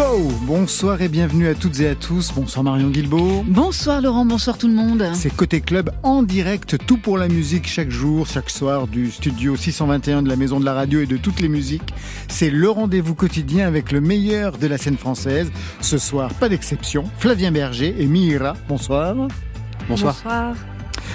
Go. 0.00 0.28
Bonsoir 0.46 1.02
et 1.02 1.08
bienvenue 1.08 1.46
à 1.46 1.54
toutes 1.54 1.80
et 1.80 1.88
à 1.88 1.94
tous. 1.94 2.32
Bonsoir 2.32 2.64
Marion 2.64 2.88
Guilbault. 2.88 3.44
Bonsoir 3.46 4.00
Laurent, 4.00 4.24
bonsoir 4.24 4.56
tout 4.56 4.66
le 4.66 4.72
monde. 4.72 5.04
C'est 5.12 5.34
Côté 5.34 5.60
Club 5.60 5.90
en 6.02 6.22
direct, 6.22 6.78
tout 6.86 6.96
pour 6.96 7.18
la 7.18 7.28
musique 7.28 7.68
chaque 7.68 7.90
jour, 7.90 8.26
chaque 8.26 8.48
soir 8.48 8.86
du 8.86 9.10
studio 9.10 9.56
621 9.56 10.22
de 10.22 10.30
la 10.30 10.36
Maison 10.36 10.58
de 10.58 10.64
la 10.64 10.72
Radio 10.72 11.00
et 11.00 11.06
de 11.06 11.18
toutes 11.18 11.40
les 11.40 11.50
musiques. 11.50 11.92
C'est 12.28 12.48
le 12.48 12.70
rendez-vous 12.70 13.14
quotidien 13.14 13.66
avec 13.66 13.92
le 13.92 14.00
meilleur 14.00 14.56
de 14.56 14.66
la 14.66 14.78
scène 14.78 14.96
française. 14.96 15.52
Ce 15.82 15.98
soir, 15.98 16.32
pas 16.32 16.48
d'exception, 16.48 17.04
Flavien 17.18 17.52
Berger 17.52 17.94
et 17.98 18.06
Mira. 18.06 18.56
Bonsoir. 18.68 19.14
Bonsoir. 19.86 20.14
Bonsoir. 20.14 20.54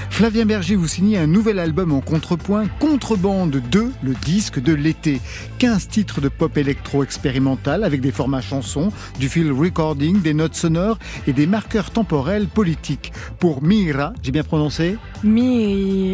Flavien 0.10 0.46
Berger, 0.46 0.76
vous 0.76 0.88
signez 0.88 1.18
un 1.18 1.28
nouvel 1.28 1.60
album 1.60 1.92
en 1.92 2.00
contrepoint, 2.00 2.68
Contrebande 2.80 3.62
2, 3.70 3.92
le 4.02 4.14
disque 4.14 4.62
de 4.62 4.74
l'été. 4.74 5.20
15 5.60 5.88
titres 5.90 6.22
de 6.22 6.30
pop 6.30 6.58
électro 6.58 7.04
expérimental 7.04 7.84
avec 7.84 8.02
des 8.02 8.12
formats 8.12 8.42
chansons, 8.42 8.92
du 9.20 9.28
field 9.28 9.52
recording, 9.52 10.22
des 10.22 10.34
notes 10.34 10.56
sonores 10.56 11.00
et 11.28 11.34
des 11.34 11.48
marqueurs 11.48 11.92
temporels 11.92 12.48
politiques. 12.48 13.12
Pour 13.40 13.62
Mira, 13.62 14.14
j'ai 14.24 14.32
bien 14.32 14.44
prononcé? 14.44 14.98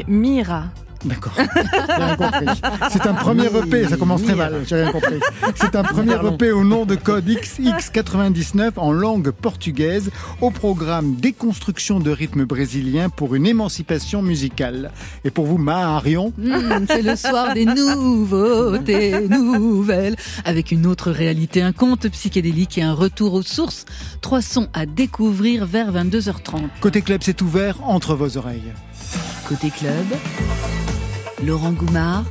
Mira. 0.07 0.65
D'accord. 1.03 1.33
C'est 2.91 3.05
un 3.07 3.13
premier 3.13 3.47
EP, 3.47 3.87
ça 3.87 3.97
commence 3.97 4.23
très 4.23 4.35
mal, 4.35 4.61
j'ai 4.67 4.75
rien 4.75 4.91
compris. 4.91 5.19
C'est 5.55 5.75
un 5.75 5.83
premier 5.83 6.13
EP 6.13 6.51
au 6.51 6.63
nom 6.63 6.85
de 6.85 6.95
code 6.95 7.27
XX99 7.27 8.73
en 8.77 8.91
langue 8.91 9.31
portugaise 9.31 10.11
au 10.41 10.51
programme 10.51 11.15
Déconstruction 11.15 11.99
de 11.99 12.11
rythme 12.11 12.45
brésilien 12.45 13.09
pour 13.09 13.35
une 13.35 13.47
émancipation 13.47 14.21
musicale. 14.21 14.91
Et 15.25 15.31
pour 15.31 15.45
vous, 15.45 15.57
Marion 15.57 16.33
hmm, 16.37 16.85
C'est 16.87 17.01
le 17.01 17.15
soir 17.15 17.53
des 17.53 17.65
nouveautés 17.65 19.27
nouvelles 19.27 20.15
avec 20.45 20.71
une 20.71 20.85
autre 20.85 21.11
réalité, 21.11 21.61
un 21.61 21.73
conte 21.73 22.07
psychédélique 22.09 22.77
et 22.77 22.83
un 22.83 22.93
retour 22.93 23.33
aux 23.33 23.43
sources. 23.43 23.85
Trois 24.21 24.41
sons 24.41 24.67
à 24.73 24.85
découvrir 24.85 25.65
vers 25.65 25.91
22h30. 25.91 26.69
Côté 26.79 27.01
club, 27.01 27.21
c'est 27.23 27.41
ouvert 27.41 27.77
entre 27.83 28.15
vos 28.15 28.37
oreilles. 28.37 28.73
Côté 29.47 29.69
club, 29.69 30.05
Laurent 31.45 31.71
Goumard 31.71 32.25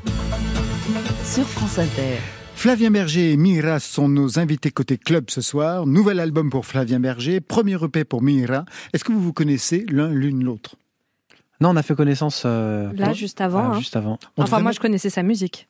sur 1.25 1.44
France 1.44 1.80
Inter. 1.80 2.19
Flavien 2.55 2.92
Berger 2.92 3.33
et 3.33 3.36
Mira 3.36 3.80
sont 3.80 4.08
nos 4.08 4.39
invités 4.39 4.70
côté 4.70 4.98
club 4.98 5.30
ce 5.30 5.41
soir. 5.41 5.84
Nouvel 5.84 6.20
album 6.20 6.48
pour 6.48 6.64
Flavien 6.64 7.00
Berger, 7.00 7.41
premier 7.41 7.83
EP 7.83 8.05
pour 8.05 8.22
Mira. 8.22 8.64
Est-ce 8.92 9.02
que 9.02 9.11
vous 9.11 9.20
vous 9.20 9.33
connaissez 9.33 9.84
l'un 9.89 10.11
l'une 10.11 10.44
l'autre? 10.44 10.77
Non, 11.61 11.70
on 11.70 11.77
a 11.77 11.83
fait 11.83 11.97
connaissance 11.97 12.44
euh, 12.47 12.92
là 12.94 13.12
juste 13.12 13.41
avant. 13.41 13.72
Hein. 13.72 13.78
Juste 13.78 13.97
avant. 13.97 14.19
enfin, 14.36 14.61
moi, 14.61 14.70
je 14.70 14.78
connaissais 14.78 15.11
sa 15.11 15.24
musique. 15.24 15.69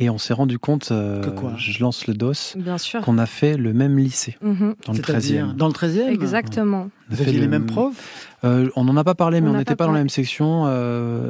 Et 0.00 0.10
on 0.10 0.18
s'est 0.18 0.32
rendu 0.32 0.60
compte, 0.60 0.90
euh, 0.92 1.20
que 1.20 1.30
quoi 1.30 1.54
je 1.56 1.80
lance 1.80 2.06
le 2.06 2.14
dos, 2.14 2.32
Bien 2.56 2.78
sûr. 2.78 3.00
qu'on 3.00 3.18
a 3.18 3.26
fait 3.26 3.56
le 3.56 3.72
même 3.72 3.98
lycée, 3.98 4.36
mhm. 4.40 4.76
dans 4.86 4.92
le 4.92 4.98
13e. 5.00 5.54
Dans 5.56 5.66
le 5.66 5.72
13e 5.72 6.08
Exactement. 6.08 6.88
Vous 7.10 7.20
aviez 7.20 7.40
les 7.40 7.48
mêmes 7.48 7.66
profs 7.66 8.28
euh, 8.44 8.70
On 8.76 8.84
n'en 8.84 8.96
a 8.96 9.02
pas 9.02 9.16
parlé, 9.16 9.40
mais 9.40 9.48
on 9.48 9.56
n'était 9.56 9.74
pas, 9.74 9.86
dans 9.86 9.92
la 9.92 9.98
même 9.98 10.08
section. 10.08 10.66
Euh, 10.66 10.70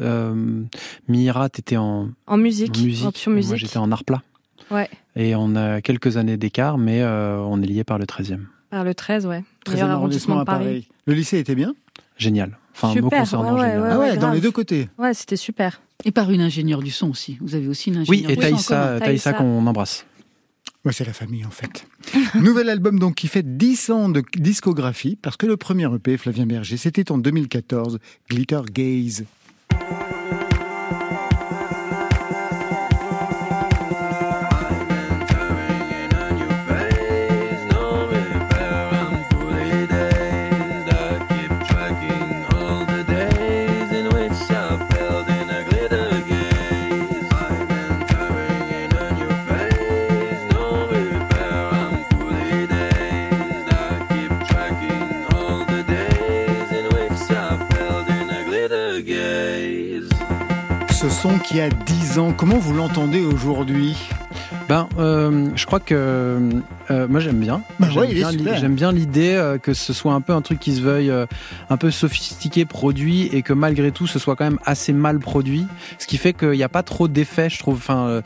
euh, 0.02 0.62
Mira, 1.08 1.48
t'étais 1.48 1.78
en, 1.78 2.10
En 2.26 2.36
musique. 2.36 2.76
en 2.76 2.82
musique. 2.82 3.06
Option 3.06 3.32
et 3.32 3.36
musique. 3.36 3.50
Moi, 3.50 3.56
j'étais 3.56 3.78
en 3.78 3.90
art 3.90 4.04
plat. 4.04 4.22
Ouais. 4.70 4.90
Et 5.16 5.34
on 5.34 5.56
a 5.56 5.80
quelques 5.80 6.16
années 6.16 6.36
d'écart, 6.36 6.78
mais 6.78 7.02
euh, 7.02 7.38
on 7.38 7.62
est 7.62 7.66
liés 7.66 7.84
par 7.84 7.98
le 7.98 8.04
13e. 8.04 8.40
Par 8.70 8.84
le 8.84 8.94
13, 8.94 9.26
ouais. 9.26 9.44
13e 9.64 9.72
Meilleur 9.72 9.90
arrondissement 9.90 10.40
à 10.40 10.44
Paris. 10.44 10.88
Le 11.06 11.14
lycée 11.14 11.38
était 11.38 11.54
bien 11.54 11.74
Génial. 12.18 12.58
Enfin, 12.80 12.92
Super, 12.92 13.04
me 13.04 13.10
concernant, 13.24 13.54
ouais, 13.54 13.76
ouais. 13.76 13.88
Ah 13.90 13.98
ouais, 13.98 14.14
dans 14.14 14.20
grave. 14.20 14.34
les 14.34 14.40
deux 14.40 14.52
côtés. 14.52 14.88
Ouais, 14.98 15.12
c'était 15.12 15.36
super. 15.36 15.80
Et 16.04 16.12
par 16.12 16.30
une 16.30 16.40
ingénieure 16.40 16.80
du 16.80 16.92
son 16.92 17.10
aussi. 17.10 17.36
Vous 17.40 17.56
avez 17.56 17.66
aussi 17.66 17.90
une 17.90 18.04
Oui, 18.08 18.24
ingénieure 18.24 18.44
et 18.44 18.52
du 18.52 18.58
son 18.62 18.68
commun. 18.74 18.86
Taïsa 19.00 19.00
Taïsa. 19.00 19.32
qu'on 19.32 19.66
embrasse. 19.66 20.06
Ouais, 20.84 20.92
c'est 20.92 21.04
la 21.04 21.12
famille 21.12 21.44
en 21.44 21.50
fait. 21.50 21.86
Nouvel 22.36 22.68
album 22.70 23.00
donc 23.00 23.16
qui 23.16 23.26
fait 23.26 23.42
10 23.56 23.90
ans 23.90 24.08
de 24.08 24.22
discographie 24.36 25.18
parce 25.20 25.36
que 25.36 25.46
le 25.46 25.56
premier 25.56 25.92
EP 25.92 26.16
Flavien 26.16 26.46
Berger 26.46 26.76
c'était 26.76 27.10
en 27.10 27.18
2014, 27.18 27.98
Glitter 28.30 28.60
Gaze. 28.72 29.24
Ce 61.18 61.22
son 61.22 61.40
qui 61.40 61.60
a 61.60 61.68
10 61.68 62.20
ans, 62.20 62.32
comment 62.32 62.58
vous 62.58 62.72
l'entendez 62.74 63.24
aujourd'hui? 63.24 63.96
Ben, 64.68 64.88
euh, 64.98 65.48
je 65.56 65.66
crois 65.66 65.80
que 65.80 66.38
euh, 66.90 67.08
moi 67.08 67.18
j'aime 67.18 67.40
bien. 67.40 67.60
Bah 67.80 67.88
J'aime 67.90 68.02
ouais, 68.02 68.68
bien, 68.68 68.92
l'idée 68.92 69.34
euh, 69.34 69.58
que 69.58 69.74
ce 69.74 69.92
soit 69.92 70.12
un 70.12 70.20
peu 70.20 70.32
un 70.32 70.42
truc 70.42 70.60
qui 70.60 70.76
se 70.76 70.80
veuille 70.80 71.10
euh, 71.10 71.26
un 71.70 71.76
peu 71.76 71.90
sophistiqué, 71.90 72.66
produit, 72.66 73.22
et 73.32 73.42
que 73.42 73.52
malgré 73.52 73.90
tout 73.90 74.06
ce 74.06 74.20
soit 74.20 74.36
quand 74.36 74.44
même 74.44 74.60
assez 74.64 74.92
mal 74.92 75.18
produit. 75.18 75.66
Ce 75.98 76.06
qui 76.06 76.18
fait 76.18 76.34
qu'il 76.34 76.50
n'y 76.50 76.62
a 76.62 76.68
pas 76.68 76.84
trop 76.84 77.08
d'effets, 77.08 77.50
je 77.50 77.58
trouve. 77.58 77.78
Enfin, 77.78 78.06
euh, 78.06 78.22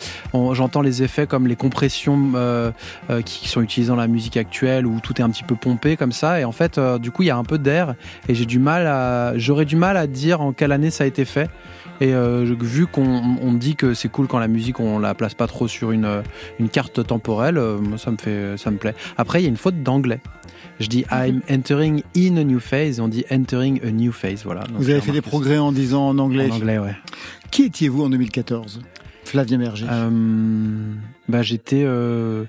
j'entends 0.53 0.83
les 0.83 1.03
effets 1.03 1.27
comme 1.27 1.47
les 1.47 1.57
compressions 1.57 2.33
euh, 2.35 2.73
euh, 3.09 3.23
qui 3.23 3.49
sont 3.49 3.63
utilisées 3.63 3.91
dans 3.91 3.97
la 3.97 4.09
musique 4.09 4.37
actuelle 4.37 4.87
où 4.87 5.01
tout 5.01 5.19
est 5.19 5.25
un 5.25 5.31
petit 5.31 5.45
peu 5.45 5.55
pompé 5.55 5.97
comme 5.97 6.13
ça. 6.13 6.41
Et 6.41 6.45
en 6.45 6.53
fait, 6.53 6.77
euh, 6.77 6.99
du 6.99 7.11
coup, 7.11 7.23
il 7.23 7.27
y 7.27 7.31
a 7.31 7.37
un 7.39 7.45
peu 7.45 7.57
d'air, 7.57 7.95
et 8.29 8.35
j'ai 8.35 8.47
du 8.47 8.59
mal 8.59 8.87
à, 8.87 9.33
j'aurais 9.39 9.65
du 9.65 9.77
mal 9.77 9.97
à 9.97 10.07
dire 10.07 10.43
en 10.43 10.53
quelle 10.53 10.73
année 10.73 10.91
ça 10.91 11.05
a 11.05 11.07
été 11.07 11.25
fait. 11.25 11.49
Et 12.03 12.15
euh, 12.15 12.45
vu 12.61 12.89
qu'on 12.89 13.39
on 13.41 13.53
dit 13.53 13.77
que 13.77 13.95
c'est 13.95 14.09
cool 14.09 14.27
quand 14.27 14.41
la 14.41 14.49
musique 14.49 14.81
on 14.81 14.99
la 14.99 15.15
place 15.15 15.35
pas 15.35 15.47
trop 15.47 15.69
sur 15.69 15.93
une, 15.93 16.05
euh, 16.05 16.23
une 16.59 16.69
carte 16.69 17.07
temporelle, 17.07 17.59
euh, 17.59 17.79
moi 17.79 17.97
ça 17.97 18.11
me 18.11 18.17
fait 18.17 18.57
ça 18.57 18.73
me 18.73 18.77
plaît. 18.77 18.97
Après 19.17 19.41
il 19.41 19.45
y 19.45 19.47
a 19.47 19.49
une 19.49 19.57
faute 19.57 19.85
d'anglais. 19.85 20.21
Je 20.81 20.89
dis 20.89 21.05
I'm 21.13 21.43
entering 21.49 22.03
in 22.17 22.39
a 22.39 22.43
new 22.43 22.59
phase, 22.59 22.99
on 22.99 23.07
dit 23.07 23.25
entering 23.31 23.81
a 23.85 23.93
new 23.93 24.11
phase. 24.11 24.43
Voilà. 24.43 24.63
Donc, 24.63 24.79
Vous 24.79 24.91
avez 24.91 25.01
fait 25.01 25.13
des 25.13 25.21
progrès 25.21 25.59
en 25.59 25.71
disant 25.71 26.09
en 26.09 26.19
anglais. 26.19 26.51
En 26.51 26.57
anglais, 26.57 26.79
ouais. 26.79 26.97
Qui 27.53 27.67
étiez-vous 27.67 28.03
en 28.03 28.11
2014 28.11 28.81
Flavien 29.25 29.59
Berger. 29.59 29.87
Euh, 29.89 30.11
bah 31.29 31.43
j'étais 31.43 31.85
euh, 31.85 32.47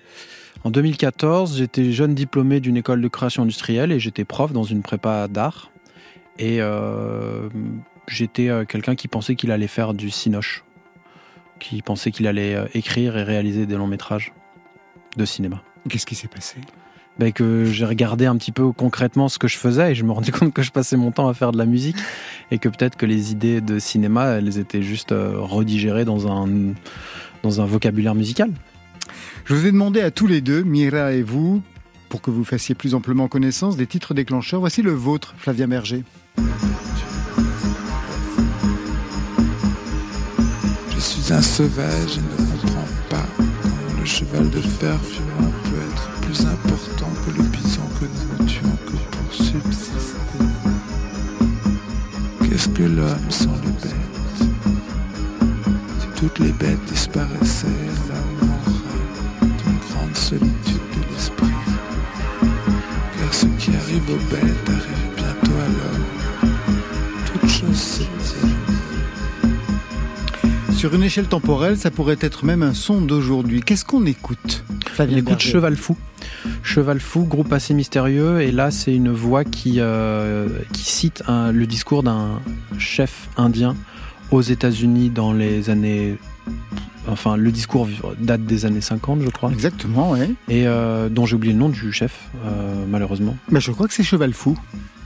en 0.63 0.71
2014, 0.71 1.59
j'étais 1.59 1.91
jeune 1.91 2.15
diplômé 2.15 2.59
d'une 2.59 2.77
école 2.77 3.01
de 3.01 3.07
création 3.07 3.43
industrielle 3.43 3.91
et 3.91 3.99
j'étais 3.99 4.25
prof 4.25 4.51
dans 4.51 4.63
une 4.63 4.81
prépa 4.81 5.27
d'art. 5.27 5.69
Et 6.39 6.57
euh, 6.59 7.49
j'étais 8.07 8.49
euh, 8.49 8.65
quelqu'un 8.65 8.95
qui 8.95 9.07
pensait 9.07 9.35
qu'il 9.35 9.51
allait 9.51 9.67
faire 9.67 9.93
du 9.93 10.09
cinoche, 10.09 10.63
qui 11.59 11.81
pensait 11.81 12.11
qu'il 12.11 12.27
allait 12.27 12.55
euh, 12.55 12.65
écrire 12.73 13.17
et 13.17 13.23
réaliser 13.23 13.65
des 13.65 13.75
longs 13.75 13.87
métrages 13.87 14.33
de 15.17 15.25
cinéma. 15.25 15.63
Qu'est-ce 15.89 16.05
qui 16.05 16.15
s'est 16.15 16.27
passé? 16.27 16.57
Ben, 17.19 17.31
que 17.31 17.65
j'ai 17.65 17.85
regardé 17.85 18.25
un 18.25 18.35
petit 18.37 18.51
peu 18.51 18.71
concrètement 18.71 19.29
ce 19.29 19.37
que 19.37 19.47
je 19.47 19.57
faisais 19.57 19.91
et 19.91 19.95
je 19.95 20.03
me 20.03 20.11
rendais 20.11 20.31
compte 20.31 20.51
que 20.51 20.63
je 20.63 20.71
passais 20.71 20.97
mon 20.97 21.11
temps 21.11 21.27
à 21.27 21.33
faire 21.35 21.51
de 21.51 21.57
la 21.59 21.65
musique 21.65 21.97
et 22.49 22.57
que 22.57 22.69
peut-être 22.69 22.95
que 22.95 23.05
les 23.05 23.31
idées 23.31 23.61
de 23.61 23.77
cinéma, 23.77 24.31
elles 24.31 24.57
étaient 24.57 24.81
juste 24.81 25.11
euh, 25.11 25.35
redigérées 25.37 26.05
dans 26.05 26.31
un, 26.31 26.73
dans 27.43 27.61
un 27.61 27.65
vocabulaire 27.65 28.15
musical. 28.15 28.51
Je 29.45 29.53
vous 29.53 29.67
ai 29.67 29.71
demandé 29.71 30.01
à 30.01 30.09
tous 30.09 30.25
les 30.25 30.41
deux, 30.41 30.63
Mira 30.63 31.11
et 31.13 31.21
vous, 31.21 31.61
pour 32.09 32.21
que 32.21 32.31
vous 32.31 32.43
fassiez 32.43 32.73
plus 32.73 32.95
amplement 32.95 33.27
connaissance 33.27 33.77
des 33.77 33.87
titres 33.87 34.13
déclencheurs. 34.13 34.61
Voici 34.61 34.81
le 34.81 34.91
vôtre, 34.91 35.35
Flavien 35.37 35.67
Berger. 35.67 36.03
Un 41.33 41.41
sauvage 41.41 42.17
et 42.17 42.21
ne 42.21 42.45
comprends 42.45 42.87
pas 43.09 43.25
comment 43.37 43.99
le 43.99 44.05
cheval 44.05 44.49
de 44.51 44.61
fer 44.61 44.99
fumant 45.01 45.51
peut 45.63 45.81
être 45.91 46.21
plus 46.21 46.41
important 46.45 47.09
que 47.25 47.31
le 47.37 47.43
bison 47.49 47.81
que 47.99 48.05
nous 48.05 48.45
tuons 48.45 48.77
que 48.85 48.91
pour 48.91 49.33
subsister. 49.33 50.43
Qu'est-ce 52.41 52.69
que 52.69 52.83
l'homme 52.83 53.31
sans 53.31 53.55
les 53.63 53.71
bêtes? 53.71 54.49
Si 56.01 56.07
toutes 56.15 56.37
les 56.37 56.51
bêtes 56.51 56.85
disparaissaient, 56.85 57.67
l'homme 58.09 58.49
mourrait 58.49 59.53
d'une 59.57 59.79
grande 59.89 60.15
solitude 60.15 60.87
de 60.95 61.13
l'esprit. 61.13 61.47
Car 63.17 63.33
ce 63.33 63.47
qui 63.57 63.71
arrive 63.75 64.07
aux 64.11 64.35
bêtes 64.35 64.62
Sur 70.83 70.95
une 70.95 71.03
échelle 71.03 71.27
temporelle, 71.27 71.77
ça 71.77 71.91
pourrait 71.91 72.17
être 72.19 72.43
même 72.43 72.61
un 72.61 72.73
son 72.73 72.99
d'aujourd'hui. 72.99 73.61
Qu'est-ce 73.61 73.85
qu'on 73.85 74.05
écoute 74.05 74.65
Flavien 74.85 75.15
On 75.15 75.19
écoute 75.19 75.29
Berger. 75.29 75.49
Cheval 75.51 75.77
Fou. 75.77 75.95
Cheval 76.61 76.99
Fou, 76.99 77.23
groupe 77.23 77.53
assez 77.53 77.73
mystérieux, 77.73 78.41
et 78.41 78.51
là 78.51 78.69
c'est 78.69 78.93
une 78.93 79.09
voix 79.09 79.45
qui, 79.45 79.75
euh, 79.77 80.49
qui 80.73 80.83
cite 80.83 81.23
un- 81.25 81.53
le 81.53 81.65
discours 81.67 82.03
d'un 82.03 82.41
chef 82.79 83.29
indien 83.37 83.77
aux 84.29 84.41
États-Unis 84.41 85.09
dans 85.09 85.31
les 85.31 85.69
années. 85.69 86.17
Enfin, 87.07 87.37
le 87.37 87.49
discours 87.53 87.87
date 88.19 88.43
des 88.43 88.65
années 88.65 88.81
50, 88.81 89.21
je 89.21 89.29
crois, 89.29 89.51
Exactement, 89.53 90.11
oui. 90.11 90.35
et 90.49 90.67
euh, 90.67 91.07
dont 91.07 91.25
j'ai 91.25 91.37
oublié 91.37 91.53
le 91.53 91.59
nom 91.59 91.69
du 91.69 91.93
chef, 91.93 92.27
euh, 92.45 92.83
malheureusement. 92.89 93.37
Mais 93.49 93.61
je 93.61 93.71
crois 93.71 93.87
que 93.87 93.93
c'est 93.93 94.03
Cheval 94.03 94.33
Fou. 94.33 94.57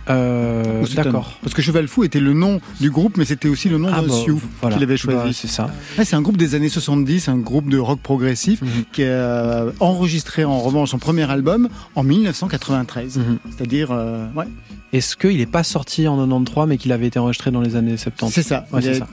Euh, 0.09 0.83
un- 0.83 0.95
D'accord. 0.95 1.37
Parce 1.41 1.53
que 1.53 1.61
Cheval 1.61 1.87
Fou 1.87 2.03
était 2.03 2.19
le 2.19 2.33
nom 2.33 2.59
du 2.79 2.89
groupe, 2.89 3.17
mais 3.17 3.25
c'était 3.25 3.49
aussi 3.49 3.69
le 3.69 3.77
nom 3.77 3.89
Ah, 3.91 4.01
d'un 4.01 4.07
bah, 4.07 4.13
voilà. 4.61 4.75
qu'il 4.75 4.83
avait 4.83 4.97
choisi. 4.97 5.17
Bah, 5.19 5.29
c'est 5.33 5.47
ça. 5.47 5.69
C'est 6.03 6.15
un 6.15 6.21
groupe 6.21 6.37
des 6.37 6.55
années 6.55 6.69
70, 6.69 7.27
un 7.29 7.37
groupe 7.37 7.69
de 7.69 7.77
rock 7.77 7.99
progressif 8.01 8.61
Mhm. 8.61 8.67
qui 8.93 9.03
a 9.03 9.65
enregistré 9.79 10.43
en 10.45 10.59
revanche 10.59 10.91
son 10.91 10.99
premier 10.99 11.29
album 11.29 11.67
en 11.95 12.03
1993. 12.03 13.17
Mhm. 13.17 13.37
C'est-à-dire, 13.49 13.89
euh, 13.91 14.27
ouais, 14.35 14.45
Est-ce 14.93 15.17
qu'il 15.17 15.35
n'est 15.37 15.45
pas 15.45 15.63
sorti 15.63 16.07
en 16.07 16.15
93, 16.15 16.65
mais 16.65 16.77
qu'il 16.77 16.93
avait 16.93 17.07
été 17.07 17.19
enregistré 17.19 17.51
dans 17.51 17.59
les 17.59 17.75
années 17.75 17.97
70 17.97 18.33
c'est 18.33 18.41
ça. 18.41 18.65
Ouais, 18.71 18.79
Il 18.79 18.83
c'est 18.85 18.89
a- 18.91 18.99
ça. 18.99 19.07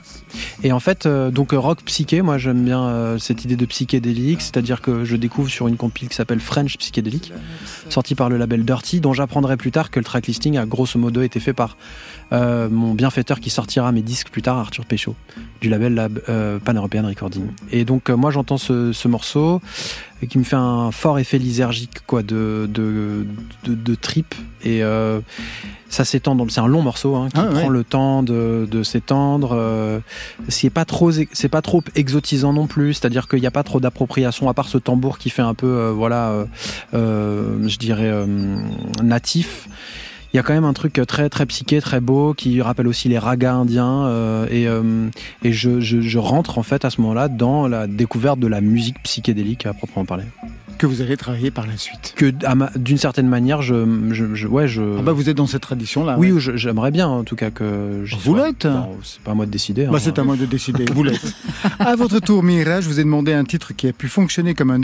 Et 0.63 0.71
en 0.71 0.79
fait, 0.79 1.05
euh, 1.05 1.31
donc 1.31 1.51
rock 1.51 1.79
psyché, 1.83 2.21
moi 2.21 2.37
j'aime 2.37 2.63
bien 2.63 3.17
cette 3.19 3.43
idée 3.43 3.57
de 3.57 3.65
psychédélique, 3.65 4.41
c'est-à-dire 4.41 4.79
que 4.79 5.03
je 5.03 5.17
découvre 5.17 5.49
sur 5.49 5.67
une 5.67 5.75
compile 5.75 6.07
qui 6.07 6.15
s'appelle 6.15 6.39
French 6.39 6.77
Psychédélique, 6.77 7.33
sortie 7.89 8.15
par 8.15 8.29
le 8.29 8.37
label 8.37 8.65
Dirty, 8.65 8.99
dont 8.99 9.13
j'apprendrai 9.13 9.57
plus 9.57 9.71
tard 9.71 9.91
que 9.91 9.99
le 9.99 10.05
tracklisting 10.05 10.57
a 10.57 10.65
grosso 10.65 10.99
modo 10.99 11.21
été 11.21 11.39
fait 11.39 11.53
par 11.53 11.77
euh, 12.31 12.69
mon 12.69 12.93
bienfaiteur 12.93 13.39
qui 13.39 13.49
sortira 13.49 13.91
mes 13.91 14.01
disques 14.01 14.29
plus 14.29 14.41
tard, 14.41 14.57
Arthur 14.57 14.85
Péchaud, 14.85 15.15
du 15.61 15.69
label 15.69 15.93
Lab, 15.93 16.21
euh, 16.29 16.59
Pan 16.59 16.73
European 16.73 17.05
Recording. 17.07 17.47
Et 17.71 17.85
donc 17.85 18.09
euh, 18.09 18.15
moi 18.15 18.31
j'entends 18.31 18.57
ce, 18.57 18.91
ce 18.93 19.07
morceau 19.07 19.61
euh, 20.23 20.27
qui 20.27 20.37
me 20.39 20.43
fait 20.43 20.55
un 20.55 20.91
fort 20.91 21.19
effet 21.19 21.37
lysergique 21.37 21.99
quoi, 22.07 22.23
de, 22.23 22.67
de, 22.71 23.25
de, 23.63 23.75
de 23.75 23.95
trip 23.95 24.33
et 24.63 24.83
euh, 24.83 25.19
ça 25.87 26.03
s'étend 26.03 26.35
c'est 26.49 26.59
un 26.59 26.67
long 26.67 26.81
morceau 26.81 27.15
hein, 27.15 27.29
qui 27.31 27.39
Ah, 27.39 27.45
ouais. 27.45 27.59
prend 27.61 27.69
le 27.69 27.83
temps 27.83 28.23
de, 28.23 28.67
de 28.69 28.81
s'étendre 28.83 29.51
euh, 29.53 29.99
c'est 30.49 30.71
pas 30.71 30.83
trop 30.85 31.11
c'est 31.11 31.49
pas 31.49 31.61
trop 31.61 31.83
exotisant 31.95 32.53
non 32.53 32.65
plus 32.65 32.95
c'est-à-dire 32.95 33.27
qu'il 33.27 33.39
n'y 33.39 33.47
a 33.47 33.51
pas 33.51 33.63
trop 33.63 33.79
d'appropriation 33.79 34.49
à 34.49 34.53
part 34.55 34.67
ce 34.67 34.77
tambour 34.79 35.19
qui 35.19 35.29
fait 35.29 35.43
un 35.43 35.53
peu 35.53 35.67
euh, 35.67 35.91
voilà 35.91 36.45
je 36.93 37.77
dirais 37.77 38.09
euh, 38.11 38.25
natif 39.03 39.67
il 40.35 40.39
y 40.39 40.39
a 40.39 40.43
quand 40.43 40.53
même 40.53 40.65
un 40.65 40.73
truc 40.73 40.99
très 41.07 41.29
très 41.29 41.45
psyché, 41.45 41.79
très 41.79 42.01
beau, 42.01 42.33
qui 42.33 42.61
rappelle 42.61 42.89
aussi 42.89 43.07
les 43.07 43.17
ragas 43.17 43.53
indiens. 43.53 44.05
euh, 44.07 44.45
et 44.51 44.67
euh, 44.67 45.07
et 45.45 45.53
je, 45.53 45.79
je 45.79 46.19
rentre 46.19 46.57
en 46.57 46.63
fait 46.63 46.83
à 46.83 46.89
ce 46.89 46.99
moment-là 46.99 47.29
dans 47.29 47.69
la 47.69 47.87
découverte 47.87 48.37
de 48.39 48.47
la 48.47 48.59
musique 48.59 49.01
psychédélique 49.01 49.65
à 49.65 49.73
proprement 49.73 50.03
parler. 50.03 50.25
Que 50.77 50.85
vous 50.85 51.01
allez 51.01 51.17
travailler 51.17 51.51
par 51.51 51.67
la 51.67 51.77
suite. 51.77 52.13
Que 52.15 52.33
d'une 52.77 52.97
certaine 52.97 53.27
manière, 53.27 53.61
je, 53.61 54.09
je, 54.11 54.35
je- 54.35 54.47
ouais, 54.47 54.67
je. 54.67 54.81
Ah 54.99 55.01
bah 55.01 55.11
vous 55.13 55.29
êtes 55.29 55.37
dans 55.37 55.47
cette 55.47 55.61
tradition-là. 55.61 56.15
oui, 56.17 56.31
ouais. 56.31 56.39
je- 56.39 56.55
j'aimerais 56.57 56.91
bien 56.91 57.07
en 57.07 57.23
tout 57.23 57.35
cas 57.35 57.49
que. 57.51 58.03
j'y 58.05 58.15
Vous 58.23 58.35
l'êtes. 58.35 58.67
C'est 59.03 59.21
pas 59.21 59.31
à 59.31 59.33
moi 59.33 59.45
de 59.45 59.51
décider. 59.51 59.85
Bah, 59.85 59.91
hein. 59.95 59.99
c'est 60.01 60.17
à 60.19 60.23
moi 60.23 60.35
de 60.37 60.45
décider. 60.45 60.85
Vous 60.93 61.03
l'êtes. 61.03 61.21
À 61.79 61.95
votre 61.95 62.19
tour, 62.19 62.41
Mira, 62.43 62.81
je 62.81 62.87
vous 62.87 62.99
ai 62.99 63.03
demandé 63.03 63.33
un 63.33 63.43
titre 63.43 63.73
qui 63.75 63.87
a 63.87 63.93
pu 63.93 64.07
fonctionner 64.07 64.53
comme 64.53 64.71
un 64.71 64.79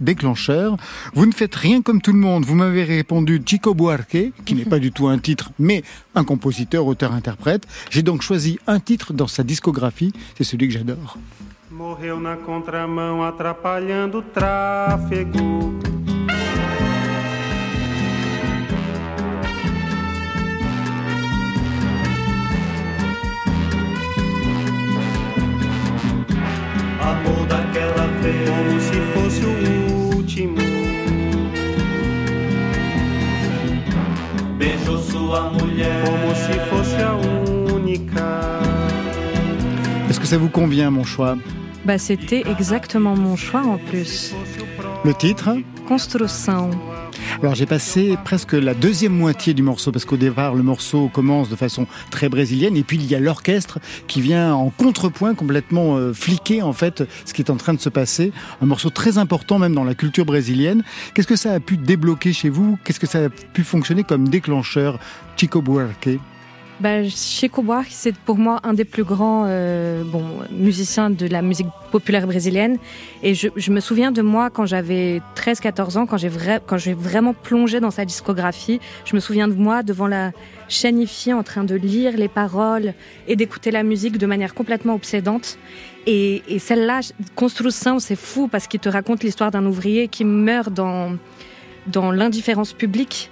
déclencheur. 0.00 0.76
Vous 1.14 1.26
ne 1.26 1.32
faites 1.32 1.54
rien 1.54 1.82
comme 1.82 2.00
tout 2.02 2.12
le 2.12 2.18
monde. 2.18 2.44
Vous 2.44 2.54
m'avez 2.54 2.84
répondu 2.84 3.40
Chico 3.44 3.74
Buarque, 3.74 4.18
qui 4.44 4.54
n'est 4.54 4.64
pas 4.64 4.78
du 4.78 4.92
tout 4.92 5.08
un 5.08 5.18
titre, 5.18 5.50
mais 5.58 5.82
un 6.14 6.24
compositeur, 6.24 6.86
auteur-interprète. 6.86 7.66
J'ai 7.90 8.02
donc 8.02 8.22
choisi 8.22 8.58
un 8.66 8.80
titre 8.80 9.12
dans 9.12 9.26
sa 9.28 9.42
discographie. 9.44 10.12
C'est 10.36 10.44
celui 10.44 10.68
que 10.68 10.74
j'adore. 10.74 11.18
Morreu 11.82 12.20
na 12.20 12.36
contramão 12.36 13.24
atrapalhando 13.24 14.18
o 14.18 14.22
tráfego. 14.22 15.74
Amor 27.00 27.46
daquela 27.48 28.06
vez, 28.22 28.48
como 28.48 28.80
se 28.80 29.00
fosse 29.12 29.44
o 29.44 30.14
último. 30.14 30.56
Beijou 34.56 34.98
sua 34.98 35.50
mulher, 35.50 36.04
como 36.04 36.32
se 36.36 36.52
fosse 36.70 37.02
a 37.02 37.12
única. 37.74 38.22
Est-ce 40.08 40.20
que 40.20 40.28
ça 40.28 40.38
vous 40.38 40.48
convient, 40.48 40.92
mon 40.92 41.02
choix 41.02 41.36
Bah, 41.84 41.98
c'était 41.98 42.44
exactement 42.48 43.16
mon 43.16 43.36
choix 43.36 43.62
en 43.62 43.78
plus. 43.78 44.34
Le 45.04 45.14
titre 45.14 45.56
Construção. 45.88 46.70
Alors 47.40 47.56
j'ai 47.56 47.66
passé 47.66 48.16
presque 48.24 48.52
la 48.52 48.72
deuxième 48.72 49.12
moitié 49.12 49.52
du 49.52 49.62
morceau 49.62 49.90
parce 49.90 50.04
qu'au 50.04 50.16
départ 50.16 50.54
le 50.54 50.62
morceau 50.62 51.08
commence 51.08 51.48
de 51.48 51.56
façon 51.56 51.86
très 52.10 52.28
brésilienne 52.28 52.76
et 52.76 52.84
puis 52.84 52.98
il 52.98 53.06
y 53.06 53.14
a 53.14 53.20
l'orchestre 53.20 53.80
qui 54.06 54.20
vient 54.20 54.54
en 54.54 54.70
contrepoint 54.70 55.34
complètement 55.34 55.96
euh, 55.96 56.12
fliquer 56.12 56.62
en 56.62 56.72
fait 56.72 57.02
ce 57.24 57.34
qui 57.34 57.42
est 57.42 57.50
en 57.50 57.56
train 57.56 57.74
de 57.74 57.80
se 57.80 57.88
passer. 57.88 58.32
Un 58.60 58.66
morceau 58.66 58.90
très 58.90 59.18
important 59.18 59.58
même 59.58 59.74
dans 59.74 59.84
la 59.84 59.94
culture 59.94 60.24
brésilienne. 60.24 60.84
Qu'est-ce 61.14 61.26
que 61.26 61.36
ça 61.36 61.52
a 61.52 61.60
pu 61.60 61.76
débloquer 61.76 62.32
chez 62.32 62.48
vous? 62.48 62.78
Qu'est-ce 62.84 63.00
que 63.00 63.08
ça 63.08 63.24
a 63.24 63.28
pu 63.28 63.64
fonctionner 63.64 64.04
comme 64.04 64.28
déclencheur? 64.28 64.98
Chico 65.36 65.60
Buarque 65.62 66.10
Bah, 66.80 67.02
Buarque, 67.62 67.88
c'est 67.90 68.14
pour 68.14 68.38
moi 68.38 68.58
un 68.64 68.74
des 68.74 68.84
plus 68.84 69.04
grands 69.04 69.44
euh, 69.46 70.02
bon, 70.04 70.24
musiciens 70.50 71.10
de 71.10 71.26
la 71.26 71.40
musique 71.40 71.68
populaire 71.92 72.26
brésilienne. 72.26 72.78
Et 73.22 73.34
je, 73.34 73.48
je 73.54 73.70
me 73.70 73.78
souviens 73.80 74.10
de 74.10 74.22
moi 74.22 74.50
quand 74.50 74.66
j'avais 74.66 75.20
13-14 75.36 75.98
ans, 75.98 76.06
quand 76.06 76.16
j'ai 76.16 76.28
vrai, 76.28 76.60
quand 76.66 76.78
j'ai 76.78 76.94
vraiment 76.94 77.34
plongé 77.34 77.78
dans 77.78 77.92
sa 77.92 78.04
discographie. 78.04 78.80
Je 79.04 79.14
me 79.14 79.20
souviens 79.20 79.46
de 79.46 79.54
moi 79.54 79.82
devant 79.82 80.08
la 80.08 80.32
chaîne 80.68 80.98
IFI 80.98 81.32
en 81.32 81.42
train 81.42 81.64
de 81.64 81.74
lire 81.74 82.16
les 82.16 82.28
paroles 82.28 82.94
et 83.28 83.36
d'écouter 83.36 83.70
la 83.70 83.84
musique 83.84 84.18
de 84.18 84.26
manière 84.26 84.54
complètement 84.54 84.94
obsédante. 84.94 85.58
Et, 86.06 86.42
et 86.48 86.58
celle-là, 86.58 87.00
Construção, 87.36 88.00
c'est 88.00 88.16
fou 88.16 88.48
parce 88.48 88.66
qu'il 88.66 88.80
te 88.80 88.88
raconte 88.88 89.22
l'histoire 89.22 89.50
d'un 89.52 89.66
ouvrier 89.66 90.08
qui 90.08 90.24
meurt 90.24 90.72
dans, 90.72 91.16
dans 91.86 92.10
l'indifférence 92.10 92.72
publique. 92.72 93.30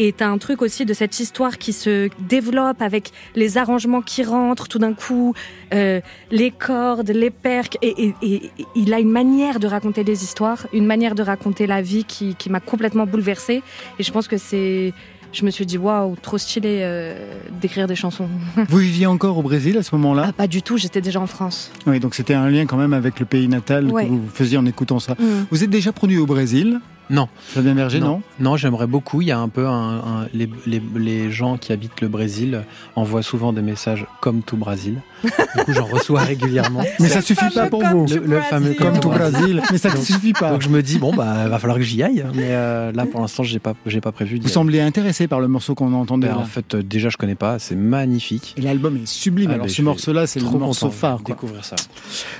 Et 0.00 0.12
t'as 0.12 0.28
un 0.28 0.38
truc 0.38 0.62
aussi 0.62 0.84
de 0.86 0.94
cette 0.94 1.18
histoire 1.18 1.58
qui 1.58 1.72
se 1.72 2.08
développe 2.28 2.80
avec 2.82 3.10
les 3.34 3.58
arrangements 3.58 4.00
qui 4.00 4.22
rentrent 4.22 4.68
tout 4.68 4.78
d'un 4.78 4.94
coup, 4.94 5.34
euh, 5.74 6.00
les 6.30 6.52
cordes, 6.52 7.10
les 7.10 7.30
perques. 7.30 7.76
Et, 7.82 8.04
et- 8.06 8.14
et- 8.22 8.44
et 8.60 8.66
il 8.76 8.94
a 8.94 9.00
une 9.00 9.10
manière 9.10 9.58
de 9.58 9.66
raconter 9.66 10.04
les 10.04 10.22
histoires, 10.22 10.66
une 10.72 10.86
manière 10.86 11.16
de 11.16 11.22
raconter 11.22 11.66
la 11.66 11.82
vie 11.82 12.04
qui, 12.04 12.36
qui 12.36 12.48
m'a 12.48 12.60
complètement 12.60 13.06
bouleversée. 13.06 13.60
Et 13.98 14.02
je 14.04 14.12
pense 14.12 14.28
que 14.28 14.36
c'est. 14.36 14.92
Je 15.32 15.44
me 15.44 15.50
suis 15.50 15.66
dit, 15.66 15.76
waouh, 15.78 16.14
trop 16.22 16.38
stylé 16.38 16.78
euh, 16.82 17.34
d'écrire 17.60 17.86
des 17.88 17.96
chansons. 17.96 18.28
Vous 18.68 18.78
viviez 18.78 19.06
encore 19.06 19.36
au 19.36 19.42
Brésil 19.42 19.76
à 19.78 19.82
ce 19.82 19.94
moment-là? 19.96 20.26
Ah, 20.28 20.32
pas 20.32 20.46
du 20.46 20.62
tout, 20.62 20.76
j'étais 20.78 21.00
déjà 21.02 21.20
en 21.20 21.26
France. 21.26 21.70
Oui, 21.88 21.98
donc 22.00 22.14
c'était 22.14 22.34
un 22.34 22.48
lien 22.48 22.64
quand 22.66 22.78
même 22.78 22.94
avec 22.94 23.18
le 23.20 23.26
pays 23.26 23.48
natal 23.48 23.86
Ouais. 23.90 24.04
que 24.06 24.10
vous 24.10 24.22
faisiez 24.32 24.56
en 24.58 24.64
écoutant 24.64 25.00
ça. 25.00 25.14
Mm. 25.18 25.46
Vous 25.50 25.64
êtes 25.64 25.70
déjà 25.70 25.92
produit 25.92 26.18
au 26.18 26.24
Brésil? 26.26 26.80
Non. 27.10 27.28
Fabien 27.38 27.74
Berger, 27.74 28.00
non, 28.00 28.22
Non, 28.40 28.56
j'aimerais 28.56 28.86
beaucoup. 28.86 29.22
Il 29.22 29.28
y 29.28 29.32
a 29.32 29.38
un 29.38 29.48
peu 29.48 29.66
un, 29.66 29.72
un- 29.98 30.28
les, 30.34 30.48
les, 30.66 30.82
les 30.96 31.30
gens 31.30 31.56
qui 31.56 31.72
habitent 31.72 32.00
le 32.00 32.08
Brésil 32.08 32.62
envoient 32.96 33.22
souvent 33.22 33.52
des 33.52 33.62
messages 33.62 34.06
comme 34.20 34.42
tout 34.42 34.56
Brésil. 34.56 35.00
Du 35.24 35.30
coup, 35.64 35.72
j'en 35.72 35.86
reçois 35.86 36.20
régulièrement. 36.20 36.82
Mais 37.00 37.08
ça 37.08 37.20
suffit 37.22 37.48
pas 37.54 37.66
pour 37.68 37.82
vous. 37.84 38.06
Le, 38.06 38.18
le 38.26 38.40
fameux 38.42 38.74
Comme 38.74 39.00
tout 39.00 39.08
Brésil, 39.08 39.62
mais 39.72 39.78
ça 39.78 39.88
ne 39.90 39.94
Donc- 39.94 40.04
suffit 40.04 40.32
pas. 40.32 40.50
Donc 40.52 40.62
je 40.62 40.68
me 40.68 40.82
dis 40.82 40.98
bon 40.98 41.12
bah 41.14 41.48
va 41.48 41.58
falloir 41.58 41.78
que 41.78 41.84
j'y 41.84 42.02
aille. 42.02 42.24
Mais 42.34 42.48
euh, 42.50 42.92
là 42.92 43.04
pour 43.06 43.20
l'instant 43.20 43.42
j'ai 43.42 43.58
pas 43.58 43.74
j'ai 43.86 44.00
pas 44.00 44.12
prévu. 44.12 44.38
d'y 44.38 44.46
Vous 44.46 44.52
semblez 44.52 44.80
intéressé 44.80 45.26
par 45.26 45.40
le 45.40 45.48
morceau 45.48 45.74
qu'on 45.74 45.92
entendait 45.94 46.28
Ben, 46.28 46.34
là. 46.34 46.40
en 46.40 46.44
fait 46.44 46.74
euh, 46.74 46.82
déjà 46.82 47.08
je 47.08 47.16
connais 47.16 47.34
pas. 47.34 47.58
C'est 47.58 47.74
magnifique. 47.74 48.54
Et 48.56 48.60
l'album 48.60 48.96
est 48.96 49.06
sublime. 49.06 49.50
Ah, 49.50 49.54
Alors 49.54 49.70
ce 49.70 49.82
morceau-là, 49.82 50.26
c'est 50.26 50.40
le 50.40 50.48
morceau 50.50 50.90
phare. 50.90 51.18
de 51.18 51.22
quoi. 51.24 51.34
découvrir 51.34 51.64
ça. 51.64 51.76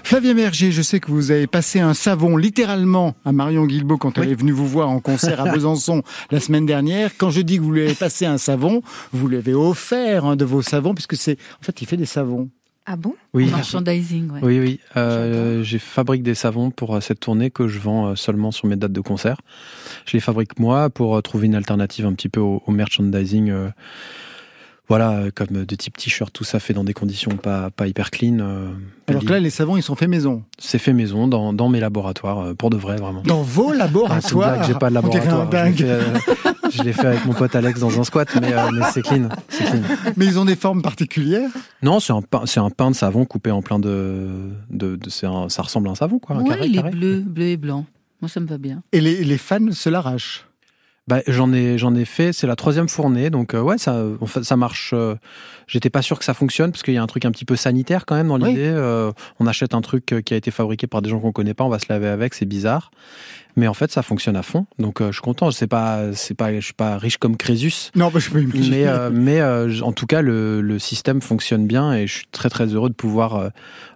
Flavien 0.04 0.34
Berger, 0.34 0.70
je 0.70 0.82
sais 0.82 1.00
que 1.00 1.10
vous 1.10 1.30
avez 1.30 1.46
passé 1.46 1.80
un 1.80 1.94
savon 1.94 2.36
littéralement 2.36 3.14
à 3.24 3.32
Marion 3.32 3.66
Guilbault 3.66 3.98
quand 3.98 4.18
elle 4.18 4.30
est 4.30 4.34
venue 4.34 4.52
vous 4.58 4.66
voir 4.66 4.88
en 4.90 5.00
concert 5.00 5.40
à 5.40 5.50
Besançon 5.54 6.02
la 6.30 6.40
semaine 6.40 6.66
dernière. 6.66 7.10
Quand 7.16 7.30
je 7.30 7.40
dis 7.40 7.56
que 7.56 7.62
vous 7.62 7.72
lui 7.72 7.82
avez 7.82 7.94
passé 7.94 8.26
un 8.26 8.38
savon, 8.38 8.82
vous 9.12 9.28
lui 9.28 9.36
avez 9.36 9.54
offert 9.54 10.24
un 10.24 10.36
de 10.36 10.44
vos 10.44 10.62
savons 10.62 10.94
puisque 10.94 11.16
c'est 11.16 11.38
en 11.60 11.64
fait 11.64 11.80
il 11.80 11.86
fait 11.86 11.96
des 11.96 12.06
savons. 12.06 12.48
Ah 12.90 12.96
bon? 12.96 13.14
Oui. 13.34 13.50
Merchandising, 13.50 14.30
ouais. 14.30 14.40
Oui, 14.42 14.58
oui. 14.60 14.80
Euh, 14.96 15.62
j'ai 15.62 15.78
fabrique 15.78 16.22
des 16.22 16.34
savons 16.34 16.70
pour 16.70 16.96
euh, 16.96 17.00
cette 17.00 17.20
tournée 17.20 17.50
que 17.50 17.68
je 17.68 17.78
vends 17.78 18.06
euh, 18.06 18.14
seulement 18.14 18.50
sur 18.50 18.66
mes 18.66 18.76
dates 18.76 18.92
de 18.92 19.02
concert. 19.02 19.42
Je 20.06 20.14
les 20.14 20.20
fabrique 20.20 20.58
moi 20.58 20.88
pour 20.88 21.14
euh, 21.14 21.20
trouver 21.20 21.48
une 21.48 21.54
alternative 21.54 22.06
un 22.06 22.14
petit 22.14 22.30
peu 22.30 22.40
au, 22.40 22.62
au 22.66 22.72
merchandising. 22.72 23.50
euh, 23.50 23.68
voilà, 24.88 25.10
euh, 25.12 25.30
comme 25.34 25.64
de 25.64 25.74
type 25.76 25.96
t-shirt, 25.96 26.32
tout 26.32 26.44
ça 26.44 26.60
fait 26.60 26.72
dans 26.74 26.84
des 26.84 26.94
conditions 26.94 27.32
pas, 27.36 27.70
pas 27.70 27.86
hyper 27.86 28.10
clean. 28.10 28.38
euh, 28.40 28.68
Alors 29.06 29.22
que 29.24 29.30
là, 29.30 29.38
les 29.40 29.50
savons, 29.50 29.76
ils 29.76 29.82
sont 29.82 29.94
faits 29.96 30.08
maison. 30.08 30.42
c'est 30.58 30.78
fait 30.78 30.92
maison 30.92 31.28
dans, 31.28 31.52
dans 31.52 31.68
mes 31.68 31.80
laboratoires, 31.80 32.38
euh, 32.40 32.54
pour 32.54 32.70
de 32.70 32.76
vrai, 32.76 32.96
vraiment. 32.96 33.22
Dans 33.22 33.42
vos 33.42 33.64
Ah, 33.64 33.68
c'est 33.68 33.72
une 33.74 33.78
laboratoires. 33.78 34.54
blague, 34.56 34.66
j'ai 34.66 34.74
pas 34.74 34.88
de 34.88 34.94
laboratoire. 34.94 35.50
Je 35.52 35.66
l'ai 35.66 35.72
fait, 35.74 35.84
euh, 35.90 36.18
je 36.70 36.82
l'ai 36.82 36.92
fait 36.92 37.06
avec 37.06 37.24
mon 37.26 37.34
pote 37.34 37.54
Alex 37.54 37.80
dans 37.80 38.00
un 38.00 38.04
squat, 38.04 38.28
mais, 38.40 38.52
euh, 38.52 38.70
mais 38.72 38.80
c'est 38.92 39.02
clean, 39.02 39.28
c'est 39.48 39.64
clean. 39.64 39.82
Mais 40.16 40.26
ils 40.26 40.38
ont 40.38 40.44
des 40.44 40.56
formes 40.56 40.80
particulières? 40.82 41.50
Non, 41.82 42.00
c'est 42.00 42.12
un 42.12 42.22
pain, 42.22 42.42
c'est 42.46 42.60
un 42.60 42.70
pain 42.70 42.90
de 42.90 42.96
savon 42.96 43.24
coupé 43.26 43.50
en 43.50 43.60
plein 43.62 43.78
de, 43.78 44.26
de, 44.70 44.96
de- 44.96 45.26
un- 45.26 45.48
ça 45.48 45.62
ressemble 45.62 45.88
à 45.88 45.90
un 45.92 45.94
savon 45.96 46.18
quoi. 46.18 46.36
un 46.36 46.42
Ouais, 46.42 46.48
carré, 46.48 46.66
il 46.66 46.78
est 46.78 46.90
bleu, 46.90 47.20
bleu 47.20 47.44
et 47.46 47.56
blanc. 47.56 47.84
Moi, 48.20 48.28
ça 48.28 48.40
me 48.40 48.46
va 48.46 48.58
bien. 48.58 48.82
Et 48.92 49.00
les, 49.00 49.22
les 49.22 49.38
fans 49.38 49.70
se 49.70 49.88
l'arrachent. 49.88 50.44
Bah, 51.08 51.20
j'en 51.26 51.52
ai 51.54 51.78
j'en 51.78 51.94
ai 51.94 52.04
fait, 52.04 52.32
c'est 52.34 52.46
la 52.46 52.54
troisième 52.54 52.88
fournée, 52.88 53.30
donc 53.30 53.54
euh, 53.54 53.60
ouais 53.60 53.78
ça 53.78 54.04
ça 54.42 54.56
marche. 54.56 54.90
euh, 54.94 55.14
J'étais 55.66 55.90
pas 55.90 56.02
sûr 56.02 56.18
que 56.18 56.24
ça 56.24 56.34
fonctionne 56.34 56.70
parce 56.70 56.82
qu'il 56.82 56.94
y 56.94 56.98
a 56.98 57.02
un 57.02 57.06
truc 57.06 57.24
un 57.24 57.30
petit 57.30 57.44
peu 57.46 57.56
sanitaire 57.56 58.04
quand 58.06 58.14
même 58.14 58.28
dans 58.28 58.40
Oui. 58.40 58.50
l'idée. 58.50 58.68
Euh, 58.68 59.10
on 59.40 59.46
achète 59.46 59.74
un 59.74 59.80
truc 59.80 60.12
euh, 60.12 60.20
qui 60.20 60.34
a 60.34 60.36
été 60.36 60.50
fabriqué 60.50 60.86
par 60.86 61.00
des 61.02 61.10
gens 61.10 61.18
qu'on 61.20 61.32
connaît 61.32 61.54
pas, 61.54 61.64
on 61.64 61.68
va 61.70 61.78
se 61.78 61.86
laver 61.90 62.08
avec, 62.08 62.34
c'est 62.34 62.46
bizarre. 62.46 62.90
Mais 63.58 63.66
en 63.66 63.74
fait 63.74 63.90
ça 63.90 64.02
fonctionne 64.02 64.36
à 64.36 64.44
fond, 64.44 64.66
donc 64.78 65.00
euh, 65.00 65.08
je 65.08 65.14
suis 65.14 65.20
content. 65.20 65.50
C'est 65.50 65.66
pas 65.66 66.12
c'est 66.14 66.34
pas 66.34 66.54
je 66.54 66.60
suis 66.60 66.74
pas 66.74 66.96
riche 66.96 67.16
comme 67.16 67.36
Crésus, 67.36 67.90
Non, 67.96 68.08
bah, 68.08 68.20
je 68.20 68.30
peux 68.30 68.40
imaginer. 68.40 68.70
mais 68.70 68.86
euh, 68.86 69.10
mais 69.12 69.40
euh, 69.40 69.80
en 69.82 69.90
tout 69.90 70.06
cas 70.06 70.22
le, 70.22 70.60
le 70.60 70.78
système 70.78 71.20
fonctionne 71.20 71.66
bien 71.66 71.92
et 71.92 72.06
je 72.06 72.18
suis 72.18 72.26
très 72.30 72.50
très 72.50 72.66
heureux 72.66 72.88
de 72.88 72.94
pouvoir 72.94 73.50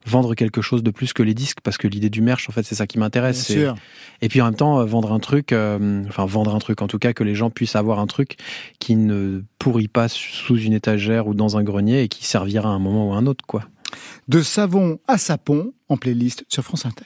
vendre 0.05 0.35
quelque 0.35 0.63
chose 0.63 0.83
de 0.83 0.91
plus 0.91 1.13
que 1.13 1.23
les 1.23 1.33
disques 1.33 1.59
parce 1.63 1.79
que 1.79 1.87
l'idée 1.87 2.11
du 2.11 2.23
merch 2.23 2.49
en 2.49 2.53
fait 2.53 2.65
c'est 2.65 2.75
ça 2.75 2.89
qui 2.89 2.99
m'intéresse. 2.99 3.47
sûr. 3.47 3.77
et 4.21 4.29
puis 4.29 4.41
en 4.41 4.47
même 4.47 4.57
temps, 4.57 4.85
vendre 4.85 5.13
un 5.13 5.21
truc, 5.21 5.53
enfin 5.53 6.27
vendre 6.27 6.57
un 6.57 6.59
truc, 6.59 6.83
en 6.83 6.89
tout 6.89 6.99
cas 6.99 7.13
que 7.13 7.23
les 7.23 7.37
gens 7.37 7.51
puissent 7.51 7.77
avoir 7.77 8.01
un 8.01 8.09
truc 8.09 8.39
qui 8.81 8.97
ne 8.97 9.43
pourrit 9.61 9.87
pas 9.87 10.09
sous 10.09 10.59
une 10.59 10.73
étagère 10.73 11.29
ou 11.29 11.35
dans 11.35 11.57
un 11.57 11.63
grenier 11.63 12.03
et 12.03 12.09
qui 12.09 12.27
servira 12.27 12.69
à 12.69 12.73
un 12.73 12.81
moment 12.81 13.11
ou 13.11 13.13
à 13.13 13.17
un 13.17 13.27
autre, 13.27 13.45
quoi. 13.47 13.63
De 14.27 14.43
savon 14.43 14.99
à 15.07 15.19
sapon 15.19 15.73
en 15.89 15.97
playlist 15.97 16.45
sur 16.49 16.65
France 16.65 16.85
Inter. 16.85 17.05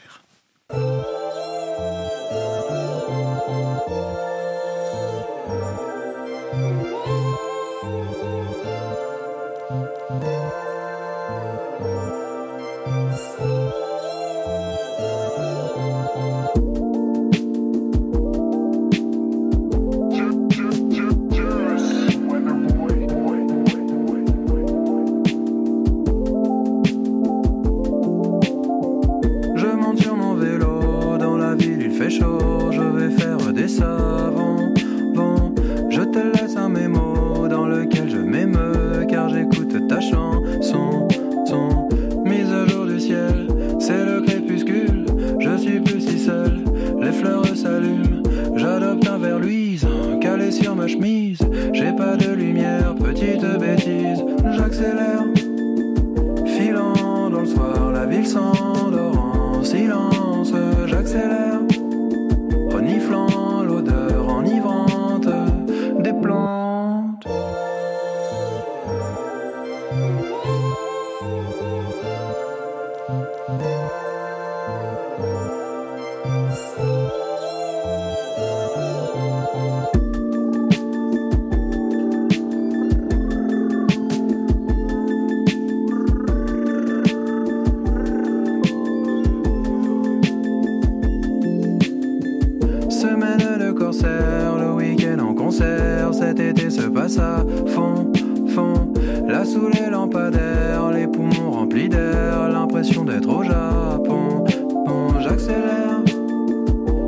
Le 94.03 94.75
week-end 94.75 95.19
en 95.21 95.35
concert, 95.35 96.13
cet 96.13 96.39
été 96.39 96.71
se 96.71 96.83
passe 96.83 97.19
à 97.19 97.45
fond, 97.67 98.13
fond. 98.49 98.93
Là 99.27 99.45
sous 99.45 99.69
les 99.69 99.91
lampadaires, 99.91 100.91
les 100.93 101.07
poumons 101.07 101.51
remplis 101.51 101.89
d'air, 101.89 102.49
l'impression 102.51 103.05
d'être 103.05 103.29
au 103.29 103.43
Japon. 103.43 104.45
Bon, 104.87 105.21
j'accélère, 105.21 106.03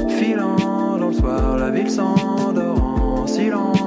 filant 0.08 0.98
dans 0.98 1.08
le 1.08 1.12
soir, 1.12 1.58
la 1.58 1.70
ville 1.70 1.90
s'endort 1.90 2.82
en 2.82 3.26
silence. 3.26 3.77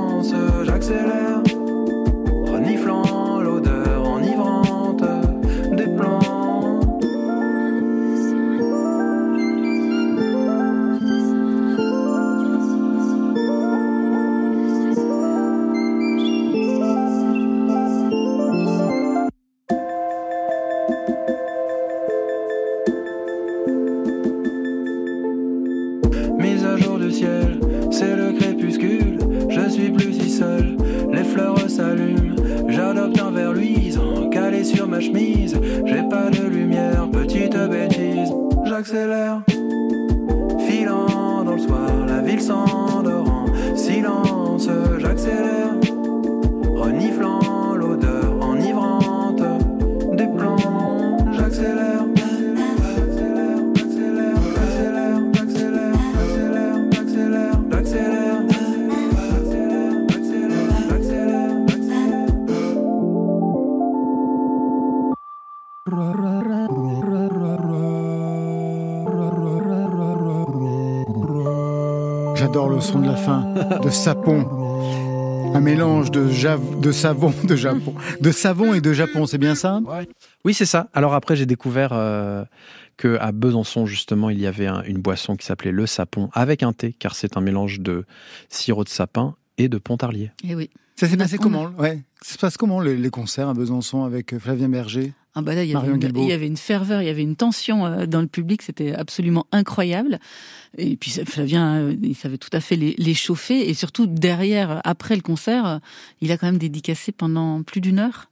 Son 72.81 72.99
de 72.99 73.07
la 73.07 73.15
fin 73.15 73.53
de 73.83 73.89
sapon. 73.89 74.45
Un 75.53 75.59
mélange 75.59 76.11
de, 76.11 76.29
jav- 76.29 76.79
de 76.79 76.91
savon, 76.93 77.33
de 77.43 77.55
Japon, 77.57 77.93
de 78.21 78.31
savon 78.31 78.73
et 78.73 78.79
de 78.79 78.93
Japon, 78.93 79.25
c'est 79.25 79.37
bien 79.37 79.53
ça? 79.55 79.81
Oui, 80.45 80.53
c'est 80.53 80.65
ça. 80.65 80.87
Alors 80.93 81.13
après, 81.13 81.35
j'ai 81.35 81.45
découvert 81.45 81.89
euh, 81.91 82.45
que 82.95 83.17
à 83.19 83.33
Besançon, 83.33 83.85
justement, 83.85 84.29
il 84.29 84.39
y 84.39 84.47
avait 84.47 84.67
un- 84.67 84.81
une 84.83 84.99
boisson 84.99 85.35
qui 85.35 85.45
s'appelait 85.45 85.73
le 85.73 85.85
sapon 85.87 86.29
avec 86.33 86.63
un 86.63 86.71
thé, 86.71 86.93
car 86.97 87.15
c'est 87.15 87.35
un 87.35 87.41
mélange 87.41 87.81
de 87.81 88.05
sirop 88.47 88.85
de 88.85 88.89
sapin 88.89 89.35
et 89.57 89.67
de 89.67 89.77
pontarlier. 89.77 90.31
Et 90.47 90.55
oui. 90.55 90.69
Ça 90.95 91.07
s'est 91.07 91.17
passé 91.17 91.35
On 91.37 91.41
a- 91.41 91.43
comment? 91.43 91.69
Ouais. 91.77 92.01
Ça 92.21 92.33
se 92.35 92.37
passe 92.37 92.55
comment 92.55 92.79
les, 92.79 92.95
les 92.95 93.09
concerts 93.09 93.49
à 93.49 93.53
Besançon 93.53 94.03
avec 94.05 94.33
euh, 94.33 94.39
Flavien 94.39 94.69
Berger? 94.69 95.13
Ah 95.33 95.41
bah 95.41 95.55
là, 95.55 95.63
il 95.63 95.69
y, 95.69 95.75
avait 95.75 95.87
une, 95.87 95.97
Guilbault. 95.97 96.23
il 96.23 96.29
y 96.29 96.33
avait 96.33 96.47
une 96.47 96.57
ferveur, 96.57 97.01
il 97.01 97.05
y 97.05 97.09
avait 97.09 97.21
une 97.21 97.37
tension 97.37 97.85
euh, 97.85 98.05
dans 98.05 98.19
le 98.19 98.27
public, 98.27 98.61
c'était 98.61 98.93
absolument 98.93 99.47
incroyable. 99.53 100.19
Et 100.77 100.97
puis 100.97 101.11
Flavien, 101.11 101.75
euh, 101.75 101.95
il 102.01 102.15
savait 102.15 102.37
tout 102.37 102.49
à 102.51 102.59
fait 102.59 102.75
les, 102.75 102.95
les 102.97 103.13
chauffer. 103.13 103.69
Et 103.69 103.73
surtout, 103.73 104.07
derrière, 104.07 104.81
après 104.83 105.15
le 105.15 105.21
concert, 105.21 105.65
euh, 105.65 105.77
il 106.19 106.33
a 106.33 106.37
quand 106.37 106.47
même 106.47 106.57
dédicacé 106.57 107.13
pendant 107.13 107.63
plus 107.63 107.79
d'une 107.79 107.99
heure 107.99 108.30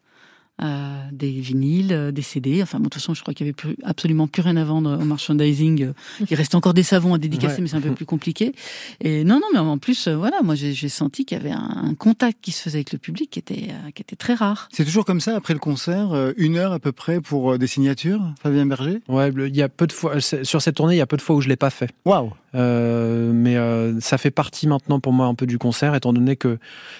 euh, 0.61 1.01
des 1.11 1.31
vinyles, 1.31 1.93
euh, 1.93 2.11
des 2.11 2.21
CD. 2.21 2.61
Enfin, 2.61 2.77
bon, 2.79 2.85
de 2.85 2.89
toute 2.89 2.95
façon, 3.01 3.13
je 3.13 3.21
crois 3.21 3.33
qu'il 3.33 3.45
y 3.45 3.49
avait 3.49 3.53
plus, 3.55 3.75
absolument 3.83 4.27
plus 4.27 4.41
rien 4.41 4.57
à 4.57 4.63
vendre 4.63 4.99
au 5.01 5.05
merchandising. 5.05 5.83
Euh, 5.83 5.93
Il 6.29 6.35
reste 6.35 6.55
encore 6.55 6.73
des 6.73 6.83
savons 6.83 7.13
à 7.13 7.17
dédicacer, 7.17 7.55
Ouais. 7.55 7.61
mais 7.63 7.67
c'est 7.67 7.75
un 7.77 7.81
peu 7.81 7.91
plus 7.93 8.05
compliqué. 8.05 8.53
Et 9.01 9.23
non, 9.23 9.35
non, 9.35 9.47
mais 9.53 9.59
en 9.59 9.77
plus, 9.77 10.07
euh, 10.07 10.15
voilà, 10.15 10.41
moi, 10.43 10.55
j'ai 10.55 10.73
j'ai 10.73 10.89
senti 10.89 11.25
qu'il 11.25 11.37
y 11.37 11.41
avait 11.41 11.51
un, 11.51 11.83
un 11.89 11.93
contact 11.95 12.39
qui 12.41 12.51
se 12.51 12.61
faisait 12.61 12.77
avec 12.79 12.91
le 12.91 12.97
public 12.99 13.29
qui 13.31 13.39
était, 13.39 13.67
euh, 13.69 13.91
qui 13.95 14.01
était 14.01 14.15
très 14.15 14.33
rare. 14.33 14.69
C'est 14.71 14.85
toujours 14.85 15.05
comme 15.05 15.19
ça 15.21 15.35
après 15.35 15.53
le 15.53 15.59
concert, 15.59 16.11
euh, 16.13 16.33
une 16.37 16.57
heure 16.57 16.71
à 16.73 16.79
peu 16.79 16.91
près 16.91 17.21
pour 17.21 17.53
euh, 17.53 17.57
des 17.57 17.67
signatures, 17.67 18.21
Flavien 18.41 18.65
Berger? 18.65 19.01
Ouais, 19.07 19.31
il 19.47 19.55
y 19.55 19.61
a 19.61 19.69
peu 19.69 19.87
de 19.87 19.91
fois 19.93 20.19
sur 20.21 20.61
cette 20.61 20.75
tournée, 20.75 20.95
il 20.95 20.97
y 20.97 21.01
a 21.01 21.07
peu 21.07 21.17
de 21.17 21.21
fois 21.21 21.35
où 21.35 21.41
je 21.41 21.47
l'ai 21.49 21.55
pas 21.55 21.69
fait. 21.69 21.89
Waouh 22.05 22.31
Euh, 22.55 23.31
mais 23.33 23.57
euh, 23.57 23.99
ça 23.99 24.17
fait 24.17 24.31
partie 24.31 24.67
maintenant 24.67 24.99
pour 24.99 25.13
moi 25.13 25.27
un 25.27 25.35
peu 25.35 25.45
du 25.45 25.57
concert, 25.57 25.95
étant 25.95 26.13
donné 26.13 26.35
que 26.35 26.57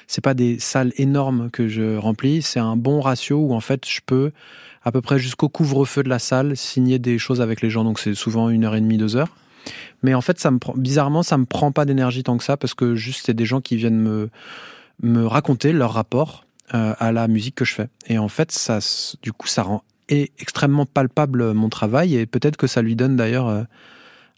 c'est 0.08 0.24
pas 0.24 0.34
des 0.34 0.60
salles 0.60 0.94
énormes 0.98 1.50
que 1.52 1.68
je 1.68 1.98
remplis, 1.98 2.42
c'est 2.42 2.60
un 2.60 2.76
bon 2.76 3.02
ratio 3.02 3.38
où 3.38 3.54
en 3.54 3.60
fait 3.60 3.88
je 3.88 4.02
peux 4.06 4.32
à 4.84 4.92
peu 4.92 5.02
près 5.02 5.20
jusqu'au 5.20 5.50
couvre-feu 5.50 6.04
de 6.04 6.10
la 6.10 6.20
salle 6.20 6.56
signer 6.56 7.00
des 7.00 7.18
choses 7.18 7.42
avec 7.42 7.62
les 7.62 7.70
gens, 7.70 7.84
donc 7.84 8.00
c'est 8.00 8.14
souvent 8.14 8.50
une 8.50 8.64
heure 8.64 8.76
et 8.76 8.82
demie, 8.82 8.98
deux 8.98 9.16
heures. 9.16 9.36
Mais 10.04 10.14
en 10.14 10.22
fait, 10.22 10.40
ça 10.40 10.52
me 10.52 10.60
bizarrement, 10.78 11.22
ça 11.22 11.38
me 11.38 11.46
prend 11.46 11.72
pas 11.72 11.86
d'énergie 11.86 12.24
tant 12.24 12.38
que 12.38 12.44
ça 12.44 12.56
parce 12.56 12.74
que 12.74 12.96
juste 12.96 13.26
c'est 13.26 13.34
des 13.34 13.46
gens 13.46 13.60
qui 13.60 13.76
viennent 13.76 14.00
me 14.00 14.30
me 15.02 15.26
raconter 15.26 15.74
leur 15.74 15.94
rapport 15.94 16.46
euh, 16.74 16.94
à 17.00 17.12
la 17.12 17.28
musique 17.28 17.56
que 17.56 17.66
je 17.66 17.74
fais. 17.74 17.88
Et 18.08 18.18
en 18.18 18.28
fait, 18.28 18.52
ça, 18.52 18.80
du 19.22 19.34
coup, 19.34 19.48
ça 19.48 19.64
rend 19.64 19.84
é- 20.10 20.32
extrêmement 20.40 20.86
palpable 20.86 21.54
mon 21.54 21.70
travail 21.70 22.16
et 22.16 22.26
peut-être 22.26 22.58
que 22.58 22.68
ça 22.68 22.82
lui 22.82 22.96
donne 22.96 23.16
d'ailleurs 23.16 23.66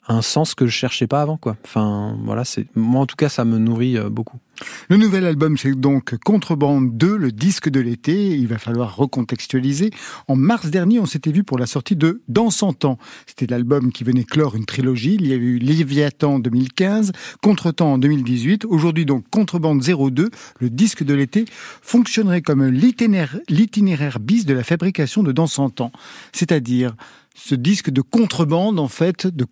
un 0.08 0.22
sens 0.22 0.56
que 0.56 0.66
je 0.66 0.72
cherchais 0.72 1.08
pas 1.08 1.22
avant, 1.22 1.38
quoi. 1.38 1.58
Enfin, 1.64 2.18
voilà, 2.24 2.44
c'est 2.44 2.66
moi 2.76 3.02
en 3.02 3.06
tout 3.06 3.16
cas, 3.16 3.30
ça 3.30 3.46
me 3.46 3.58
nourrit 3.58 3.98
euh, 3.98 4.10
beaucoup. 4.10 4.40
Le 4.90 4.98
nouvel 4.98 5.26
album, 5.26 5.58
c'est 5.58 5.72
donc 5.72 6.16
Contrebande 6.18 6.96
2, 6.98 7.18
le 7.18 7.32
disque 7.32 7.70
de 7.70 7.80
l'été. 7.80 8.38
Il 8.38 8.48
va 8.48 8.58
falloir 8.58 8.96
recontextualiser. 8.96 9.90
En 10.28 10.36
mars 10.36 10.70
dernier, 10.70 11.00
on 11.00 11.06
s'était 11.06 11.32
vu 11.32 11.44
pour 11.44 11.58
la 11.58 11.66
sortie 11.66 11.96
de 11.96 12.22
Dans 12.28 12.52
100 12.52 12.86
ans. 12.86 12.98
C'était 13.26 13.48
l'album 13.48 13.92
qui 13.92 14.04
venait 14.04 14.24
clore 14.24 14.56
une 14.56 14.66
trilogie. 14.66 15.18
Il 15.20 15.28
y 15.28 15.34
a 15.34 15.36
eu 15.36 15.58
Léviathan 15.58 16.36
en 16.36 16.40
2015, 16.40 17.12
Contretemps 17.42 17.94
en 17.94 17.98
2018. 17.98 18.66
Aujourd'hui, 18.66 19.06
donc, 19.06 19.26
Contrebande 19.30 19.82
02, 19.82 20.30
le 20.60 20.70
disque 20.70 21.04
de 21.04 21.14
l'été, 21.14 21.46
fonctionnerait 21.82 22.42
comme 22.42 22.66
l'itinéraire 22.66 23.40
l'itinéraire 23.50 24.20
bis 24.20 24.46
de 24.46 24.54
la 24.54 24.64
fabrication 24.64 25.24
de 25.24 25.32
Dans 25.32 25.48
100 25.48 25.82
ans. 25.82 25.92
C'est-à-dire 26.34 26.96
ce 27.34 27.56
disque 27.56 27.90
de 27.90 28.02
contrebande, 28.02 28.80
en 28.80 28.88
fait, 28.88 29.28
de 29.28 29.46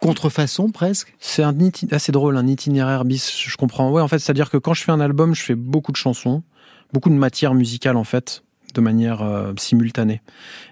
contrefaçon 0.00 0.70
presque? 0.70 1.14
C'est 1.18 1.42
assez 1.90 2.12
drôle, 2.12 2.36
un 2.36 2.46
itinéraire 2.46 3.04
bis. 3.04 3.32
Je 3.46 3.56
comprends. 3.56 3.90
Ouais, 3.90 4.02
en 4.02 4.08
fait, 4.08 4.18
c'est-à-dire 4.18 4.50
que 4.50 4.56
quand 4.56 4.74
je 4.74 4.82
fais 4.84 4.92
un 4.92 5.00
album, 5.00 5.34
je 5.34 5.42
fais 5.42 5.54
beaucoup 5.54 5.92
de 5.92 5.96
chansons, 5.96 6.42
beaucoup 6.92 7.10
de 7.10 7.14
matière 7.14 7.54
musicale 7.54 7.96
en 7.96 8.04
fait, 8.04 8.42
de 8.74 8.80
manière 8.82 9.22
euh, 9.22 9.52
simultanée. 9.58 10.20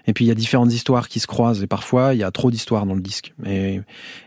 Et 0.05 0.13
puis 0.13 0.23
il 0.23 0.27
y 0.27 0.31
a 0.31 0.35
différentes 0.35 0.71
histoires 0.71 1.09
qui 1.09 1.19
se 1.19 1.27
croisent 1.27 1.63
et 1.63 1.67
parfois 1.67 2.13
il 2.13 2.19
y 2.19 2.23
a 2.23 2.31
trop 2.31 2.51
d'histoires 2.51 2.85
dans 2.85 2.93
le 2.93 3.01
disque. 3.01 3.33
Et, 3.45 3.81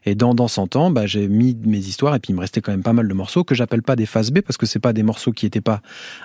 et 0.05 0.15
dans 0.17 0.35
dans 0.35 0.49
100 0.49 0.75
ans, 0.77 0.91
bah, 0.91 1.07
j'ai 1.07 1.29
mis 1.29 1.57
mes 1.65 1.79
histoires 1.79 2.15
et 2.15 2.19
puis 2.19 2.33
il 2.33 2.37
me 2.37 2.41
restait 2.41 2.61
quand 2.61 2.73
même 2.73 2.83
pas 2.83 2.93
mal 2.93 3.07
de 3.09 3.15
morceaux 3.15 3.45
que 3.45 3.55
j'appelle 3.55 3.83
pas 3.83 3.97
des 3.97 4.07
phases 4.07 4.33
B 4.33 4.41
parce 4.41 4.57
que 4.57 4.67
c'est 4.67 4.81
pas 4.81 4.93
des 4.93 5.05
morceaux 5.05 5.33
qui 5.33 5.47
étaient 5.47 5.61
pas 5.61 5.81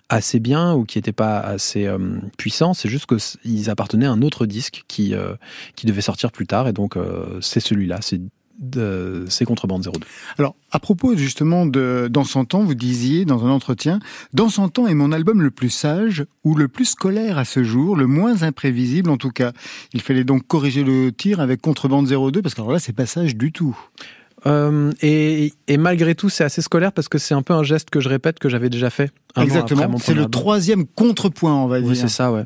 assez 0.10 0.40
bien 0.40 0.74
ou 0.74 0.86
qui 0.86 0.98
étaient 0.98 1.12
pas 1.14 1.40
assez 1.40 1.86
euh, 1.86 2.00
puissants. 2.38 2.74
C'est 2.74 2.90
juste 2.90 3.06
que 3.06 3.20
c- 3.20 3.38
ils 3.46 3.70
appartenaient 3.70 4.08
à 4.08 4.12
un 4.12 4.22
autre 4.24 4.46
disque 4.48 4.84
qui 4.88 5.14
euh, 5.14 5.36
qui 5.76 5.86
devait 5.86 6.02
sortir 6.02 6.32
plus 6.32 6.48
tard 6.48 6.68
et 6.68 6.74
donc 6.74 6.98
euh, 6.98 7.40
c'est 7.42 7.60
celui-là. 7.62 8.00
C'est 8.02 8.20
de- 8.60 9.26
c'est 9.30 9.46
Contrebande 9.46 9.82
02. 9.84 9.92
Alors, 10.38 10.56
à 10.72 10.80
propos 10.80 11.16
justement 11.16 11.66
de 11.66 12.08
Dans 12.12 12.24
100 12.24 12.54
ans, 12.56 12.64
vous 12.64 12.76
disiez 12.76 13.26
dans 13.26 13.46
un 13.46 13.50
entretien, 13.50 14.00
Dans 14.34 14.50
100 14.50 14.80
ans 14.80 14.88
est 14.88 14.94
mon 14.94 15.12
album 15.12 15.42
le 15.42 15.52
plus 15.52 15.70
sage 15.70 16.26
ou 16.44 16.56
le 16.56 16.68
plus 16.68 16.86
scolaire 16.86 17.38
à 17.38 17.46
ce 17.46 17.64
jour, 17.64 17.96
le 17.96 18.08
moins 18.08 18.44
imprévisible 18.44 19.10
en 19.10 19.18
tout 19.18 19.32
cas. 19.32 19.52
Il 19.94 20.02
fallait 20.02 20.24
donc 20.24 20.48
corriger 20.48 20.84
le 20.84 21.12
tir 21.12 21.40
avec 21.40 21.62
Contrebande 21.62 22.08
02 22.08 22.42
parce 22.42 22.54
que 22.56 22.62
alors 22.62 22.72
là, 22.74 22.80
c'est 22.80 22.94
pas 22.94 23.06
sage 23.06 23.36
du 23.36 23.52
tout. 23.52 23.78
Euh, 24.48 24.92
et, 25.02 25.54
et 25.68 25.78
malgré 25.78 26.14
tout, 26.14 26.30
c'est 26.30 26.44
assez 26.44 26.62
scolaire 26.62 26.92
parce 26.92 27.08
que 27.08 27.18
c'est 27.18 27.34
un 27.34 27.42
peu 27.42 27.54
un 27.54 27.64
geste 27.64 27.90
que 27.90 28.00
je 28.00 28.10
répète 28.10 28.38
que 28.38 28.48
j'avais 28.48 28.70
déjà 28.70 28.92
fait. 28.92 29.12
Exactement. 29.42 29.98
C'est 29.98 30.14
le 30.14 30.28
troisième 30.28 30.86
contrepoint, 30.86 31.56
on 31.56 31.66
va 31.68 31.80
Oui, 31.80 31.84
dire. 31.86 31.96
c'est 31.98 32.08
ça, 32.10 32.32
ouais. 32.32 32.44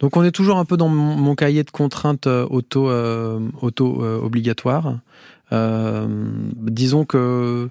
Donc 0.00 0.16
on 0.16 0.24
est 0.24 0.32
toujours 0.32 0.58
un 0.58 0.64
peu 0.64 0.76
dans 0.76 0.88
mon, 0.88 1.14
mon 1.14 1.34
cahier 1.36 1.62
de 1.62 1.70
contraintes 1.70 2.26
euh, 2.26 2.46
auto 2.50 2.90
euh, 2.90 3.38
auto 3.62 4.02
euh, 4.02 4.18
obligatoire. 4.20 4.98
Euh, 5.52 6.06
disons 6.62 7.04
que 7.04 7.68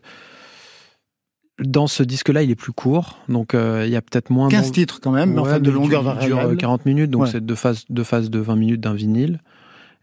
dans 1.59 1.87
ce 1.87 2.03
disque-là, 2.03 2.43
il 2.43 2.51
est 2.51 2.55
plus 2.55 2.73
court, 2.73 3.19
donc 3.29 3.53
euh, 3.53 3.83
il 3.85 3.91
y 3.91 3.95
a 3.95 4.01
peut-être 4.01 4.29
moins 4.29 4.49
15 4.49 4.65
d'en- 4.67 4.71
titres 4.73 4.99
quand 5.01 5.11
même, 5.11 5.33
mais 5.33 5.39
en 5.39 5.43
Ouais, 5.45 5.51
fait 5.53 5.59
de 5.61 5.71
longueur 5.71 6.01
il 6.01 6.03
dure- 6.03 6.17
il 6.21 6.25
dure 6.27 6.35
variable. 6.37 6.57
40 6.57 6.85
minutes, 6.85 7.11
donc 7.11 7.23
Ouais. 7.23 7.29
c'est 7.31 7.45
deux 7.45 7.55
phases, 7.55 7.85
deux 7.89 8.03
phases 8.03 8.29
de 8.29 8.39
20 8.39 8.55
minutes 8.57 8.81
d'un 8.81 8.93
vinyle. 8.93 9.39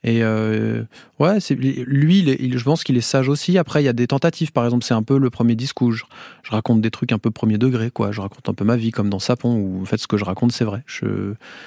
Et 0.04 0.22
euh, 0.22 0.82
ouais, 1.22 1.40
c'est 1.40 1.54
lui, 1.54 2.18
il 2.18 2.28
est- 2.28 2.36
il- 2.40 2.58
je 2.58 2.64
pense 2.64 2.84
qu'il 2.84 2.96
est 2.96 3.00
sage 3.00 3.28
aussi. 3.28 3.56
Après, 3.58 3.82
il 3.82 3.86
y 3.86 3.88
a 3.88 3.92
des 3.92 4.06
tentatives. 4.06 4.52
Par 4.52 4.64
exemple, 4.64 4.84
c'est 4.84 4.94
un 4.94 5.02
peu 5.02 5.18
le 5.18 5.30
premier 5.30 5.54
disque 5.54 5.80
où 5.80 5.92
je, 5.92 6.02
je 6.42 6.50
raconte 6.50 6.80
des 6.80 6.90
trucs 6.90 7.12
un 7.12 7.18
peu 7.18 7.30
premier 7.30 7.58
degré, 7.58 7.90
quoi. 7.90 8.12
Je 8.12 8.20
raconte 8.20 8.48
un 8.48 8.54
peu 8.54 8.64
ma 8.64 8.76
vie, 8.76 8.90
comme 8.90 9.08
dans 9.08 9.18
Sapon, 9.18 9.54
où 9.54 9.82
en 9.82 9.84
fait, 9.84 9.96
ce 9.98 10.06
que 10.06 10.16
je 10.16 10.24
raconte, 10.24 10.52
c'est 10.52 10.64
vrai. 10.64 10.82
Je, 10.86 11.06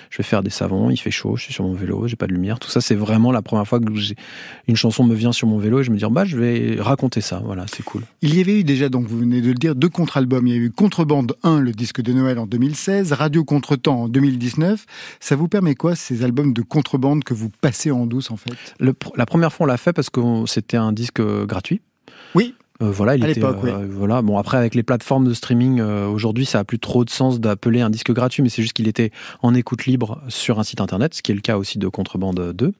je 0.09 0.17
vais 0.17 0.24
faire 0.24 0.43
des 0.43 0.50
savons, 0.50 0.89
il 0.89 0.97
fait 0.97 1.12
chaud, 1.12 1.36
je 1.38 1.43
suis 1.43 1.53
sur 1.53 1.63
mon 1.63 1.73
vélo, 1.73 2.08
j'ai 2.08 2.15
pas 2.15 2.27
de 2.27 2.34
lumière. 2.34 2.60
Tout 2.60 2.69
ça, 2.69 2.82
c'est 2.82 2.95
vraiment 2.95 3.32
la 3.32 3.41
première 3.41 3.67
fois 3.67 3.80
que 3.80 3.86
une 4.67 4.75
chanson 4.75 5.03
me 5.03 5.15
vient 5.15 5.32
sur 5.32 5.47
mon 5.47 5.58
vélo 5.58 5.80
et 5.80 5.84
je 5.84 5.91
me 5.91 5.97
dis, 5.97 6.06
bah, 6.12 6.25
je 6.25 6.38
vais 6.38 6.77
raconter 6.80 7.21
ça. 7.21 7.41
Voilà, 7.45 7.65
c'est 7.71 7.84
cool. 7.84 8.01
Il 8.21 8.36
y 8.36 8.41
avait 8.41 8.60
eu 8.60 8.63
déjà, 8.63 8.89
donc 8.89 9.08
vous 9.08 9.19
venez 9.19 9.41
de 9.41 9.47
le 9.47 9.53
dire, 9.56 9.75
deux 9.75 9.89
contre-albums. 9.89 10.45
Il 10.47 10.53
y 10.53 10.58
a 10.58 10.60
eu 10.60 10.71
Contrebande 10.71 11.36
1, 11.43 11.60
le 11.60 11.71
disque 11.71 12.01
de 12.01 12.13
Noël 12.13 12.39
en 12.39 12.45
2016, 12.45 13.13
Radio 13.13 13.43
Contretemps 13.43 14.03
en 14.03 14.08
2019. 14.10 14.86
Ça 15.19 15.36
vous 15.36 15.47
permet 15.47 15.75
quoi, 15.75 15.95
ces 15.95 16.23
albums 16.23 16.53
de 16.53 16.62
contrebande 16.62 17.23
que 17.23 17.34
vous 17.34 17.49
passez 17.62 17.91
en 17.91 18.06
douce 18.06 18.32
en 18.32 18.38
fait? 18.38 18.51
Le 18.80 18.93
la 19.15 19.25
première 19.25 19.44
fois, 19.53 19.65
on 19.65 19.67
l'a 19.67 19.77
fait 19.77 19.93
parce 19.93 20.10
que 20.10 20.21
c'était 20.45 20.77
un 20.77 20.91
disque 20.91 21.19
euh, 21.19 21.45
gratuit. 21.45 21.81
Oui. 22.36 22.53
Euh, 22.81 22.91
voilà, 22.91 23.15
il 23.15 23.23
À 23.23 23.29
était, 23.29 23.39
l'époque, 23.39 23.60
oui. 23.63 23.69
euh, 23.71 23.88
voilà. 23.89 24.21
Bon, 24.21 24.38
après, 24.38 24.58
avec 24.58 24.75
les 24.75 24.84
plateformes 24.84 25.25
de 25.25 25.34
streaming, 25.34 25.79
euh, 25.79 26.08
aujourd'hui, 26.08 26.45
ça 26.45 26.60
a 26.60 26.63
plus 26.65 26.77
trop 26.77 27.05
de 27.05 27.10
sens 27.10 27.39
d'appeler 27.39 27.79
un 27.79 27.89
disque 27.89 28.12
gratuit, 28.12 28.43
mais 28.43 28.49
c'est 28.49 28.62
juste 28.62 28.73
qu'il 28.73 28.89
était 28.89 29.12
en 29.41 29.53
écoute 29.55 29.86
libre 29.86 30.21
sur 30.27 30.60
un 30.60 30.63
site 30.65 30.81
internet, 30.81 31.13
ce 31.13 31.21
qui 31.21 31.31
est 31.31 31.36
le 31.36 31.39
cas 31.39 31.55
aussi 31.58 31.79
de 31.79 31.88
Contrebande 31.88 32.51
2. 32.53 32.73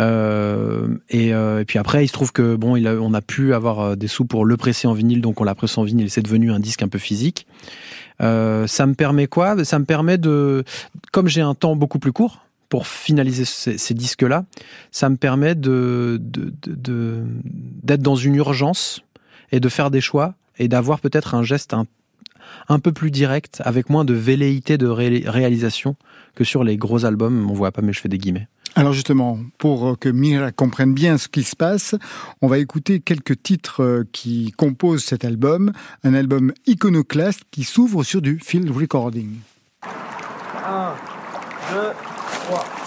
Euh, 0.00 0.88
et, 1.10 1.32
euh, 1.32 1.60
et 1.60 1.64
puis 1.64 1.78
après, 1.78 2.04
il 2.04 2.08
se 2.08 2.12
trouve 2.12 2.32
que 2.32 2.56
bon, 2.56 2.74
il 2.74 2.86
a- 2.88 2.94
on 3.00 3.14
a 3.14 3.20
pu 3.20 3.54
avoir 3.54 3.80
euh, 3.80 3.94
des 3.96 4.08
sous 4.08 4.24
pour 4.24 4.44
le 4.44 4.56
presser 4.56 4.88
en 4.88 4.94
vinyle, 4.94 5.20
donc 5.20 5.40
on 5.40 5.44
l'a 5.44 5.54
pressé 5.54 5.78
en 5.80 5.84
vinyle, 5.84 6.10
c'est 6.10 6.22
devenu 6.22 6.50
un 6.50 6.58
disque 6.60 6.82
un 6.82 6.88
peu 6.88 6.98
physique. 6.98 7.46
Euh, 8.20 8.66
ça 8.66 8.86
me 8.86 8.94
permet 8.94 9.26
quoi? 9.28 9.64
Ça 9.64 9.78
me 9.78 9.84
permet 9.84 10.18
de, 10.18 10.64
comme 11.12 11.28
j'ai 11.28 11.40
un 11.40 11.54
temps 11.54 11.76
beaucoup 11.76 11.98
plus 11.98 12.12
court 12.12 12.44
pour 12.70 12.86
finaliser 12.86 13.44
ces, 13.44 13.76
ces 13.76 13.92
disques-là, 13.92 14.46
ça 14.90 15.10
me 15.10 15.16
permet 15.16 15.54
de 15.54 16.16
de- 16.18 16.54
de- 16.62 16.74
de- 16.74 17.24
d'être 17.82 18.00
dans 18.02 18.16
une 18.16 18.36
urgence 18.36 19.02
et 19.52 19.60
de 19.60 19.68
faire 19.68 19.90
des 19.90 20.00
choix 20.00 20.34
et 20.58 20.68
d'avoir 20.68 21.00
peut-être 21.00 21.34
un 21.34 21.42
geste 21.42 21.74
un, 21.74 21.84
un 22.68 22.78
peu 22.78 22.92
plus 22.92 23.10
direct, 23.10 23.60
avec 23.64 23.90
moins 23.90 24.04
de 24.06 24.14
velléité 24.14 24.78
de 24.78 24.86
ré- 24.86 25.24
réalisation 25.26 25.96
que 26.34 26.44
sur 26.44 26.64
les 26.64 26.76
gros 26.78 27.04
albums. 27.04 27.50
On 27.50 27.52
voit 27.54 27.72
pas, 27.72 27.82
mais 27.82 27.92
je 27.92 28.00
fais 28.00 28.08
des 28.08 28.18
guillemets. 28.18 28.48
Alors 28.76 28.92
justement, 28.92 29.38
pour 29.58 29.98
que 29.98 30.08
Mira 30.08 30.52
comprenne 30.52 30.94
bien 30.94 31.18
ce 31.18 31.26
qui 31.26 31.42
se 31.42 31.56
passe, 31.56 31.96
on 32.40 32.46
va 32.46 32.58
écouter 32.58 33.00
quelques 33.00 33.42
titres 33.42 33.82
euh, 33.82 34.04
qui 34.12 34.52
composent 34.56 35.02
cet 35.04 35.24
album, 35.24 35.72
un 36.04 36.14
album 36.14 36.52
iconoclaste 36.68 37.42
qui 37.50 37.64
s'ouvre 37.64 38.04
sur 38.04 38.22
du 38.22 38.38
field 38.38 38.70
recording. 38.70 39.30
1, 40.64 40.94
2, 41.72 41.76
3. 42.50 42.79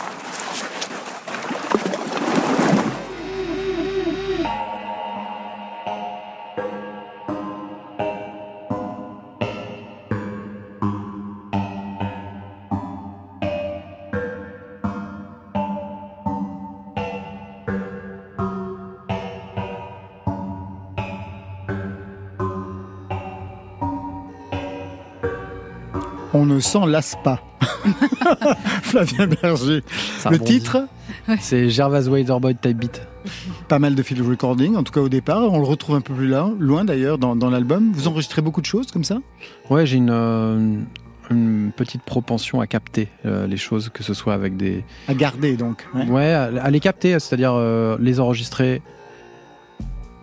On 26.43 26.45
ne 26.45 26.59
s'en 26.59 26.85
lasse 26.85 27.15
pas. 27.23 27.41
Flavien 28.81 29.27
Berger. 29.27 29.81
Ça 30.17 30.29
Le 30.29 30.35
rebondit. 30.35 30.59
titre, 30.59 30.87
C'est 31.39 31.69
Gervas 31.69 32.07
Waderboy 32.09 32.53
Type 32.61 32.77
Beat. 32.77 33.01
pas 33.69 33.79
mal 33.79 33.95
de 33.95 34.03
field 34.03 34.27
recording, 34.27 34.75
en 34.75 34.83
tout 34.83 34.91
cas 34.91 34.99
au 34.99 35.07
départ. 35.07 35.43
On 35.53 35.59
le 35.59 35.65
retrouve 35.65 35.95
un 35.95 36.01
peu 36.01 36.13
plus 36.13 36.27
là, 36.27 36.49
loin 36.59 36.83
d'ailleurs 36.83 37.17
dans, 37.17 37.37
dans 37.37 37.49
l'album. 37.49 37.93
Vous 37.93 38.09
enregistrez 38.09 38.41
beaucoup 38.41 38.59
de 38.59 38.65
choses 38.65 38.91
comme 38.91 39.05
ça? 39.05 39.19
Ouais, 39.69 39.85
j'ai 39.85 39.95
une, 39.95 40.09
euh, 40.11 40.75
une 41.31 41.71
petite 41.73 42.01
propension 42.01 42.59
à 42.59 42.67
capter 42.67 43.07
euh, 43.25 43.47
les 43.47 43.55
choses, 43.55 43.87
que 43.87 44.03
ce 44.03 44.13
soit 44.13 44.33
avec 44.33 44.57
des. 44.57 44.83
À 45.07 45.13
garder 45.13 45.55
donc. 45.55 45.85
ouais. 45.95 46.05
Ouais, 46.09 46.33
à, 46.33 46.51
à 46.61 46.69
les 46.71 46.81
capter, 46.81 47.17
c'est-à-dire 47.21 47.53
euh, 47.53 47.95
les 48.01 48.19
enregistrer. 48.19 48.81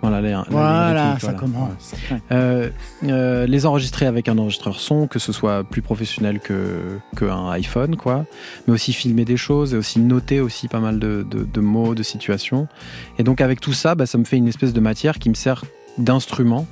Voilà, 0.02 0.20
les, 0.20 0.32
ça 0.32 0.44
voilà. 0.48 1.38
commence. 1.38 1.92
Ouais. 2.10 2.18
Euh, 2.32 2.70
euh, 3.04 3.46
les 3.46 3.66
enregistrer 3.66 4.06
avec 4.06 4.28
un 4.28 4.38
enregistreur 4.38 4.80
son, 4.80 5.06
que 5.06 5.18
ce 5.18 5.32
soit 5.32 5.64
plus 5.64 5.82
professionnel 5.82 6.40
que 6.40 6.98
qu'un 7.16 7.50
iPhone, 7.50 7.96
quoi. 7.96 8.24
Mais 8.66 8.74
aussi 8.74 8.92
filmer 8.92 9.24
des 9.24 9.36
choses 9.36 9.74
et 9.74 9.76
aussi 9.76 10.00
noter 10.00 10.40
aussi 10.40 10.68
pas 10.68 10.80
mal 10.80 10.98
de, 10.98 11.26
de, 11.30 11.44
de 11.44 11.60
mots, 11.60 11.94
de 11.94 12.02
situations. 12.02 12.66
Et 13.18 13.22
donc 13.22 13.40
avec 13.40 13.60
tout 13.60 13.72
ça, 13.74 13.94
bah, 13.94 14.06
ça 14.06 14.16
me 14.18 14.24
fait 14.24 14.36
une 14.36 14.48
espèce 14.48 14.72
de 14.72 14.80
matière 14.80 15.18
qui 15.18 15.28
me 15.28 15.34
sert 15.34 15.64
d'instrument, 15.98 16.66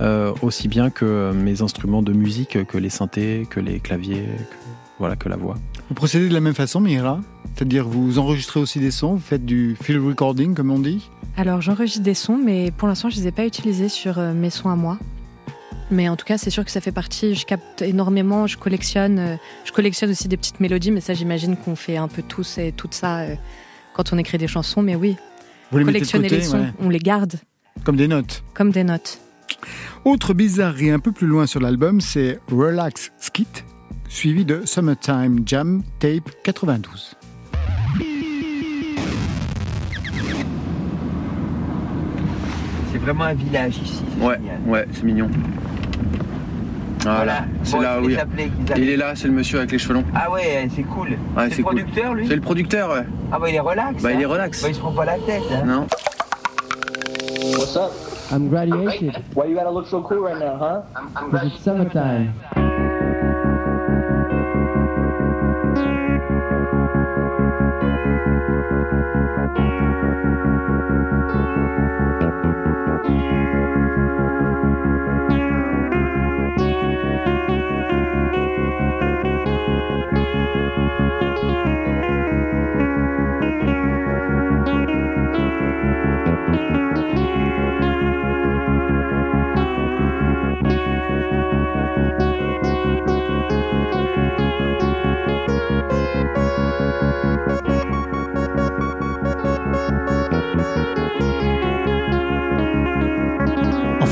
euh, 0.00 0.32
aussi 0.42 0.68
bien 0.68 0.90
que 0.90 1.32
mes 1.32 1.62
instruments 1.62 2.02
de 2.02 2.12
musique, 2.12 2.64
que 2.66 2.76
les 2.76 2.90
synthés, 2.90 3.46
que 3.48 3.60
les 3.60 3.80
claviers, 3.80 4.26
que, 4.50 4.56
voilà, 4.98 5.16
que 5.16 5.28
la 5.28 5.36
voix. 5.36 5.56
Vous 5.88 5.94
procédez 5.94 6.28
de 6.28 6.34
la 6.34 6.40
même 6.40 6.54
façon, 6.54 6.80
Mira 6.80 7.20
C'est-à-dire 7.54 7.86
vous 7.88 8.18
enregistrez 8.18 8.60
aussi 8.60 8.78
des 8.80 8.90
sons, 8.90 9.14
vous 9.14 9.20
faites 9.20 9.44
du 9.44 9.76
field 9.82 10.04
recording 10.04 10.54
comme 10.54 10.70
on 10.70 10.78
dit 10.78 11.10
Alors 11.36 11.60
j'enregistre 11.60 12.02
des 12.02 12.14
sons, 12.14 12.38
mais 12.42 12.70
pour 12.70 12.88
l'instant 12.88 13.10
je 13.10 13.16
les 13.16 13.26
ai 13.28 13.32
pas 13.32 13.44
utilisés 13.46 13.88
sur 13.88 14.18
euh, 14.18 14.32
mes 14.32 14.50
sons 14.50 14.70
à 14.70 14.76
moi. 14.76 14.98
Mais 15.90 16.08
en 16.08 16.16
tout 16.16 16.24
cas, 16.24 16.38
c'est 16.38 16.48
sûr 16.48 16.64
que 16.64 16.70
ça 16.70 16.80
fait 16.80 16.92
partie. 16.92 17.34
Je 17.34 17.44
capte 17.44 17.82
énormément, 17.82 18.46
je 18.46 18.56
collectionne. 18.56 19.18
euh, 19.18 19.36
je 19.64 19.72
collectionne 19.72 20.10
aussi 20.10 20.28
des 20.28 20.38
petites 20.38 20.58
mélodies, 20.58 20.90
mais 20.90 21.02
ça, 21.02 21.12
j'imagine 21.12 21.56
qu'on 21.58 21.76
fait 21.76 21.98
un 21.98 22.08
peu 22.08 22.22
tous 22.22 22.56
et 22.56 22.72
tout 22.72 22.88
ça 22.90 23.18
euh, 23.20 23.34
quand 23.92 24.12
on 24.14 24.18
écrit 24.18 24.38
des 24.38 24.48
chansons. 24.48 24.80
Mais 24.80 24.96
oui, 24.96 25.16
Vous 25.70 25.78
les 25.78 25.84
collectionner 25.84 26.28
côté 26.28 26.40
les 26.40 26.46
sons, 26.46 26.60
ouais. 26.60 26.72
on 26.80 26.88
les 26.88 26.98
garde. 26.98 27.34
Comme 27.84 27.96
des 27.96 28.08
notes. 28.08 28.42
comme 28.54 28.70
des 28.70 28.82
notes. 28.82 29.18
Autre 30.06 30.32
bizarrerie 30.32 30.90
un 30.90 31.00
peu 31.00 31.12
plus 31.12 31.26
loin 31.26 31.46
sur 31.46 31.60
l'album, 31.60 32.00
c'est 32.00 32.40
Relax 32.50 33.12
Skit, 33.18 33.46
suivi 34.14 34.44
de 34.44 34.64
Summertime 34.64 35.42
Jam 35.44 35.82
Tape 35.98 36.30
92. 36.44 37.16
C'est 42.92 42.98
vraiment 42.98 43.24
un 43.24 43.34
village 43.34 43.78
ici. 43.78 44.02
c'est 44.16 44.24
Ouais, 44.24 44.36
génial. 44.36 44.60
ouais, 44.66 44.86
c'est 44.92 45.02
mignon. 45.02 45.28
Voilà, 47.02 47.44
c'est 47.64 47.72
Bon, 47.76 47.80
là 47.82 47.98
il 48.00 48.06
où 48.06 48.10
il, 48.10 48.18
il 48.78 48.88
est 48.88 48.96
là, 48.96 49.14
c'est 49.14 49.28
le 49.28 49.34
monsieur 49.34 49.58
avec 49.58 49.72
les 49.72 49.78
cheveux 49.78 49.94
longs. 49.94 50.04
Ah 50.14 50.30
ouais, 50.30 50.66
c'est 50.74 50.84
cool. 50.84 51.08
Ouais, 51.10 51.16
c'est 51.48 51.50
c'est 51.50 51.56
le 51.58 51.64
cool. 51.64 51.74
producteur, 51.74 52.14
lui 52.14 52.28
C'est 52.28 52.34
le 52.36 52.40
producteur, 52.40 52.90
ouais. 52.90 53.04
Ah 53.30 53.38
bah 53.38 53.50
il 53.50 53.54
est 53.56 53.60
relax. 53.60 54.02
Bah, 54.02 54.12
il 54.12 54.16
hein. 54.16 54.20
est 54.20 54.24
relax. 54.24 54.62
Bah, 54.62 54.68
il 54.70 54.74
se 54.74 54.80
prend 54.80 54.92
pas 54.92 55.04
la 55.04 55.18
tête. 55.18 55.42
Hein. 55.52 55.64
Non 55.66 55.86
What's 57.58 57.76
up? 57.76 57.90
I'm 58.32 58.48
graduated 58.48 59.12
Why 59.34 59.48
you 59.48 59.54
gotta 59.54 59.70
look 59.70 59.86
so 59.86 60.00
cool 60.02 60.20
right 60.20 60.38
now, 60.38 60.56
huh? 60.56 60.82
because 61.30 61.48
it's 61.52 61.62
summertime? 61.62 62.32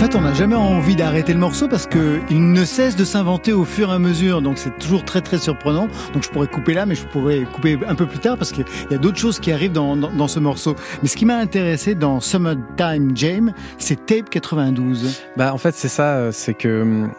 Fait, 0.08 0.16
on 0.16 0.22
n'a 0.22 0.34
jamais 0.34 0.56
envie 0.56 0.96
d'arrêter 0.96 1.32
le 1.32 1.38
morceau 1.38 1.68
parce 1.68 1.86
que 1.86 2.18
il 2.28 2.52
ne 2.52 2.64
cesse 2.64 2.96
de 2.96 3.04
s'inventer 3.04 3.52
au 3.52 3.64
fur 3.64 3.90
et 3.90 3.92
à 3.92 3.98
mesure. 4.00 4.42
Donc 4.42 4.58
c'est 4.58 4.76
toujours 4.78 5.04
très 5.04 5.20
très 5.20 5.38
surprenant. 5.38 5.86
Donc 6.12 6.24
je 6.24 6.28
pourrais 6.28 6.48
couper 6.48 6.74
là, 6.74 6.86
mais 6.86 6.96
je 6.96 7.06
pourrais 7.06 7.44
couper 7.44 7.78
un 7.86 7.94
peu 7.94 8.06
plus 8.06 8.18
tard 8.18 8.36
parce 8.36 8.50
qu'il 8.50 8.64
y 8.90 8.94
a 8.94 8.98
d'autres 8.98 9.18
choses 9.18 9.38
qui 9.38 9.52
arrivent 9.52 9.72
dans, 9.72 9.96
dans, 9.96 10.10
dans 10.10 10.26
ce 10.26 10.40
morceau. 10.40 10.74
Mais 11.02 11.08
ce 11.08 11.16
qui 11.16 11.24
m'a 11.24 11.36
intéressé 11.36 11.94
dans 11.94 12.18
Summertime 12.18 13.16
Jam, 13.16 13.52
c'est 13.78 14.06
Tape 14.06 14.28
92. 14.28 15.22
Bah 15.36 15.54
en 15.54 15.58
fait 15.58 15.74
c'est 15.74 15.88
ça, 15.88 16.16
euh, 16.16 16.32
c'est 16.32 16.54
que 16.54 16.82
hum, 16.82 17.12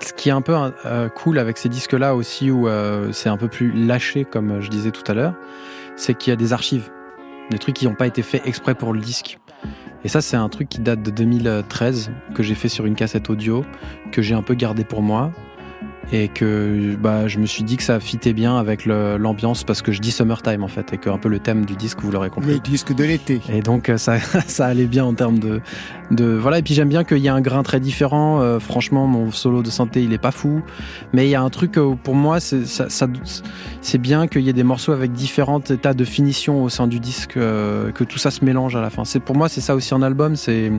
ce 0.00 0.12
qui 0.12 0.28
est 0.28 0.32
un 0.32 0.42
peu 0.42 0.56
euh, 0.84 1.08
cool 1.08 1.38
avec 1.38 1.56
ces 1.56 1.68
disques-là 1.68 2.16
aussi 2.16 2.50
où 2.50 2.66
euh, 2.66 3.12
c'est 3.12 3.28
un 3.28 3.36
peu 3.36 3.48
plus 3.48 3.70
lâché 3.70 4.24
comme 4.24 4.60
je 4.60 4.70
disais 4.70 4.90
tout 4.90 5.04
à 5.06 5.14
l'heure, 5.14 5.34
c'est 5.94 6.14
qu'il 6.14 6.32
y 6.32 6.34
a 6.34 6.36
des 6.36 6.52
archives, 6.52 6.90
des 7.52 7.58
trucs 7.58 7.76
qui 7.76 7.86
n'ont 7.86 7.94
pas 7.94 8.08
été 8.08 8.22
faits 8.22 8.42
exprès 8.44 8.74
pour 8.74 8.92
le 8.92 9.00
disque. 9.00 9.38
Et 10.04 10.08
ça 10.08 10.20
c'est 10.20 10.36
un 10.36 10.48
truc 10.48 10.68
qui 10.68 10.80
date 10.80 11.02
de 11.02 11.10
2013 11.10 12.10
que 12.34 12.42
j'ai 12.42 12.54
fait 12.54 12.68
sur 12.68 12.86
une 12.86 12.94
cassette 12.94 13.30
audio 13.30 13.64
que 14.10 14.22
j'ai 14.22 14.34
un 14.34 14.42
peu 14.42 14.54
gardé 14.54 14.84
pour 14.84 15.02
moi 15.02 15.32
et 16.10 16.28
que 16.28 16.96
bah, 17.00 17.28
je 17.28 17.38
me 17.38 17.46
suis 17.46 17.62
dit 17.62 17.76
que 17.76 17.82
ça 17.82 18.00
fitait 18.00 18.32
bien 18.32 18.58
avec 18.58 18.86
l'ambiance 18.86 19.64
parce 19.64 19.82
que 19.82 19.92
je 19.92 20.00
dis 20.00 20.10
summertime 20.10 20.64
en 20.64 20.68
fait 20.68 20.92
et 20.92 20.98
que 20.98 21.08
un 21.10 21.18
peu 21.18 21.28
le 21.28 21.38
thème 21.38 21.64
du 21.64 21.76
disque 21.76 21.98
vous 22.02 22.10
l'aurez 22.10 22.30
compris. 22.30 22.52
Le 22.54 22.58
disque 22.58 22.94
de 22.94 23.04
l'été. 23.04 23.40
Et 23.52 23.60
donc 23.60 23.88
euh, 23.88 23.96
ça, 23.96 24.18
ça 24.46 24.66
allait 24.66 24.86
bien 24.86 25.04
en 25.04 25.14
termes 25.14 25.38
de, 25.38 25.60
de 26.10 26.24
voilà. 26.24 26.58
Et 26.58 26.62
puis 26.62 26.74
j'aime 26.74 26.88
bien 26.88 27.04
qu'il 27.04 27.18
y 27.18 27.28
a 27.28 27.34
un 27.34 27.40
grain 27.40 27.62
très 27.62 27.80
différent. 27.80 28.40
Euh, 28.40 28.58
franchement, 28.58 29.06
mon 29.06 29.30
solo 29.30 29.62
de 29.62 29.70
santé, 29.70 30.02
il 30.02 30.12
est 30.12 30.18
pas 30.18 30.32
fou, 30.32 30.62
mais 31.12 31.26
il 31.26 31.30
y 31.30 31.34
a 31.34 31.42
un 31.42 31.50
truc 31.50 31.78
euh, 31.78 31.94
pour 32.02 32.14
moi, 32.14 32.40
c'est 32.40 32.66
ça, 32.66 32.88
ça- 32.88 33.06
c'est 33.80 33.98
bien 33.98 34.26
qu'il 34.26 34.42
y 34.42 34.48
ait 34.48 34.52
des 34.54 34.62
morceaux 34.64 34.92
avec 34.92 35.12
différents 35.12 35.60
états 35.60 35.94
de 35.94 36.04
finition 36.04 36.62
au 36.62 36.68
sein 36.68 36.86
du 36.86 37.00
disque, 37.00 37.36
euh, 37.36 37.90
que 37.92 38.04
tout 38.04 38.18
ça 38.18 38.30
se 38.30 38.44
mélange 38.44 38.76
à 38.76 38.80
la 38.80 38.90
fin. 38.90 39.04
C'est 39.04 39.20
pour 39.20 39.36
moi, 39.36 39.48
c'est 39.48 39.60
ça 39.60 39.74
aussi 39.74 39.94
en 39.94 40.02
album, 40.02 40.36
c'est 40.36 40.70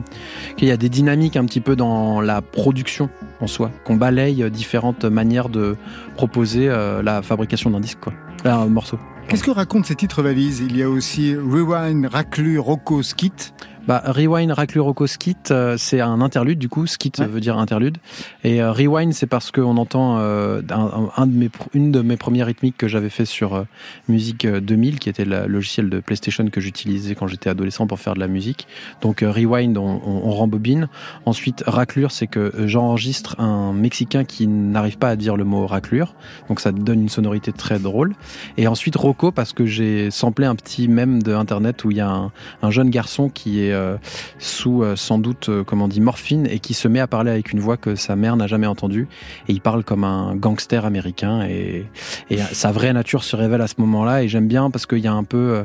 qu'il 0.56 0.68
y 0.68 0.70
a 0.70 0.76
des 0.76 0.88
dynamiques 0.88 1.36
un 1.36 1.44
petit 1.44 1.60
peu 1.60 1.76
dans 1.76 2.20
la 2.20 2.40
production 2.42 3.08
en 3.40 3.46
soi, 3.46 3.70
qu'on 3.84 3.96
balaye 3.96 4.50
différentes 4.50 5.04
manières 5.04 5.48
de 5.48 5.76
proposer 6.16 6.68
euh, 6.68 7.02
la 7.02 7.22
fabrication 7.22 7.70
d'un 7.70 7.80
disque, 7.80 8.00
quoi, 8.00 8.12
un 8.44 8.66
morceau. 8.66 8.98
Qu'est-ce 9.28 9.42
que 9.42 9.50
raconte 9.50 9.86
ces 9.86 9.94
titres 9.94 10.22
valises? 10.22 10.60
Il 10.60 10.76
y 10.76 10.82
a 10.82 10.88
aussi 10.88 11.34
Rewind, 11.34 12.06
Raclu, 12.06 12.58
Rocco, 12.58 13.02
Skit. 13.02 13.54
Bah, 13.86 14.02
Rewind 14.06 14.50
Raclu 14.50 14.80
Rocco 14.80 15.06
Skit, 15.06 15.36
euh, 15.50 15.76
c'est 15.76 16.00
un 16.00 16.20
interlude 16.22 16.58
du 16.58 16.68
coup. 16.70 16.86
Skit 16.86 17.12
Ouais. 17.18 17.26
veut 17.26 17.40
dire 17.40 17.58
interlude. 17.58 17.98
Et 18.42 18.62
euh, 18.62 18.72
Rewind, 18.72 19.12
c'est 19.12 19.26
parce 19.26 19.50
qu'on 19.50 19.76
entend 19.76 20.18
euh, 20.18 20.62
un, 20.70 21.10
un 21.16 21.26
de 21.26 21.32
mes, 21.36 21.48
pr- 21.48 21.66
une 21.74 21.92
de 21.92 22.00
mes 22.00 22.16
premières 22.16 22.46
rythmiques 22.46 22.78
que 22.78 22.88
j'avais 22.88 23.10
fait 23.10 23.26
sur 23.26 23.54
euh, 23.54 23.64
Musique 24.08 24.46
euh, 24.46 24.60
2000, 24.60 24.98
qui 24.98 25.08
était 25.10 25.26
le 25.26 25.46
logiciel 25.46 25.90
de 25.90 26.00
PlayStation 26.00 26.46
que 26.48 26.60
j'utilisais 26.62 27.14
quand 27.14 27.26
j'étais 27.26 27.50
adolescent 27.50 27.86
pour 27.86 28.00
faire 28.00 28.14
de 28.14 28.20
la 28.20 28.26
musique. 28.26 28.66
Donc 29.02 29.22
euh, 29.22 29.30
Rewind, 29.30 29.76
on, 29.76 30.00
on, 30.04 30.22
on 30.24 30.30
rembobine. 30.30 30.88
Ensuite, 31.26 31.62
raclure, 31.66 32.10
c'est 32.10 32.26
que 32.26 32.52
j'enregistre 32.66 33.38
un 33.38 33.72
Mexicain 33.74 34.24
qui 34.24 34.46
n'arrive 34.46 34.96
pas 34.96 35.10
à 35.10 35.16
dire 35.16 35.36
le 35.36 35.44
mot 35.44 35.66
raclure. 35.66 36.14
Donc 36.48 36.60
ça 36.60 36.72
donne 36.72 37.02
une 37.02 37.08
sonorité 37.10 37.52
très 37.52 37.78
drôle. 37.78 38.14
Et 38.56 38.66
ensuite 38.66 38.96
Rocco, 38.96 39.30
parce 39.30 39.52
que 39.52 39.66
j'ai 39.66 40.10
samplé 40.10 40.46
un 40.46 40.54
petit 40.54 40.88
mème 40.88 41.22
de 41.22 41.34
Internet 41.34 41.84
où 41.84 41.90
il 41.90 41.98
y 41.98 42.00
a 42.00 42.08
un, 42.10 42.32
un 42.62 42.70
jeune 42.70 42.88
garçon 42.90 43.28
qui 43.28 43.60
est 43.60 43.73
euh, 43.74 43.96
sous 44.38 44.82
euh, 44.82 44.96
sans 44.96 45.18
doute, 45.18 45.48
euh, 45.48 45.64
comment 45.64 45.84
on 45.84 45.88
dit, 45.88 46.00
morphine 46.00 46.46
et 46.46 46.58
qui 46.58 46.74
se 46.74 46.88
met 46.88 47.00
à 47.00 47.06
parler 47.06 47.30
avec 47.30 47.52
une 47.52 47.60
voix 47.60 47.76
que 47.76 47.94
sa 47.94 48.16
mère 48.16 48.36
n'a 48.36 48.46
jamais 48.46 48.66
entendue. 48.66 49.08
Et 49.48 49.52
il 49.52 49.60
parle 49.60 49.84
comme 49.84 50.04
un 50.04 50.34
gangster 50.36 50.84
américain 50.84 51.44
et, 51.46 51.86
et 52.30 52.38
sa 52.38 52.72
vraie 52.72 52.92
nature 52.92 53.24
se 53.24 53.36
révèle 53.36 53.60
à 53.60 53.66
ce 53.66 53.74
moment-là. 53.78 54.22
Et 54.22 54.28
j'aime 54.28 54.48
bien 54.48 54.70
parce 54.70 54.86
qu'il 54.86 54.98
y 54.98 55.08
a 55.08 55.12
un 55.12 55.24
peu... 55.24 55.64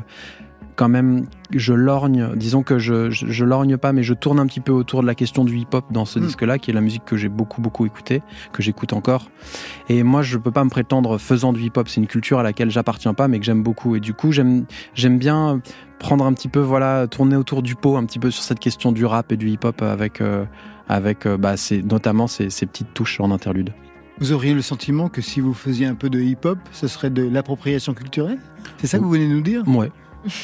quand 0.80 0.88
même, 0.88 1.26
je 1.54 1.74
lorgne, 1.74 2.30
disons 2.36 2.62
que 2.62 2.78
je, 2.78 3.10
je, 3.10 3.26
je 3.26 3.44
lorgne 3.44 3.76
pas, 3.76 3.92
mais 3.92 4.02
je 4.02 4.14
tourne 4.14 4.40
un 4.40 4.46
petit 4.46 4.60
peu 4.60 4.72
autour 4.72 5.02
de 5.02 5.06
la 5.06 5.14
question 5.14 5.44
du 5.44 5.58
hip-hop 5.58 5.84
dans 5.90 6.06
ce 6.06 6.18
Mm. 6.18 6.22
disque-là, 6.22 6.58
qui 6.58 6.70
est 6.70 6.72
la 6.72 6.80
musique 6.80 7.04
que 7.04 7.18
j'ai 7.18 7.28
beaucoup, 7.28 7.60
beaucoup 7.60 7.84
écoutée, 7.84 8.22
que 8.54 8.62
j'écoute 8.62 8.94
encore. 8.94 9.30
Et 9.90 10.02
moi, 10.02 10.22
je 10.22 10.38
peux 10.38 10.50
pas 10.50 10.64
me 10.64 10.70
prétendre 10.70 11.18
faisant 11.18 11.52
du 11.52 11.60
hip-hop. 11.60 11.86
C'est 11.86 12.00
une 12.00 12.06
culture 12.06 12.38
à 12.38 12.42
laquelle 12.42 12.70
j'appartiens 12.70 13.12
pas, 13.12 13.28
mais 13.28 13.38
que 13.38 13.44
j'aime 13.44 13.62
beaucoup. 13.62 13.94
Et 13.94 14.00
du 14.00 14.14
coup, 14.14 14.32
j'aime, 14.32 14.64
bien 15.18 15.60
prendre 15.98 16.24
un 16.24 16.32
petit 16.32 16.48
peu, 16.48 16.60
voilà, 16.60 17.06
tourner 17.08 17.36
autour 17.36 17.60
du 17.60 17.74
pot, 17.74 17.98
un 17.98 18.06
petit 18.06 18.18
peu 18.18 18.30
sur 18.30 18.42
cette 18.42 18.58
question 18.58 18.90
du 18.90 19.04
rap 19.04 19.32
et 19.32 19.36
du 19.36 19.50
hip-hop 19.50 19.82
avec, 19.82 20.22
euh, 20.22 20.46
avec, 20.88 21.26
euh, 21.26 21.36
bah, 21.36 21.58
c'est 21.58 21.82
notamment 21.82 22.26
ces, 22.26 22.48
ces 22.48 22.64
petites 22.64 22.94
touches 22.94 23.20
en 23.20 23.30
interlude. 23.32 23.74
Vous 24.18 24.32
auriez 24.32 24.54
le 24.54 24.62
sentiment 24.62 25.10
que 25.10 25.20
si 25.20 25.40
vous 25.40 25.52
faisiez 25.52 25.84
un 25.84 25.94
peu 25.94 26.08
de 26.08 26.20
hip-hop, 26.20 26.58
ce 26.72 26.88
serait 26.88 27.10
de 27.10 27.28
l'appropriation 27.28 27.92
culturelle? 27.92 28.38
C'est 28.78 28.86
ça 28.86 28.98
que 28.98 29.04
vous 29.04 29.10
venez 29.10 29.28
nous 29.28 29.42
dire? 29.42 29.62
Ouais. 29.68 29.90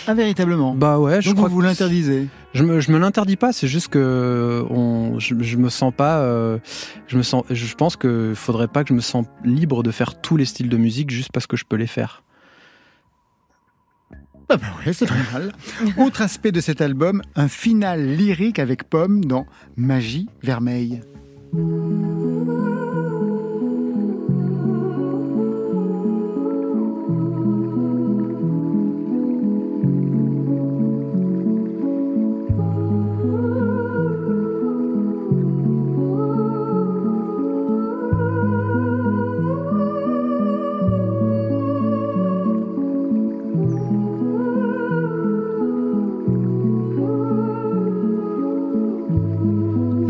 Ah, 0.06 0.14
véritablement 0.14 0.74
Bah 0.74 0.98
ouais, 0.98 1.20
je 1.20 1.28
Donc 1.28 1.36
crois 1.36 1.48
vous 1.48 1.56
vous 1.56 1.60
que- 1.60 1.66
l'interdisez 1.66 2.28
Je 2.54 2.62
me, 2.64 2.80
je 2.80 2.90
me 2.92 2.98
l'interdis 2.98 3.36
pas, 3.36 3.52
c'est 3.52 3.68
juste 3.68 3.88
que 3.88 4.64
on, 4.70 5.18
je, 5.18 5.34
je 5.40 5.56
me 5.56 5.68
sens 5.68 5.92
pas, 5.94 6.20
euh, 6.20 6.58
je 7.06 7.16
me 7.18 7.22
sens, 7.22 7.44
je 7.50 7.74
pense 7.74 7.96
que 7.96 8.32
faudrait 8.34 8.68
pas 8.68 8.82
que 8.84 8.88
je 8.88 8.94
me 8.94 9.00
sente 9.00 9.28
libre 9.44 9.82
de 9.82 9.90
faire 9.90 10.20
tous 10.20 10.36
les 10.36 10.44
styles 10.46 10.68
de 10.70 10.76
musique 10.78 11.10
juste 11.10 11.30
parce 11.32 11.46
que 11.46 11.56
je 11.56 11.64
peux 11.64 11.76
les 11.76 11.86
faire. 11.86 12.22
Ah 14.48 14.56
bah 14.56 14.66
ouais, 14.86 14.92
c'est 14.92 15.10
normal. 15.10 15.52
Autre 15.98 16.22
aspect 16.22 16.52
de 16.52 16.60
cet 16.60 16.80
album, 16.80 17.20
un 17.34 17.48
final 17.48 18.06
lyrique 18.14 18.58
avec 18.60 18.84
Pomme 18.84 19.24
dans 19.24 19.44
Magie 19.76 20.28
Vermeille. 20.42 21.00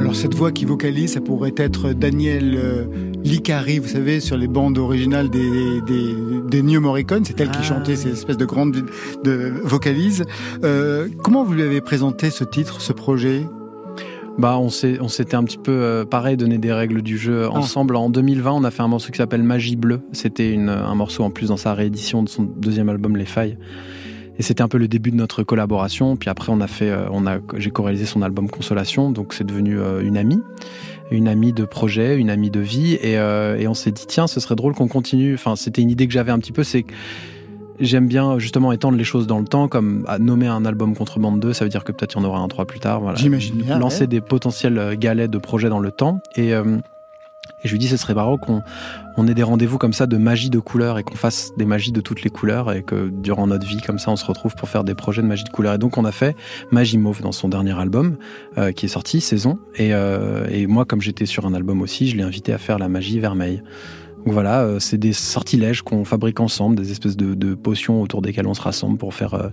Alors 0.06 0.14
cette 0.14 0.34
voix 0.36 0.52
qui 0.52 0.64
vocalise, 0.64 1.14
ça 1.14 1.20
pourrait 1.20 1.54
être 1.56 1.92
Daniel 1.92 2.54
euh, 2.56 2.84
Licari, 3.24 3.80
vous 3.80 3.88
savez, 3.88 4.20
sur 4.20 4.36
les 4.36 4.46
bandes 4.46 4.78
originales 4.78 5.28
des, 5.28 5.80
des, 5.80 6.14
des 6.48 6.62
New 6.62 6.80
Morricone, 6.80 7.24
c'est 7.24 7.40
elle 7.40 7.50
qui 7.50 7.58
Ah, 7.58 7.64
chantait 7.64 7.96
ces 7.96 8.10
oui. 8.10 8.12
espèces 8.12 8.36
de 8.36 8.44
grandes 8.44 8.84
de 9.24 9.52
vocalises. 9.64 10.22
Euh, 10.62 11.08
comment 11.24 11.42
vous 11.42 11.54
lui 11.54 11.62
avez 11.62 11.80
présenté 11.80 12.30
ce 12.30 12.44
titre, 12.44 12.80
ce 12.80 12.92
projet? 12.92 13.48
Bah, 14.38 14.56
on 14.60 14.68
s'était 14.68 15.34
un 15.34 15.42
petit 15.42 15.58
peu 15.58 15.72
euh, 15.72 16.04
pareil 16.04 16.36
donné 16.36 16.58
des 16.58 16.72
règles 16.72 17.02
du 17.02 17.18
jeu 17.18 17.48
ensemble. 17.48 17.96
En 17.96 18.08
2020, 18.08 18.52
on 18.52 18.62
a 18.62 18.70
fait 18.70 18.82
un 18.84 18.88
morceau 18.88 19.10
qui 19.10 19.18
s'appelle 19.18 19.42
Magie 19.42 19.74
Bleue. 19.74 20.02
C'était 20.12 20.56
un 20.56 20.94
morceau 20.94 21.24
en 21.24 21.30
plus 21.30 21.48
dans 21.48 21.56
sa 21.56 21.74
réédition 21.74 22.22
de 22.22 22.28
son 22.28 22.44
deuxième 22.44 22.88
album 22.90 23.16
Les 23.16 23.24
Failles. 23.26 23.58
Et 24.38 24.42
c'était 24.42 24.62
un 24.62 24.68
peu 24.68 24.78
le 24.78 24.88
début 24.88 25.10
de 25.10 25.16
notre 25.16 25.42
collaboration. 25.42 26.16
Puis 26.16 26.28
après, 26.30 26.52
on 26.52 26.60
a 26.60 26.66
fait, 26.66 26.90
euh, 26.90 27.06
on 27.10 27.26
a, 27.26 27.38
j'ai 27.56 27.70
co-réalisé 27.70 28.06
son 28.06 28.22
album 28.22 28.48
Consolation, 28.50 29.10
donc 29.10 29.32
c'est 29.32 29.44
devenu 29.44 29.78
euh, 29.78 30.02
une 30.02 30.16
amie, 30.16 30.42
une 31.10 31.28
amie 31.28 31.52
de 31.52 31.64
projet, 31.64 32.16
une 32.16 32.30
amie 32.30 32.50
de 32.50 32.60
vie. 32.60 32.94
Et, 32.94 33.18
euh, 33.18 33.56
et 33.58 33.66
on 33.68 33.74
s'est 33.74 33.92
dit, 33.92 34.06
tiens, 34.06 34.26
ce 34.26 34.40
serait 34.40 34.56
drôle 34.56 34.74
qu'on 34.74 34.88
continue. 34.88 35.34
Enfin, 35.34 35.56
c'était 35.56 35.82
une 35.82 35.90
idée 35.90 36.06
que 36.06 36.12
j'avais 36.12 36.32
un 36.32 36.38
petit 36.38 36.52
peu, 36.52 36.64
c'est 36.64 36.82
que 36.82 36.92
j'aime 37.80 38.06
bien 38.06 38.38
justement 38.38 38.72
étendre 38.72 38.96
les 38.96 39.04
choses 39.04 39.26
dans 39.26 39.38
le 39.38 39.46
temps, 39.46 39.68
comme 39.68 40.04
à 40.08 40.18
nommer 40.18 40.46
un 40.46 40.64
album 40.64 40.94
Contrebande 40.94 41.40
2, 41.40 41.52
ça 41.52 41.64
veut 41.64 41.68
dire 41.70 41.84
que 41.84 41.92
peut-être 41.92 42.14
il 42.14 42.18
y 42.18 42.20
en 42.20 42.24
aura 42.24 42.38
un 42.40 42.48
3 42.48 42.64
plus 42.64 42.80
tard. 42.80 43.00
Voilà. 43.00 43.18
J'imagine 43.18 43.56
bien, 43.56 43.78
Lancer 43.78 44.02
ouais. 44.02 44.06
des 44.06 44.20
potentiels 44.20 44.78
euh, 44.78 44.96
galets 44.96 45.30
de 45.30 45.38
projets 45.38 45.68
dans 45.68 45.78
le 45.78 45.90
temps. 45.90 46.20
Et, 46.36 46.54
euh, 46.54 46.78
et 47.62 47.68
je 47.68 47.72
lui 47.72 47.78
dis, 47.78 47.88
ce 47.88 47.96
serait 47.96 48.14
marrant 48.14 48.38
qu'on 48.38 48.62
on 49.16 49.26
ait 49.26 49.34
des 49.34 49.42
rendez-vous 49.42 49.78
comme 49.78 49.92
ça 49.92 50.06
de 50.06 50.16
magie 50.16 50.50
de 50.50 50.58
couleurs 50.58 50.98
et 50.98 51.02
qu'on 51.02 51.16
fasse 51.16 51.52
des 51.56 51.64
magies 51.66 51.92
de 51.92 52.00
toutes 52.00 52.22
les 52.22 52.30
couleurs 52.30 52.72
et 52.72 52.82
que 52.82 53.08
durant 53.08 53.46
notre 53.46 53.66
vie, 53.66 53.80
comme 53.80 53.98
ça, 53.98 54.10
on 54.10 54.16
se 54.16 54.24
retrouve 54.24 54.54
pour 54.54 54.68
faire 54.68 54.84
des 54.84 54.94
projets 54.94 55.22
de 55.22 55.26
magie 55.26 55.44
de 55.44 55.48
couleurs. 55.48 55.74
Et 55.74 55.78
donc, 55.78 55.98
on 55.98 56.04
a 56.04 56.12
fait 56.12 56.36
Magie 56.70 56.98
Mauve 56.98 57.22
dans 57.22 57.32
son 57.32 57.48
dernier 57.48 57.78
album 57.78 58.16
euh, 58.58 58.72
qui 58.72 58.86
est 58.86 58.90
sorti, 58.90 59.20
Saison. 59.20 59.58
Et, 59.76 59.94
euh, 59.94 60.46
et 60.50 60.66
moi, 60.66 60.84
comme 60.84 61.00
j'étais 61.00 61.26
sur 61.26 61.46
un 61.46 61.54
album 61.54 61.82
aussi, 61.82 62.08
je 62.08 62.16
l'ai 62.16 62.22
invité 62.22 62.52
à 62.52 62.58
faire 62.58 62.78
la 62.78 62.88
magie 62.88 63.18
vermeille. 63.18 63.62
Donc 64.26 64.32
voilà, 64.32 64.62
euh, 64.62 64.80
c'est 64.80 64.98
des 64.98 65.12
sortilèges 65.12 65.82
qu'on 65.82 66.04
fabrique 66.04 66.40
ensemble, 66.40 66.74
des 66.74 66.90
espèces 66.90 67.16
de, 67.16 67.34
de 67.34 67.54
potions 67.54 68.02
autour 68.02 68.22
desquelles 68.22 68.48
on 68.48 68.54
se 68.54 68.60
rassemble 68.60 68.98
pour 68.98 69.14
faire 69.14 69.34
euh, 69.34 69.48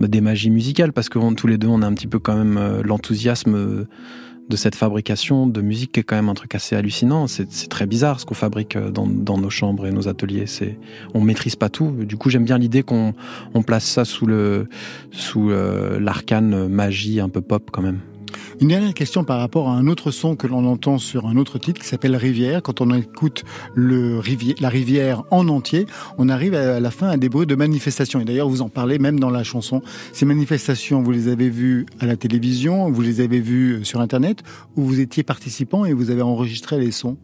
bah, 0.00 0.06
des 0.06 0.20
magies 0.20 0.50
musicales, 0.50 0.92
parce 0.92 1.08
que 1.08 1.32
tous 1.32 1.46
les 1.46 1.56
deux, 1.56 1.68
on 1.68 1.80
a 1.80 1.86
un 1.86 1.94
petit 1.94 2.06
peu 2.06 2.18
quand 2.18 2.36
même 2.36 2.58
euh, 2.58 2.82
l'enthousiasme 2.84 3.54
euh, 3.54 3.88
de 4.48 4.56
cette 4.56 4.74
fabrication 4.74 5.46
de 5.46 5.60
musique 5.60 5.92
qui 5.92 6.00
est 6.00 6.02
quand 6.02 6.16
même 6.16 6.28
un 6.28 6.34
truc 6.34 6.54
assez 6.54 6.76
hallucinant. 6.76 7.26
C'est 7.26 7.68
très 7.68 7.86
bizarre 7.86 8.20
ce 8.20 8.26
qu'on 8.26 8.34
fabrique 8.34 8.76
euh, 8.76 8.90
dans, 8.90 9.38
nos 9.38 9.50
chambres 9.50 9.86
et 9.86 9.90
nos 9.90 10.08
ateliers. 10.08 10.46
C'est 10.46 10.78
on 11.14 11.20
maîtrise 11.20 11.56
pas 11.56 11.68
tout. 11.68 11.90
Du 11.90 12.16
coup, 12.16 12.30
j'aime 12.30 12.44
bien 12.44 12.58
l'idée 12.58 12.82
qu'on 12.82 13.14
on 13.54 13.62
place 13.62 13.84
ça 13.84 14.04
sous 14.04 14.28
euh, 14.28 15.98
l'arcane 16.00 16.68
magie 16.68 17.20
un 17.20 17.28
peu 17.28 17.40
pop 17.40 17.70
quand 17.72 17.82
même. 17.82 18.00
Une 18.60 18.68
dernière 18.68 18.94
question 18.94 19.24
par 19.24 19.38
rapport 19.40 19.68
à 19.68 19.72
un 19.72 19.86
autre 19.88 20.10
son 20.10 20.36
que 20.36 20.46
l'on 20.46 20.64
entend 20.66 20.98
sur 20.98 21.26
un 21.26 21.36
autre 21.36 21.58
titre 21.58 21.80
qui 21.80 21.86
s'appelle 21.88 22.14
Rivière. 22.14 22.62
Quand 22.62 22.80
on 22.80 22.92
écoute 22.94 23.44
le 23.74 24.18
rivière, 24.18 24.54
la 24.60 24.68
rivière 24.68 25.22
en 25.30 25.48
entier, 25.48 25.86
on 26.18 26.28
arrive 26.28 26.54
à 26.54 26.78
la 26.78 26.90
fin 26.90 27.08
à 27.08 27.16
des 27.16 27.28
bruits 27.28 27.46
de 27.46 27.54
manifestations. 27.54 28.20
Et 28.20 28.24
d'ailleurs, 28.24 28.48
vous 28.48 28.62
en 28.62 28.68
parlez 28.68 28.98
même 28.98 29.18
dans 29.18 29.30
la 29.30 29.42
chanson. 29.42 29.82
Ces 30.12 30.26
manifestations, 30.26 31.02
vous 31.02 31.10
les 31.10 31.28
avez 31.28 31.50
vues 31.50 31.86
à 31.98 32.06
la 32.06 32.16
télévision, 32.16 32.90
vous 32.90 33.00
les 33.02 33.20
avez 33.20 33.40
vues 33.40 33.84
sur 33.84 34.00
Internet, 34.00 34.42
ou 34.76 34.82
vous 34.82 35.00
étiez 35.00 35.22
participant 35.22 35.84
et 35.84 35.92
vous 35.92 36.10
avez 36.10 36.22
enregistré 36.22 36.78
les 36.78 36.92
sons? 36.92 37.16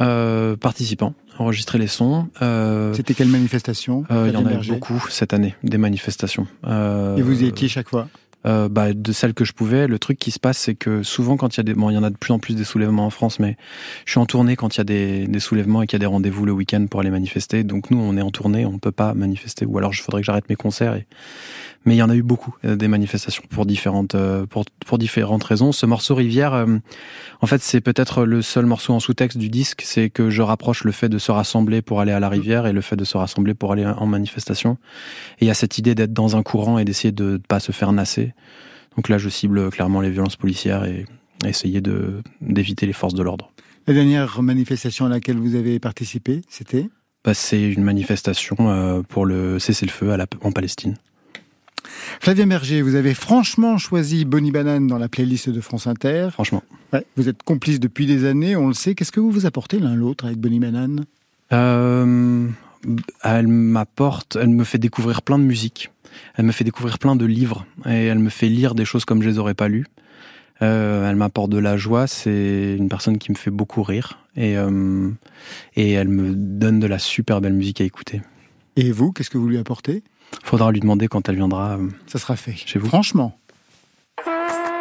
Euh, 0.00 0.56
participants, 0.56 1.14
enregistrer 1.38 1.78
les 1.78 1.86
sons. 1.86 2.28
Euh, 2.42 2.92
C'était 2.94 3.14
quelle 3.14 3.28
manifestation? 3.28 4.04
euh, 4.10 4.26
Il 4.28 4.34
y 4.34 4.36
en 4.36 4.44
a 4.46 4.54
eu 4.54 4.66
beaucoup 4.68 5.00
cette 5.08 5.32
année, 5.32 5.54
des 5.62 5.78
manifestations. 5.78 6.48
Euh, 6.66 7.16
Et 7.16 7.22
vous 7.22 7.42
y 7.42 7.46
étiez 7.46 7.68
chaque 7.68 7.88
fois? 7.88 8.08
Euh, 8.46 8.68
bah, 8.68 8.92
de 8.92 9.12
celles 9.12 9.32
que 9.32 9.44
je 9.46 9.54
pouvais. 9.54 9.86
Le 9.86 9.98
truc 9.98 10.18
qui 10.18 10.30
se 10.30 10.38
passe, 10.38 10.58
c'est 10.58 10.74
que 10.74 11.02
souvent, 11.02 11.38
quand 11.38 11.56
il 11.56 11.58
y 11.58 11.60
a 11.60 11.62
des, 11.62 11.72
bon, 11.72 11.88
il 11.88 11.94
y 11.94 11.96
en 11.96 12.02
a 12.02 12.10
de 12.10 12.16
plus 12.16 12.32
en 12.32 12.38
plus 12.38 12.54
des 12.54 12.64
soulèvements 12.64 13.06
en 13.06 13.10
France, 13.10 13.38
mais 13.38 13.56
je 14.04 14.12
suis 14.12 14.20
en 14.20 14.26
tournée 14.26 14.54
quand 14.54 14.76
il 14.76 14.78
y 14.78 14.80
a 14.82 14.84
des, 14.84 15.26
des 15.26 15.40
soulèvements 15.40 15.80
et 15.80 15.86
qu'il 15.86 15.96
y 15.96 16.00
a 16.00 16.04
des 16.06 16.06
rendez-vous 16.06 16.44
le 16.44 16.52
week-end 16.52 16.86
pour 16.90 17.00
aller 17.00 17.10
manifester. 17.10 17.64
Donc 17.64 17.90
nous, 17.90 17.98
on 17.98 18.18
est 18.18 18.22
en 18.22 18.30
tournée, 18.30 18.66
on 18.66 18.72
ne 18.72 18.78
peut 18.78 18.92
pas 18.92 19.14
manifester, 19.14 19.64
ou 19.64 19.78
alors 19.78 19.92
il 19.94 19.96
faudrait 19.96 20.20
que 20.20 20.26
j'arrête 20.26 20.48
mes 20.50 20.56
concerts. 20.56 20.94
Et... 20.94 21.06
Mais 21.84 21.94
il 21.94 21.98
y 21.98 22.02
en 22.02 22.08
a 22.08 22.14
eu 22.14 22.22
beaucoup 22.22 22.54
euh, 22.64 22.76
des 22.76 22.88
manifestations 22.88 23.42
pour 23.50 23.66
différentes, 23.66 24.14
euh, 24.14 24.46
pour, 24.46 24.64
pour 24.86 24.98
différentes 24.98 25.44
raisons. 25.44 25.72
Ce 25.72 25.84
morceau 25.84 26.14
Rivière, 26.14 26.54
euh, 26.54 26.78
en 27.40 27.46
fait, 27.46 27.60
c'est 27.62 27.80
peut-être 27.80 28.24
le 28.24 28.40
seul 28.42 28.64
morceau 28.64 28.94
en 28.94 29.00
sous-texte 29.00 29.36
du 29.36 29.50
disque, 29.50 29.82
c'est 29.84 30.08
que 30.08 30.30
je 30.30 30.40
rapproche 30.40 30.84
le 30.84 30.92
fait 30.92 31.08
de 31.08 31.18
se 31.18 31.30
rassembler 31.30 31.82
pour 31.82 32.00
aller 32.00 32.12
à 32.12 32.20
la 32.20 32.28
rivière 32.28 32.66
et 32.66 32.72
le 32.72 32.80
fait 32.80 32.96
de 32.96 33.04
se 33.04 33.18
rassembler 33.18 33.54
pour 33.54 33.72
aller 33.72 33.84
en 33.84 34.06
manifestation. 34.06 34.78
Et 35.40 35.44
il 35.44 35.48
y 35.48 35.50
a 35.50 35.54
cette 35.54 35.76
idée 35.76 35.94
d'être 35.94 36.12
dans 36.12 36.36
un 36.36 36.42
courant 36.42 36.78
et 36.78 36.84
d'essayer 36.84 37.12
de 37.12 37.32
ne 37.32 37.36
pas 37.36 37.60
se 37.60 37.72
faire 37.72 37.92
nasser. 37.92 38.32
Donc 38.96 39.08
là, 39.08 39.18
je 39.18 39.28
cible 39.28 39.70
clairement 39.70 40.00
les 40.00 40.10
violences 40.10 40.36
policières 40.36 40.84
et 40.84 41.04
essayer 41.44 41.80
de 41.80 42.22
d'éviter 42.40 42.86
les 42.86 42.92
forces 42.92 43.14
de 43.14 43.22
l'ordre. 43.22 43.50
La 43.86 43.92
dernière 43.92 44.40
manifestation 44.40 45.04
à 45.04 45.08
laquelle 45.10 45.36
vous 45.36 45.56
avez 45.56 45.78
participé, 45.78 46.40
c'était? 46.48 46.88
Bah, 47.24 47.34
c'est 47.34 47.62
une 47.62 47.82
manifestation 47.82 49.02
pour 49.08 49.26
le 49.26 49.58
cessez-le-feu 49.58 50.16
en 50.42 50.52
Palestine. 50.52 50.94
Flavien 52.20 52.46
Berger, 52.46 52.82
vous 52.82 52.94
avez 52.94 53.14
franchement 53.14 53.78
choisi 53.78 54.24
Bonnie 54.24 54.50
Banane 54.50 54.86
dans 54.86 54.98
la 54.98 55.08
playlist 55.08 55.50
de 55.50 55.60
France 55.60 55.86
Inter. 55.86 56.28
Franchement. 56.32 56.62
Ouais, 56.92 57.04
vous 57.16 57.28
êtes 57.28 57.42
complices 57.42 57.80
depuis 57.80 58.06
des 58.06 58.24
années, 58.24 58.56
on 58.56 58.68
le 58.68 58.74
sait. 58.74 58.94
Qu'est-ce 58.94 59.12
que 59.12 59.20
vous 59.20 59.30
vous 59.30 59.46
apportez 59.46 59.78
l'un 59.78 59.94
l'autre 59.94 60.26
avec 60.26 60.38
Bonnie 60.38 60.60
Banane? 60.60 61.04
Euh, 61.52 62.48
elle 63.22 63.48
m'apporte, 63.48 64.36
elle 64.40 64.48
me 64.48 64.64
fait 64.64 64.78
découvrir 64.78 65.22
plein 65.22 65.38
de 65.38 65.44
musique. 65.44 65.90
Elle 66.36 66.44
me 66.44 66.52
fait 66.52 66.64
découvrir 66.64 66.98
plein 66.98 67.16
de 67.16 67.24
livres 67.24 67.66
et 67.86 68.06
elle 68.06 68.20
me 68.20 68.30
fait 68.30 68.48
lire 68.48 68.74
des 68.74 68.84
choses 68.84 69.04
comme 69.04 69.22
je 69.22 69.28
les 69.28 69.38
aurais 69.38 69.54
pas 69.54 69.68
lues. 69.68 69.86
Euh, 70.62 71.08
elle 71.08 71.16
m'apporte 71.16 71.50
de 71.50 71.58
la 71.58 71.76
joie. 71.76 72.06
C'est 72.06 72.76
une 72.78 72.88
personne 72.88 73.18
qui 73.18 73.32
me 73.32 73.36
fait 73.36 73.50
beaucoup 73.50 73.82
rire 73.82 74.20
et 74.36 74.56
euh, 74.56 75.10
et 75.74 75.92
elle 75.92 76.08
me 76.08 76.32
donne 76.34 76.78
de 76.78 76.86
la 76.86 76.98
super 76.98 77.40
belle 77.40 77.54
musique 77.54 77.80
à 77.80 77.84
écouter. 77.84 78.22
Et 78.76 78.92
vous, 78.92 79.12
qu'est-ce 79.12 79.30
que 79.30 79.38
vous 79.38 79.48
lui 79.48 79.58
apportez? 79.58 80.02
Faudra 80.42 80.72
lui 80.72 80.80
demander 80.80 81.08
quand 81.08 81.28
elle 81.28 81.36
viendra. 81.36 81.76
euh, 81.78 81.88
Ça 82.06 82.18
sera 82.18 82.36
fait. 82.36 82.54
Chez 82.56 82.78
vous 82.78 82.88
Franchement. 82.88 83.38
Franchement, 84.20 84.73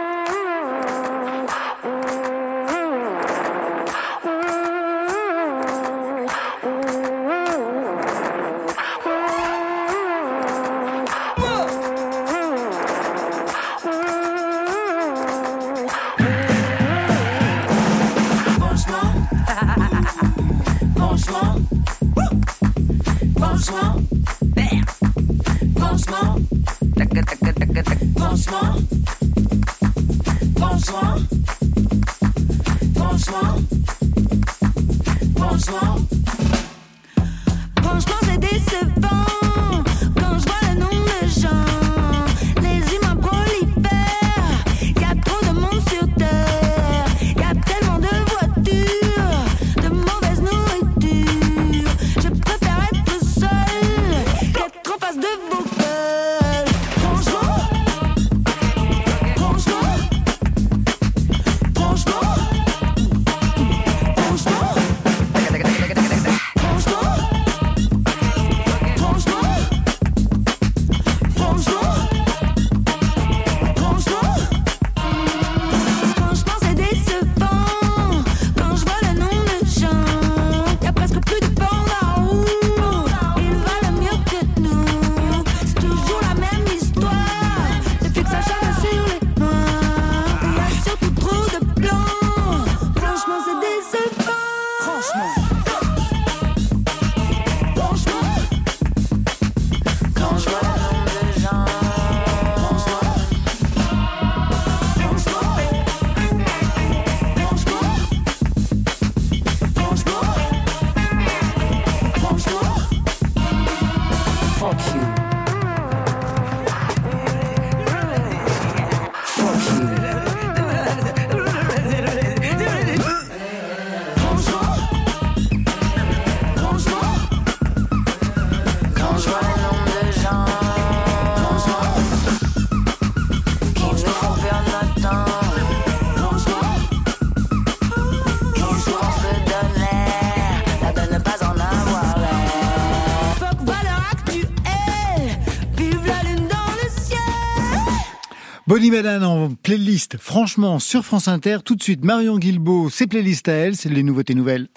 Madane 148.92 149.24
en 149.24 149.50
playlist, 149.54 150.18
franchement, 150.20 150.80
sur 150.80 151.06
France 151.06 151.28
Inter. 151.28 151.58
Tout 151.64 151.76
de 151.76 151.84
suite, 151.84 152.04
Marion 152.04 152.38
Guilbault, 152.38 152.90
ses 152.90 153.08
playlists 153.08 153.48
à 153.48 153.54
elle, 153.54 153.76
c'est 153.76 153.90
les 153.90 154.04
nouveautés 154.04 154.36
nouvelles. 154.36 154.68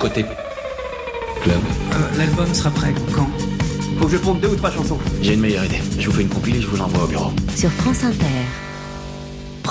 Côté 0.00 0.24
club. 1.42 1.56
Euh, 1.92 2.18
L'album 2.18 2.52
sera 2.54 2.70
prêt 2.70 2.94
quand? 3.14 3.28
Faut 3.98 4.06
que 4.06 4.12
je 4.12 4.16
ponde 4.18 4.40
deux 4.40 4.48
ou 4.48 4.56
trois 4.56 4.70
chansons. 4.70 4.98
J'ai 5.22 5.34
une 5.34 5.40
meilleure 5.40 5.64
idée. 5.64 5.80
Je 5.98 6.08
vous 6.08 6.16
fais 6.16 6.22
une 6.22 6.28
compilée, 6.28 6.60
je 6.60 6.66
vous 6.66 6.76
l'envoie 6.76 7.04
au 7.04 7.08
bureau. 7.08 7.32
Sur 7.54 7.70
France 7.70 8.04
Inter. 8.04 8.24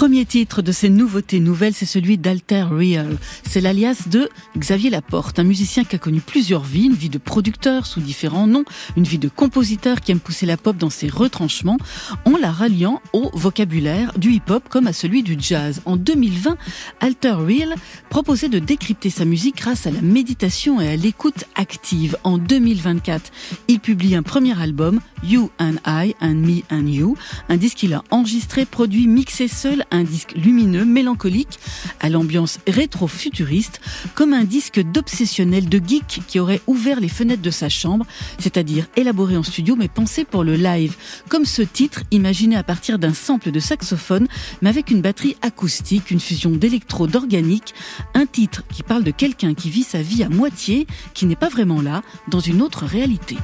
Premier 0.04 0.26
titre 0.26 0.62
de 0.62 0.74
ces 0.74 0.90
nouveautés 0.90 1.40
nouvelles, 1.40 1.74
c'est 1.74 1.86
celui 1.86 2.18
d'Alter 2.18 2.64
Real. 2.64 3.18
C'est 3.48 3.62
l'alias 3.62 4.10
de 4.10 4.28
Xavier 4.58 4.90
Laporte, 4.90 5.40
un 5.40 5.46
musicien 5.46 5.86
qui 5.86 5.96
a 5.96 5.98
connu 5.98 6.20
plusieurs 6.20 6.66
vies, 6.66 6.88
une 6.88 6.94
vie 6.94 7.08
de 7.08 7.18
producteur 7.18 7.86
sous 7.86 8.02
différents 8.02 8.46
noms, 8.46 8.66
une 8.98 9.06
vie 9.06 9.18
de 9.18 9.30
compositeur 9.30 10.02
qui 10.02 10.12
aime 10.12 10.20
pousser 10.20 10.46
la 10.46 10.58
pop 10.58 10.76
dans 10.76 10.90
ses 10.90 11.08
retranchements, 11.08 11.78
en 12.26 12.36
la 12.36 12.52
ralliant 12.52 13.02
au 13.14 13.32
vocabulaire 13.34 14.12
du 14.18 14.32
hip-hop 14.32 14.68
comme 14.68 14.88
à 14.88 14.94
celui 14.94 15.24
du 15.24 15.38
jazz. 15.40 15.82
En 15.86 15.96
2020, 15.96 16.58
Alter 17.00 17.36
Real 17.38 17.74
proposait 18.10 18.50
de 18.50 18.60
décrypter 18.60 19.10
sa 19.10 19.24
musique 19.24 19.56
grâce 19.56 19.88
à 19.88 19.92
la 19.92 20.02
méditation 20.02 20.82
et 20.82 20.90
à 20.90 20.98
l'écoute 20.98 21.46
active. 21.56 22.18
En 22.26 22.38
2024, 22.38 23.32
il 23.70 23.80
publie 23.80 24.16
un 24.18 24.24
premier 24.24 24.62
album, 24.62 25.00
You 25.24 25.50
and 25.60 25.76
I 25.88 26.14
and 26.20 26.36
Me 26.36 26.64
and 26.70 26.88
You, 26.88 27.16
un 27.48 27.56
disque 27.56 27.78
qu'il 27.78 27.94
a 27.94 28.04
enregistré, 28.12 28.66
produit, 28.66 29.08
mixé 29.08 29.48
seul 29.48 29.86
un 29.94 30.04
disque 30.04 30.34
lumineux, 30.36 30.86
mélancolique, 30.86 31.60
à 32.00 32.10
l'ambiance 32.10 32.60
rétro-futuriste, 32.68 33.80
comme 34.16 34.34
un 34.34 34.44
disque 34.44 34.82
d'obsessionnel 34.82 35.70
de 35.70 35.78
geek 35.78 36.22
qui 36.28 36.40
aurait 36.40 36.62
ouvert 36.68 37.00
les 37.00 37.08
fenêtres 37.08 37.42
de 37.42 37.52
sa 37.52 37.70
chambre, 37.70 38.06
c'est-à-dire 38.40 38.88
élaboré 38.98 39.38
en 39.38 39.44
studio 39.44 39.76
mais 39.76 39.88
pensé 39.88 40.26
pour 40.26 40.44
le 40.44 40.56
live, 40.56 40.96
comme 41.30 41.46
ce 41.46 41.62
titre 41.62 42.02
imaginé 42.12 42.56
à 42.58 42.64
partir 42.64 43.00
d'un 43.00 43.14
sample 43.14 43.52
de 43.52 43.60
saxophone, 43.60 44.28
mais 44.62 44.70
avec 44.70 44.92
une 44.92 45.02
batterie 45.02 45.38
acoustique, 45.42 46.12
une 46.12 46.20
fusion 46.20 46.52
d'électro 46.52 47.08
d'organique, 47.08 47.74
un 48.16 48.26
titre 48.26 48.64
qui 48.74 48.84
parle 48.84 49.04
de 49.04 49.12
quelqu'un 49.12 49.54
qui 49.54 49.70
vit 49.70 49.84
sa 49.84 50.02
vie 50.02 50.24
à 50.24 50.30
moitié, 50.30 50.88
qui 51.14 51.26
n'est 51.26 51.36
pas 51.36 51.50
vraiment 51.50 51.82
là, 51.82 52.02
dans 52.28 52.40
une 52.40 52.62
autre 52.62 52.86
réalité. 52.86 53.38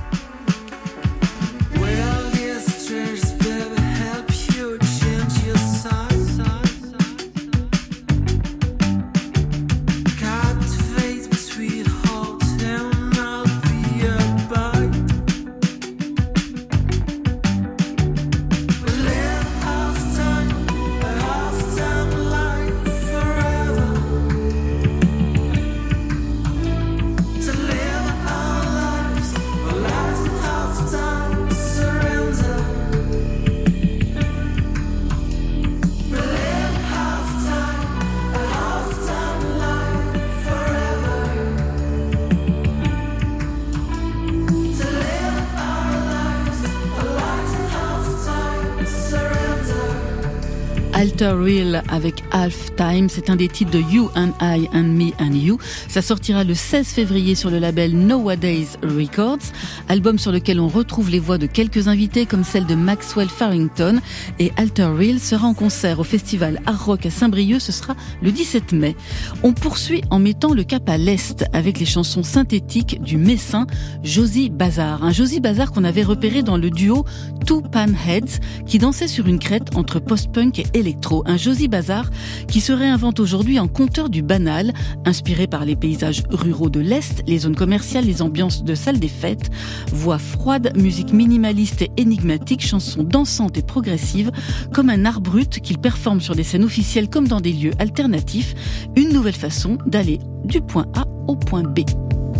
Alter 51.22 51.36
Real 51.44 51.84
avec 51.90 52.19
Half 52.40 52.74
Time, 52.78 53.10
c'est 53.10 53.30
un 53.30 53.36
des 53.36 53.50
titres 53.50 53.72
de 53.72 53.80
You 53.92 54.10
and 54.16 54.30
I 54.42 54.70
and 54.74 54.84
Me 54.84 55.12
and 55.20 55.34
You. 55.34 55.58
Ça 55.90 56.02
sortira 56.02 56.46
le 56.46 56.54
16 56.54 56.88
février 56.88 57.36
sur 57.36 57.50
le 57.50 57.60
label 57.60 57.92
Nowadays 57.92 58.78
Records, 58.82 59.52
album 59.90 60.18
sur 60.18 60.32
lequel 60.32 60.62
on 60.62 60.70
retrouve 60.70 61.10
les 61.10 61.20
voix 61.20 61.38
de 61.38 61.48
quelques 61.48 61.90
invités 61.90 62.26
comme 62.26 62.46
celle 62.46 62.66
de 62.66 62.76
Maxwell 62.76 63.28
Farrington 63.28 64.00
et 64.40 64.54
Alter 64.56 64.86
Real 64.98 65.20
sera 65.20 65.48
en 65.48 65.54
concert 65.54 66.00
au 66.00 66.06
festival 66.06 66.62
Art 66.66 66.86
Rock 66.86 67.08
à 67.08 67.10
Saint-Brieuc, 67.10 67.60
ce 67.60 67.74
sera 67.74 67.94
le 68.22 68.32
17 68.32 68.72
mai. 68.72 68.96
On 69.44 69.52
poursuit 69.52 70.02
en 70.10 70.20
mettant 70.20 70.54
le 70.54 70.64
cap 70.64 70.88
à 70.88 70.98
l'est 70.98 71.44
avec 71.52 71.78
les 71.78 71.86
chansons 71.86 72.24
synthétiques 72.24 73.02
du 73.02 73.18
Messin 73.18 73.68
Josie 74.02 74.50
Bazar, 74.50 75.04
un 75.04 75.12
Josie 75.12 75.42
Bazar 75.42 75.74
qu'on 75.74 75.84
avait 75.84 76.04
repéré 76.04 76.42
dans 76.42 76.56
le 76.56 76.70
duo 76.70 77.04
Two 77.46 77.62
Pan 77.62 77.88
Heads 78.08 78.40
qui 78.66 78.78
dansait 78.78 79.10
sur 79.10 79.28
une 79.28 79.40
crête 79.40 79.76
entre 79.76 80.00
post-punk 80.00 80.60
et 80.60 80.68
électro. 80.74 81.24
Un 81.26 81.36
Josie 81.36 81.68
Bazar 81.68 82.10
qui 82.48 82.62
se 82.62 82.72
réinvente 82.72 83.20
aujourd'hui 83.20 83.60
en 83.60 83.68
conteur 83.68 84.10
du 84.10 84.22
banal, 84.22 84.74
inspiré 85.06 85.48
par 85.48 85.66
les 85.66 85.76
paysages 85.76 86.24
ruraux 86.30 86.70
de 86.70 86.80
l'Est, 86.80 87.24
les 87.28 87.40
zones 87.40 87.56
commerciales, 87.56 88.06
les 88.06 88.22
ambiances 88.22 88.64
de 88.64 88.76
salle 88.76 89.00
des 89.00 89.08
fêtes. 89.08 89.50
Voix 89.92 90.20
froide, 90.20 90.72
musique 90.76 91.14
minimaliste 91.14 91.82
et 91.82 91.92
énigmatique, 91.98 92.66
chansons 92.66 93.04
dansantes 93.04 93.58
et 93.58 93.62
progressives, 93.62 94.32
comme 94.74 94.90
un 94.90 95.06
art 95.06 95.22
brut 95.22 95.60
qu'il 95.60 95.78
performe 95.78 96.22
sur 96.22 96.36
des 96.36 96.44
scènes 96.44 96.64
officielles 96.64 97.10
comme 97.10 97.28
dans 97.28 97.42
des 97.42 97.54
lieux 97.54 97.74
alternatifs. 97.80 98.56
Une 98.96 99.14
nouvelle 99.14 99.34
façon 99.34 99.78
d'aller 99.86 100.20
du 100.46 100.62
point 100.62 100.86
A 100.96 101.06
au 101.28 101.36
point 101.36 101.64
B. 101.64 101.80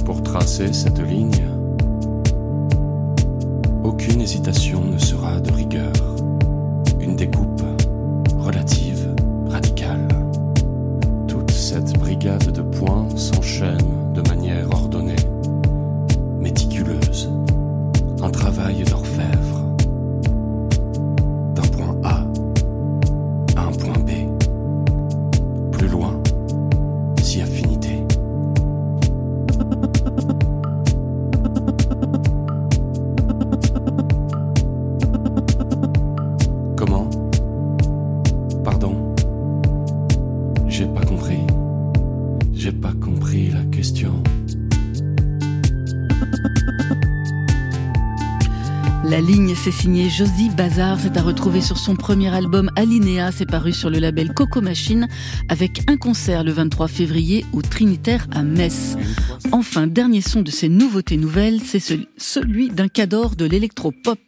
Pour 0.06 0.24
tracer 0.24 0.74
cette 0.74 1.00
ligne, 1.00 1.44
aucune 3.84 4.22
hésitation 4.22 4.84
ne 4.86 4.98
sera 4.98 5.40
de 5.40 5.52
rigueur. 5.52 5.99
C'est 49.72 50.10
Josie 50.10 50.50
Bazar. 50.50 50.98
C'est 51.00 51.18
à 51.18 51.22
retrouver 51.22 51.62
sur 51.62 51.78
son 51.78 51.96
premier 51.96 52.34
album 52.34 52.72
Alinéa. 52.76 53.32
C'est 53.32 53.46
paru 53.46 53.74
sur 53.74 53.90
le 53.90 54.00
label 54.00 54.34
Coco 54.34 54.62
Machine 54.62 55.08
avec 55.48 55.84
un 55.88 55.98
concert 55.98 56.44
le 56.44 56.52
23 56.52 56.88
février 56.88 57.46
au 57.54 57.62
Trinitaire 57.62 58.28
à 58.34 58.42
Metz. 58.42 58.96
Enfin, 59.52 59.88
dernier 59.88 60.22
son 60.22 60.44
de 60.44 60.52
ces 60.52 60.70
nouveautés 60.70 61.18
nouvelles, 61.18 61.60
c'est 61.66 61.82
celui 62.18 62.70
d'un 62.70 62.88
cador 62.88 63.36
de 63.36 63.46
l'électro-pop. 63.46 64.20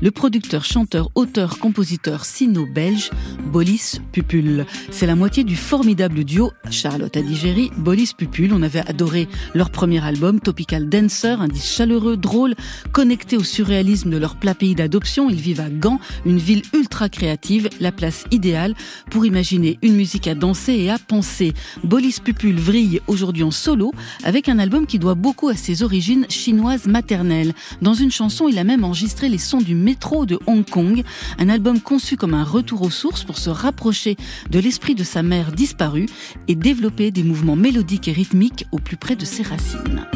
Le 0.00 0.10
producteur, 0.10 0.64
chanteur, 0.64 1.10
auteur, 1.14 1.58
compositeur 1.58 2.24
sino-belge, 2.24 3.10
Bolis 3.52 4.00
Pupul. 4.10 4.64
C'est 4.90 5.06
la 5.06 5.16
moitié 5.16 5.44
du 5.44 5.54
formidable 5.54 6.24
duo 6.24 6.50
Charlotte 6.70 7.14
Adigéry, 7.14 7.70
Bolis 7.76 8.14
Pupul. 8.16 8.54
On 8.54 8.62
avait 8.62 8.80
adoré 8.88 9.28
leur 9.54 9.68
premier 9.68 10.02
album, 10.02 10.40
Topical 10.40 10.88
Dancer, 10.88 11.42
un 11.42 11.48
disque 11.48 11.76
chaleureux, 11.76 12.16
drôle, 12.16 12.54
connecté 12.90 13.36
au 13.36 13.44
surréalisme 13.44 14.08
de 14.08 14.16
leur 14.16 14.36
plat 14.36 14.54
pays 14.54 14.74
d'adoption. 14.74 15.28
Ils 15.28 15.36
vivent 15.36 15.60
à 15.60 15.68
Gand, 15.68 16.00
une 16.24 16.38
ville 16.38 16.62
ultra 16.72 17.10
créative, 17.10 17.68
la 17.80 17.92
place 17.92 18.24
idéale 18.30 18.74
pour 19.10 19.26
imaginer 19.26 19.78
une 19.82 19.94
musique 19.94 20.26
à 20.26 20.34
danser 20.34 20.72
et 20.72 20.90
à 20.90 20.98
penser. 20.98 21.52
Bolis 21.84 22.20
Pupul 22.24 22.58
vrille 22.58 23.02
aujourd'hui 23.08 23.42
en 23.42 23.50
solo 23.50 23.92
avec 24.24 24.48
un 24.48 24.58
album 24.58 24.69
qui 24.86 24.98
doit 24.98 25.14
beaucoup 25.14 25.48
à 25.48 25.54
ses 25.54 25.82
origines 25.82 26.26
chinoises 26.28 26.86
maternelles. 26.86 27.54
Dans 27.82 27.94
une 27.94 28.10
chanson, 28.10 28.48
il 28.48 28.58
a 28.58 28.64
même 28.64 28.84
enregistré 28.84 29.28
les 29.28 29.38
sons 29.38 29.60
du 29.60 29.74
métro 29.74 30.26
de 30.26 30.38
Hong 30.46 30.64
Kong, 30.64 31.02
un 31.38 31.48
album 31.48 31.80
conçu 31.80 32.16
comme 32.16 32.34
un 32.34 32.44
retour 32.44 32.82
aux 32.82 32.90
sources 32.90 33.24
pour 33.24 33.38
se 33.38 33.50
rapprocher 33.50 34.16
de 34.48 34.60
l'esprit 34.60 34.94
de 34.94 35.04
sa 35.04 35.22
mère 35.22 35.52
disparue 35.52 36.06
et 36.46 36.54
développer 36.54 37.10
des 37.10 37.24
mouvements 37.24 37.56
mélodiques 37.56 38.08
et 38.08 38.12
rythmiques 38.12 38.66
au 38.70 38.78
plus 38.78 38.96
près 38.96 39.16
de 39.16 39.24
ses 39.24 39.42
racines. 39.42 40.06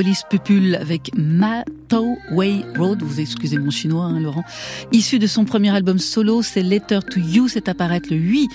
Bolis 0.00 0.22
Pupul 0.30 0.76
avec 0.76 1.10
Ma 1.14 1.62
Tao 1.88 2.16
Wei 2.30 2.64
Road. 2.78 3.02
Vous 3.02 3.20
excusez 3.20 3.58
mon 3.58 3.70
chinois, 3.70 4.04
hein, 4.04 4.18
Laurent. 4.18 4.44
Issu 4.92 5.18
de 5.18 5.26
son 5.26 5.44
premier 5.44 5.76
album 5.76 5.98
solo, 5.98 6.40
c'est 6.40 6.62
Letter 6.62 7.00
to 7.00 7.20
You. 7.20 7.48
C'est 7.48 7.68
apparaître 7.68 8.08
le 8.10 8.16
8 8.16 8.48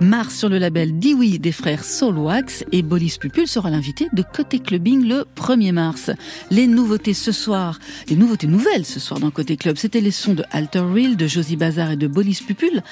mars 0.00 0.36
sur 0.36 0.50
le 0.50 0.58
label 0.58 0.98
Diwi 0.98 1.38
des 1.38 1.52
frères 1.52 1.84
Soulwax 1.84 2.64
et 2.72 2.82
Bolis 2.82 3.16
Pupul 3.18 3.46
sera 3.46 3.70
l'invité 3.70 4.08
de 4.12 4.22
Côté 4.22 4.58
Clubbing 4.58 5.08
le 5.08 5.24
1er 5.38 5.72
mars. 5.72 6.10
Les 6.50 6.66
nouveautés 6.66 7.14
ce 7.14 7.32
soir, 7.32 7.78
les 8.10 8.16
nouveautés 8.16 8.46
nouvelles 8.46 8.84
ce 8.84 9.00
soir 9.00 9.20
dans 9.20 9.30
Côté 9.30 9.56
Club, 9.56 9.78
c'était 9.78 10.02
les 10.02 10.10
sons 10.10 10.34
de 10.34 10.44
Alter 10.50 10.80
Real, 10.80 11.16
de 11.16 11.26
Josie 11.26 11.56
Bazar 11.56 11.92
et 11.92 11.96
de 11.96 12.08
Bolis 12.08 12.42
Pupul. 12.46 12.82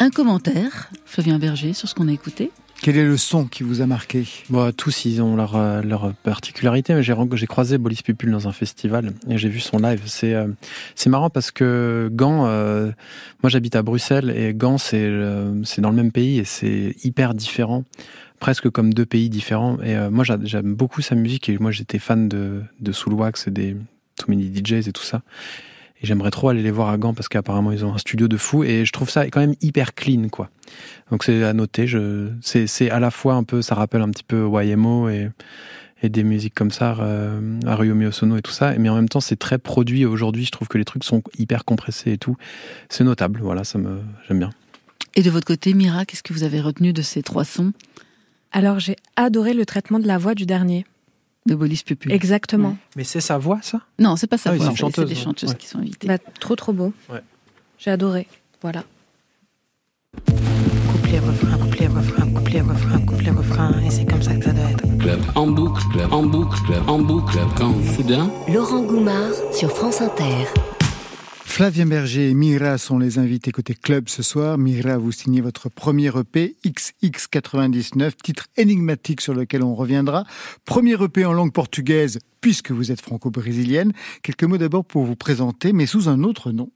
Un 0.00 0.10
commentaire, 0.10 0.90
Flavien 1.06 1.38
Berger, 1.38 1.72
sur 1.72 1.88
ce 1.88 1.94
qu'on 1.94 2.08
a 2.08 2.12
écouté 2.12 2.50
Quel 2.84 2.98
est 2.98 3.06
le 3.06 3.16
son 3.16 3.46
qui 3.46 3.62
vous 3.62 3.80
a 3.80 3.86
marqué? 3.86 4.26
Bon, 4.50 4.70
tous, 4.70 5.06
ils 5.06 5.22
ont 5.22 5.36
leur, 5.36 5.56
euh, 5.56 5.80
leur 5.80 6.12
particularité. 6.16 6.94
J'ai 7.02 7.46
croisé 7.46 7.78
Bolis 7.78 8.02
Pupul 8.04 8.30
dans 8.30 8.46
un 8.46 8.52
festival 8.52 9.14
et 9.26 9.38
j'ai 9.38 9.48
vu 9.48 9.60
son 9.60 9.78
live. 9.78 10.02
C'est 10.04 10.34
euh, 10.34 10.48
marrant 11.06 11.30
parce 11.30 11.50
que 11.50 12.10
Gand, 12.12 12.44
euh, 12.44 12.90
moi 13.42 13.48
j'habite 13.48 13.74
à 13.74 13.82
Bruxelles 13.82 14.30
et 14.36 14.52
Gand 14.52 14.76
c'est 14.76 15.08
dans 15.78 15.88
le 15.88 15.96
même 15.96 16.12
pays 16.12 16.38
et 16.38 16.44
c'est 16.44 16.94
hyper 17.02 17.32
différent, 17.32 17.84
presque 18.38 18.68
comme 18.68 18.92
deux 18.92 19.06
pays 19.06 19.30
différents. 19.30 19.78
Et 19.80 19.96
moi 20.10 20.22
j'a- 20.22 20.36
j'aime 20.42 20.74
beaucoup 20.74 21.00
sa 21.00 21.14
musique 21.14 21.48
et 21.48 21.56
moi 21.56 21.70
j'étais 21.70 21.98
fan 21.98 22.28
de 22.28 22.60
de 22.80 22.92
Soulwax 22.92 23.46
et 23.46 23.50
des 23.50 23.76
Too 24.18 24.26
Many 24.28 24.52
DJs 24.54 24.88
et 24.88 24.92
tout 24.92 25.04
ça. 25.04 25.22
Et 26.04 26.06
j'aimerais 26.06 26.30
trop 26.30 26.50
aller 26.50 26.62
les 26.62 26.70
voir 26.70 26.90
à 26.90 26.98
Gand 26.98 27.14
parce 27.14 27.28
qu'apparemment 27.28 27.72
ils 27.72 27.82
ont 27.82 27.94
un 27.94 27.98
studio 27.98 28.28
de 28.28 28.36
fou 28.36 28.62
et 28.62 28.84
je 28.84 28.92
trouve 28.92 29.08
ça 29.08 29.26
quand 29.28 29.40
même 29.40 29.54
hyper 29.62 29.94
clean 29.94 30.28
quoi. 30.28 30.50
Donc 31.10 31.24
c'est 31.24 31.42
à 31.42 31.54
noter. 31.54 31.86
Je, 31.86 32.28
c'est, 32.42 32.66
c'est 32.66 32.90
à 32.90 33.00
la 33.00 33.10
fois 33.10 33.36
un 33.36 33.42
peu, 33.42 33.62
ça 33.62 33.74
rappelle 33.74 34.02
un 34.02 34.10
petit 34.10 34.22
peu 34.22 34.46
YMO 34.46 35.08
et, 35.08 35.30
et 36.02 36.10
des 36.10 36.22
musiques 36.22 36.52
comme 36.52 36.70
ça, 36.70 36.94
euh, 37.00 37.58
Osono 38.06 38.36
et 38.36 38.42
tout 38.42 38.50
ça. 38.50 38.74
Mais 38.76 38.90
en 38.90 38.96
même 38.96 39.08
temps, 39.08 39.22
c'est 39.22 39.36
très 39.36 39.56
produit 39.56 40.04
aujourd'hui. 40.04 40.44
Je 40.44 40.50
trouve 40.50 40.68
que 40.68 40.76
les 40.76 40.84
trucs 40.84 41.04
sont 41.04 41.22
hyper 41.38 41.64
compressés 41.64 42.12
et 42.12 42.18
tout. 42.18 42.36
C'est 42.90 43.04
notable. 43.04 43.40
Voilà, 43.42 43.64
ça 43.64 43.78
me, 43.78 44.00
j'aime 44.28 44.40
bien. 44.40 44.50
Et 45.14 45.22
de 45.22 45.30
votre 45.30 45.46
côté, 45.46 45.72
Mira, 45.72 46.04
qu'est-ce 46.04 46.22
que 46.22 46.34
vous 46.34 46.42
avez 46.42 46.60
retenu 46.60 46.92
de 46.92 47.00
ces 47.00 47.22
trois 47.22 47.44
sons? 47.44 47.72
Alors 48.52 48.78
j'ai 48.78 48.96
adoré 49.16 49.54
le 49.54 49.64
traitement 49.64 49.98
de 49.98 50.06
la 50.06 50.18
voix 50.18 50.34
du 50.34 50.44
dernier. 50.44 50.84
De 51.46 51.54
Bolis 51.54 51.82
Pupul 51.84 52.12
Exactement. 52.12 52.76
Mais 52.96 53.04
c'est 53.04 53.20
sa 53.20 53.38
voix, 53.38 53.58
ça? 53.62 53.80
Non, 53.98 54.16
c'est 54.16 54.26
pas 54.26 54.38
ça. 54.38 54.50
Ah 54.50 54.52
oui, 54.54 54.58
c'est 54.60 54.64
des 55.04 55.14
ouais. 55.14 55.14
chanteuses 55.14 55.50
Ouais. 55.50 55.56
qui 55.56 55.66
sont 55.66 55.78
invitées. 55.78 56.08
Bah, 56.08 56.18
trop 56.40 56.56
trop 56.56 56.72
beau. 56.72 56.92
Ouais. 57.10 57.20
J'ai 57.78 57.90
adoré. 57.90 58.26
Voilà. 58.62 58.84
Couplet, 60.26 61.18
refrain, 61.18 61.58
couplet, 61.58 61.86
refrain, 61.88 62.30
couplet, 62.32 62.60
refrain, 62.60 63.00
couplet, 63.00 63.30
refrain, 63.30 63.80
et 63.84 63.90
c'est 63.90 64.04
comme 64.04 64.22
ça 64.22 64.34
que 64.34 64.44
ça 64.44 64.52
doit 64.52 64.70
être. 64.70 64.98
Club 64.98 65.20
en 65.34 65.46
boucle, 65.48 65.82
club 65.92 66.12
en 66.12 66.22
boucle, 66.22 66.58
club 66.66 66.88
en 66.88 66.98
boucle, 66.98 67.38
quand 67.56 67.74
soudain. 67.94 68.30
Laurent 68.48 68.82
Goumard 68.82 69.32
sur 69.52 69.70
France 69.70 70.00
Inter. 70.00 70.46
Flavien 71.46 71.86
Berger 71.86 72.30
et 72.30 72.34
Mira 72.34 72.78
sont 72.78 72.98
les 72.98 73.18
invités 73.18 73.52
côté 73.52 73.74
club 73.74 74.08
ce 74.08 74.24
soir. 74.24 74.58
Mira, 74.58 74.98
vous 74.98 75.12
signez 75.12 75.40
votre 75.40 75.68
premier 75.68 76.08
EP, 76.08 76.56
XX99, 76.64 78.12
titre 78.20 78.48
énigmatique 78.56 79.20
sur 79.20 79.34
lequel 79.34 79.62
on 79.62 79.76
reviendra. 79.76 80.24
Premier 80.64 81.00
EP 81.00 81.24
en 81.24 81.32
langue 81.32 81.52
portugaise, 81.52 82.18
puisque 82.40 82.72
vous 82.72 82.90
êtes 82.90 83.00
franco-brésilienne. 83.00 83.92
Quelques 84.22 84.42
mots 84.42 84.58
d'abord 84.58 84.84
pour 84.84 85.04
vous 85.04 85.14
présenter, 85.14 85.72
mais 85.72 85.86
sous 85.86 86.08
un 86.08 86.24
autre 86.24 86.50
nom. 86.50 86.70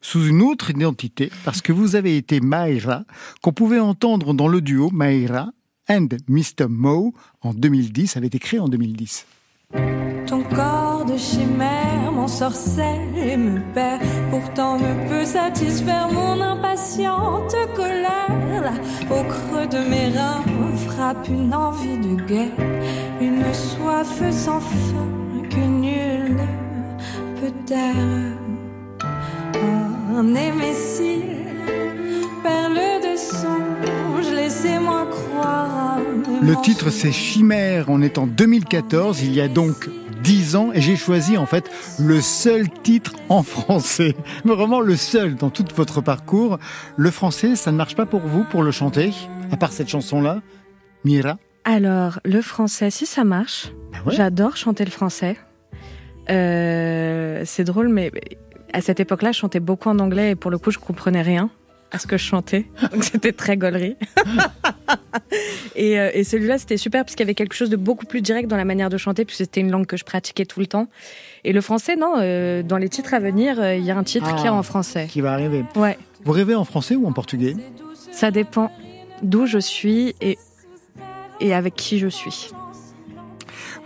Sous 0.00 0.26
une 0.26 0.42
autre 0.42 0.70
identité, 0.70 1.30
parce 1.44 1.60
que 1.60 1.72
vous 1.72 1.94
avez 1.94 2.16
été 2.16 2.40
Maïra, 2.40 3.04
qu'on 3.40 3.52
pouvait 3.52 3.78
entendre 3.78 4.34
dans 4.34 4.48
le 4.48 4.60
duo 4.60 4.90
Maïra 4.90 5.52
and 5.88 6.08
Mr. 6.26 6.66
Mo 6.68 7.14
en 7.40 7.54
2010, 7.54 8.16
avait 8.16 8.26
été 8.26 8.40
créé 8.40 8.58
en 8.58 8.68
2010. 8.68 9.26
Ton 9.72 10.42
corps 10.54 11.04
de 11.04 11.16
chimère 11.16 12.12
m'ensorcelle 12.12 13.16
et 13.16 13.36
me 13.36 13.60
perd, 13.72 14.00
pourtant 14.30 14.78
me 14.78 15.08
peut 15.08 15.24
satisfaire 15.24 16.08
mon 16.12 16.40
impatiente 16.40 17.54
colère. 17.74 18.72
Au 19.10 19.22
creux 19.24 19.66
de 19.66 19.78
mes 19.88 20.08
reins 20.16 20.42
frappe 20.76 21.28
une 21.28 21.54
envie 21.54 21.98
de 21.98 22.14
guerre, 22.22 22.48
une 23.20 23.44
soif 23.52 24.22
sans 24.30 24.60
fin 24.60 25.08
que 25.50 25.60
nul 25.60 26.36
ne 26.36 27.40
peut 27.40 27.54
taire. 27.66 27.94
Un 30.16 30.34
émissile, 30.34 31.43
Le 36.42 36.60
titre 36.62 36.90
c'est 36.90 37.12
Chimère, 37.12 37.86
on 37.88 38.02
est 38.02 38.18
en 38.18 38.26
2014, 38.26 39.22
il 39.22 39.32
y 39.32 39.40
a 39.40 39.48
donc 39.48 39.88
10 40.22 40.56
ans, 40.56 40.72
et 40.72 40.80
j'ai 40.80 40.96
choisi 40.96 41.38
en 41.38 41.46
fait 41.46 41.70
le 41.98 42.20
seul 42.20 42.68
titre 42.70 43.14
en 43.28 43.42
français. 43.42 44.14
Mais 44.44 44.54
Vraiment 44.54 44.80
le 44.80 44.96
seul 44.96 45.36
dans 45.36 45.50
tout 45.50 45.64
votre 45.74 46.02
parcours. 46.02 46.58
Le 46.96 47.10
français, 47.10 47.56
ça 47.56 47.72
ne 47.72 47.76
marche 47.76 47.96
pas 47.96 48.04
pour 48.04 48.20
vous 48.20 48.44
pour 48.44 48.62
le 48.62 48.70
chanter, 48.70 49.12
à 49.52 49.56
part 49.56 49.72
cette 49.72 49.88
chanson-là 49.88 50.42
Mira? 51.04 51.38
Alors, 51.64 52.20
le 52.24 52.42
français, 52.42 52.90
si 52.90 53.06
ça 53.06 53.24
marche, 53.24 53.72
Ah 53.94 54.06
ouais 54.06 54.14
j'adore 54.14 54.56
chanter 54.56 54.84
le 54.84 54.90
français. 54.90 55.36
Euh, 56.30 57.42
c'est 57.46 57.64
drôle, 57.64 57.88
mais 57.88 58.10
à 58.72 58.82
cette 58.82 59.00
époque-là, 59.00 59.32
je 59.32 59.38
chantais 59.38 59.60
beaucoup 59.60 59.88
en 59.88 59.98
anglais 59.98 60.32
et 60.32 60.34
pour 60.34 60.50
le 60.50 60.58
coup, 60.58 60.70
je 60.70 60.78
comprenais 60.78 61.22
rien 61.22 61.50
à 61.94 61.98
ce 61.98 62.06
que 62.06 62.16
je 62.16 62.24
chantais. 62.24 62.66
Donc 62.92 63.04
c'était 63.04 63.32
très 63.32 63.56
gaulerie. 63.56 63.96
et 65.76 65.98
euh, 65.98 66.10
et 66.12 66.24
celui-là, 66.24 66.58
c'était 66.58 66.76
super 66.76 67.04
parce 67.04 67.14
qu'il 67.14 67.24
y 67.24 67.28
avait 67.28 67.34
quelque 67.34 67.54
chose 67.54 67.70
de 67.70 67.76
beaucoup 67.76 68.06
plus 68.06 68.20
direct 68.20 68.48
dans 68.48 68.56
la 68.56 68.64
manière 68.64 68.90
de 68.90 68.96
chanter, 68.98 69.24
puisque 69.24 69.38
c'était 69.38 69.60
une 69.60 69.70
langue 69.70 69.86
que 69.86 69.96
je 69.96 70.04
pratiquais 70.04 70.44
tout 70.44 70.60
le 70.60 70.66
temps. 70.66 70.88
Et 71.44 71.52
le 71.52 71.60
français, 71.60 71.96
non, 71.96 72.14
euh, 72.18 72.62
dans 72.62 72.78
les 72.78 72.88
titres 72.88 73.14
à 73.14 73.20
venir, 73.20 73.60
euh, 73.60 73.74
il 73.76 73.84
y 73.84 73.90
a 73.90 73.96
un 73.96 74.04
titre 74.04 74.26
Ah, 74.28 74.34
qui 74.40 74.46
est 74.46 74.50
en 74.50 74.62
français. 74.62 75.06
Qui 75.08 75.20
va 75.20 75.32
arriver. 75.32 75.64
Ouais, 75.76 75.98
Vous 76.24 76.32
rêvez 76.32 76.54
en 76.54 76.64
français 76.64 76.96
ou 76.96 77.06
en 77.06 77.12
portugais? 77.12 77.54
Ça 78.12 78.30
dépend 78.30 78.70
d'où 79.22 79.46
je 79.46 79.58
suis 79.58 80.14
et, 80.20 80.38
et 81.40 81.54
avec 81.54 81.74
qui 81.74 81.98
je 81.98 82.08
suis. 82.08 82.50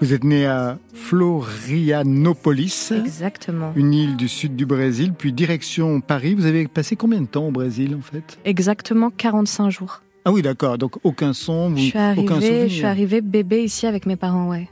Vous 0.01 0.13
êtes 0.15 0.23
né 0.23 0.47
à 0.47 0.79
Florianopolis, 0.95 2.93
Exactement. 2.93 3.73
une 3.75 3.93
île 3.93 4.17
du 4.17 4.29
sud 4.29 4.55
du 4.55 4.65
Brésil, 4.65 5.13
puis 5.17 5.33
direction 5.33 6.01
Paris. 6.01 6.35
Vous 6.35 6.47
avez 6.47 6.69
passé 6.69 6.95
combien 6.95 7.21
de 7.21 7.27
temps 7.27 7.49
au 7.49 7.51
Brésil 7.51 7.97
en 7.97 8.01
fait? 8.01 8.39
Exactement 8.45 9.11
45 9.11 9.71
jours. 9.71 10.03
Ah 10.25 10.31
oui, 10.31 10.43
d'accord, 10.43 10.79
donc 10.79 11.05
aucun 11.05 11.33
son, 11.33 11.71
vous, 11.71 11.77
Je 11.79 11.83
suis 11.83 11.99
aucun 11.99 12.07
arrivée, 12.37 12.47
souvenir. 12.47 12.69
je 12.69 12.75
suis 12.75 12.85
arrivée 12.85 13.21
bébé 13.21 13.65
ici 13.65 13.87
avec 13.87 14.07
mes 14.07 14.15
parents, 14.17 14.49
ouais. 14.49 14.69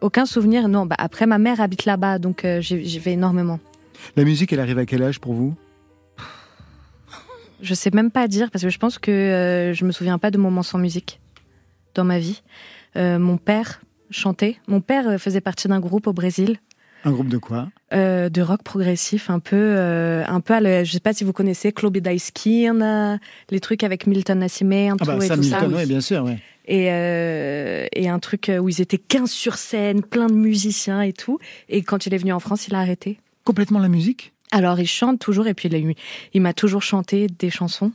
Aucun 0.00 0.26
souvenir, 0.26 0.68
non. 0.68 0.86
Bah, 0.86 0.96
après, 0.98 1.26
ma 1.26 1.38
mère 1.38 1.60
habite 1.60 1.84
là-bas, 1.84 2.18
donc 2.18 2.44
euh, 2.44 2.60
j'y 2.60 2.84
j'y 2.84 2.98
vais 2.98 3.12
énormément. 3.12 3.60
La 4.16 4.24
musique, 4.24 4.52
elle 4.52 4.60
arrive 4.60 4.78
à 4.78 4.86
quel 4.86 5.02
âge 5.02 5.20
pour 5.20 5.34
vous? 5.34 5.54
Je 7.60 7.74
sais 7.74 7.90
même 7.92 8.10
pas 8.12 8.28
dire 8.28 8.50
parce 8.52 8.62
que 8.62 8.70
je 8.70 8.78
pense 8.78 8.98
que 8.98 9.10
euh, 9.10 9.72
je 9.74 9.84
me 9.84 9.90
souviens 9.92 10.18
pas 10.18 10.30
de 10.30 10.38
moments 10.38 10.62
sans 10.62 10.78
musique 10.78 11.20
dans 11.94 12.04
ma 12.04 12.18
vie. 12.20 12.42
Euh, 12.96 13.18
mon 13.18 13.36
père 13.36 13.80
chantait. 14.10 14.56
Mon 14.66 14.80
père 14.80 15.08
euh, 15.08 15.18
faisait 15.18 15.40
partie 15.40 15.68
d'un 15.68 15.80
groupe 15.80 16.06
au 16.06 16.12
Brésil. 16.12 16.56
Un 17.04 17.12
groupe 17.12 17.28
de 17.28 17.38
quoi? 17.38 17.68
Euh, 17.92 18.28
de 18.28 18.42
rock 18.42 18.62
progressif, 18.64 19.30
un 19.30 19.38
peu, 19.38 19.54
euh, 19.56 20.24
un 20.26 20.40
peu. 20.40 20.54
À 20.54 20.60
le- 20.60 20.84
je 20.84 20.92
sais 20.92 21.00
pas 21.00 21.12
si 21.12 21.22
vous 21.24 21.32
connaissez 21.32 21.70
Clube 21.72 21.96
da 21.98 22.12
Esquina, 22.12 23.18
les 23.50 23.60
trucs 23.60 23.84
avec 23.84 24.06
Milton 24.06 24.40
Nascimento 24.40 25.04
Ah 25.08 25.16
bah 25.16 25.24
et 25.24 25.28
ça, 25.28 25.36
tout 25.36 25.42
ça. 25.44 25.60
Milton, 25.60 25.74
oui, 25.78 25.86
bien 25.86 26.00
sûr, 26.00 26.24
ouais. 26.24 26.38
Et, 26.66 26.88
euh, 26.90 27.86
et 27.94 28.08
un 28.08 28.18
truc 28.18 28.50
où 28.60 28.68
ils 28.68 28.80
étaient 28.80 28.98
15 28.98 29.30
sur 29.30 29.54
scène, 29.54 30.02
plein 30.02 30.26
de 30.26 30.34
musiciens 30.34 31.00
et 31.00 31.12
tout. 31.12 31.38
Et 31.68 31.82
quand 31.82 32.04
il 32.06 32.12
est 32.14 32.18
venu 32.18 32.32
en 32.32 32.40
France, 32.40 32.66
il 32.68 32.74
a 32.74 32.80
arrêté. 32.80 33.18
Complètement 33.44 33.78
la 33.78 33.88
musique? 33.88 34.32
Alors 34.50 34.78
il 34.80 34.86
chante 34.86 35.18
toujours 35.18 35.46
et 35.46 35.54
puis 35.54 35.68
il, 35.70 35.94
il 36.34 36.40
m'a 36.42 36.52
toujours 36.52 36.82
chanté 36.82 37.26
des 37.38 37.48
chansons. 37.50 37.92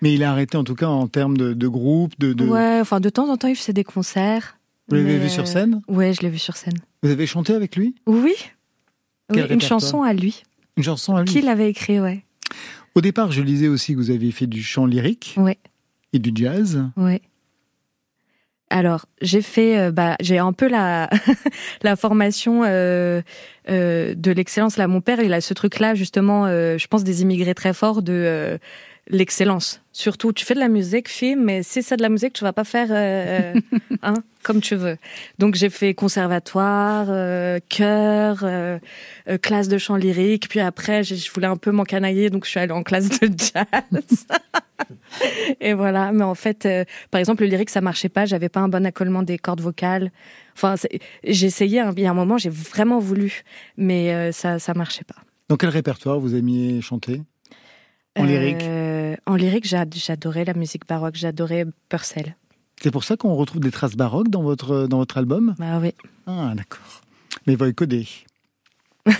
Mais 0.00 0.14
il 0.14 0.22
a 0.22 0.30
arrêté 0.30 0.56
en 0.56 0.64
tout 0.64 0.74
cas 0.74 0.86
en 0.86 1.06
termes 1.08 1.36
de, 1.36 1.54
de 1.54 1.68
groupe, 1.68 2.12
de... 2.18 2.32
de... 2.34 2.46
Ouais, 2.46 2.78
enfin 2.80 3.00
de 3.00 3.08
temps 3.08 3.28
en 3.30 3.36
temps 3.36 3.48
il 3.48 3.56
faisait 3.56 3.72
des 3.72 3.84
concerts. 3.84 4.58
Vous 4.88 4.96
l'avez 4.96 5.18
vu 5.18 5.28
sur 5.30 5.46
scène? 5.46 5.80
Ouais, 5.88 6.12
je 6.12 6.20
l'ai 6.20 6.28
vu 6.28 6.38
sur 6.38 6.56
scène. 6.56 6.78
Vous 7.02 7.10
avez 7.10 7.26
chanté 7.26 7.54
avec 7.54 7.76
lui? 7.76 7.94
Oui. 8.06 8.34
Une 9.34 9.60
chanson 9.60 10.02
à 10.02 10.12
lui. 10.12 10.42
Une 10.76 10.82
chanson 10.82 11.16
à 11.16 11.22
lui? 11.22 11.32
Qu'il 11.32 11.48
avait 11.48 11.70
écrit, 11.70 12.00
ouais. 12.00 12.24
Au 12.94 13.00
départ, 13.00 13.32
je 13.32 13.42
lisais 13.42 13.68
aussi 13.68 13.92
que 13.94 13.98
vous 13.98 14.10
aviez 14.10 14.30
fait 14.30 14.46
du 14.46 14.62
chant 14.62 14.86
lyrique 14.86 15.34
Ouais. 15.36 15.58
et 16.12 16.18
du 16.18 16.30
jazz. 16.34 16.82
Ouais. 16.96 17.22
Alors, 18.70 19.06
j'ai 19.22 19.42
fait, 19.42 19.78
euh, 19.78 19.90
bah, 19.92 20.16
j'ai 20.20 20.38
un 20.38 20.52
peu 20.52 20.68
la, 20.68 21.08
la 21.82 21.96
formation 21.96 22.62
euh, 22.64 23.22
euh, 23.70 24.14
de 24.14 24.32
l'excellence. 24.32 24.76
Là, 24.76 24.88
mon 24.88 25.00
père, 25.00 25.20
il 25.20 25.32
a 25.32 25.40
ce 25.40 25.54
truc-là, 25.54 25.94
justement, 25.94 26.46
je 26.48 26.86
pense 26.86 27.04
des 27.04 27.22
immigrés 27.22 27.54
très 27.54 27.72
forts 27.72 28.02
de 28.02 28.58
l'excellence. 29.08 29.80
Surtout, 29.92 30.32
tu 30.32 30.44
fais 30.44 30.54
de 30.54 30.60
la 30.60 30.68
musique, 30.68 31.08
fille, 31.08 31.36
mais 31.36 31.62
si 31.62 31.82
c'est 31.82 31.96
de 31.96 32.02
la 32.02 32.08
musique, 32.08 32.32
tu 32.32 32.42
vas 32.44 32.52
pas 32.52 32.64
faire, 32.64 32.90
hein, 34.02 34.14
comme 34.44 34.60
tu 34.60 34.76
veux. 34.76 34.96
Donc 35.38 35.56
j'ai 35.56 35.70
fait 35.70 35.94
conservatoire, 35.94 37.06
euh, 37.08 37.58
chœur, 37.68 38.40
euh, 38.44 38.78
euh, 39.28 39.38
classe 39.38 39.66
de 39.68 39.78
chant 39.78 39.96
lyrique. 39.96 40.48
Puis 40.48 40.60
après, 40.60 41.02
je 41.02 41.32
voulais 41.32 41.48
un 41.48 41.56
peu 41.56 41.72
m'encanailler, 41.72 42.30
donc 42.30 42.44
je 42.44 42.50
suis 42.50 42.60
allée 42.60 42.72
en 42.72 42.84
classe 42.84 43.08
de 43.18 43.26
jazz. 43.36 44.26
Et 45.60 45.72
voilà. 45.74 46.12
Mais 46.12 46.24
en 46.24 46.34
fait, 46.34 46.68
par 47.10 47.18
exemple, 47.18 47.42
le 47.42 47.48
lyrique, 47.48 47.70
ça 47.70 47.80
marchait 47.80 48.08
pas. 48.08 48.26
J'avais 48.26 48.48
pas 48.48 48.60
un 48.60 48.68
bon 48.68 48.84
accolement 48.86 49.22
des 49.22 49.38
cordes 49.38 49.60
vocales. 49.60 50.10
Enfin, 50.56 50.74
j'ai 51.24 51.46
essayé. 51.46 51.80
hein, 51.80 51.92
Il 51.96 52.02
y 52.02 52.06
a 52.06 52.10
un 52.10 52.14
moment, 52.14 52.38
j'ai 52.38 52.50
vraiment 52.50 52.98
voulu, 52.98 53.42
mais 53.76 54.30
ça, 54.32 54.58
ça 54.58 54.74
marchait 54.74 55.04
pas. 55.04 55.16
Dans 55.48 55.56
quel 55.56 55.70
répertoire 55.70 56.18
vous 56.20 56.34
aimiez 56.34 56.80
chanter? 56.80 57.22
En 58.16 58.24
lyrique? 58.24 58.62
En 59.26 59.36
lyrique, 59.36 59.66
j'a- 59.66 59.84
j'adorais 59.92 60.44
la 60.44 60.54
musique 60.54 60.86
baroque. 60.86 61.14
J'adorais 61.16 61.64
Purcell. 61.88 62.36
C'est 62.84 62.90
pour 62.90 63.02
ça 63.02 63.16
qu'on 63.16 63.34
retrouve 63.34 63.62
des 63.62 63.70
traces 63.70 63.96
baroques 63.96 64.28
dans 64.28 64.42
votre, 64.42 64.86
dans 64.86 64.98
votre 64.98 65.16
album? 65.16 65.54
Bah 65.58 65.78
oui. 65.80 65.94
Ah, 66.26 66.52
d'accord. 66.54 67.00
Mais 67.46 67.56
vous 67.56 67.72
codé. 67.72 68.06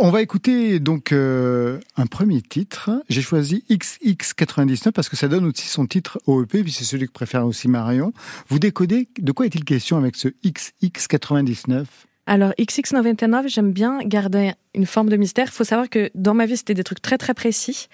On 0.00 0.10
va 0.10 0.20
écouter 0.20 0.80
donc 0.80 1.12
euh, 1.12 1.78
un 1.96 2.06
premier 2.06 2.42
titre. 2.42 2.90
J'ai 3.08 3.22
choisi 3.22 3.64
XX99 3.70 4.90
parce 4.90 5.08
que 5.08 5.14
ça 5.14 5.28
donne 5.28 5.44
aussi 5.44 5.68
son 5.68 5.86
titre 5.86 6.18
au 6.26 6.42
EP, 6.42 6.64
puis 6.64 6.72
c'est 6.72 6.82
celui 6.82 7.06
que 7.06 7.12
préfère 7.12 7.46
aussi 7.46 7.68
Marion. 7.68 8.12
Vous 8.48 8.58
décodez, 8.58 9.08
de 9.16 9.30
quoi 9.30 9.46
est-il 9.46 9.64
question 9.64 9.96
avec 9.96 10.16
ce 10.16 10.26
XX99 10.44 11.84
Alors, 12.26 12.52
XX99, 12.58 13.48
j'aime 13.48 13.72
bien 13.72 13.98
garder 14.02 14.52
une 14.74 14.86
forme 14.86 15.10
de 15.10 15.16
mystère. 15.16 15.48
Il 15.48 15.52
faut 15.52 15.64
savoir 15.64 15.90
que 15.90 16.10
dans 16.14 16.32
ma 16.32 16.46
vie, 16.46 16.56
c'était 16.56 16.72
des 16.74 16.84
trucs 16.84 17.02
très 17.02 17.18
très 17.18 17.34
précis. 17.34 17.88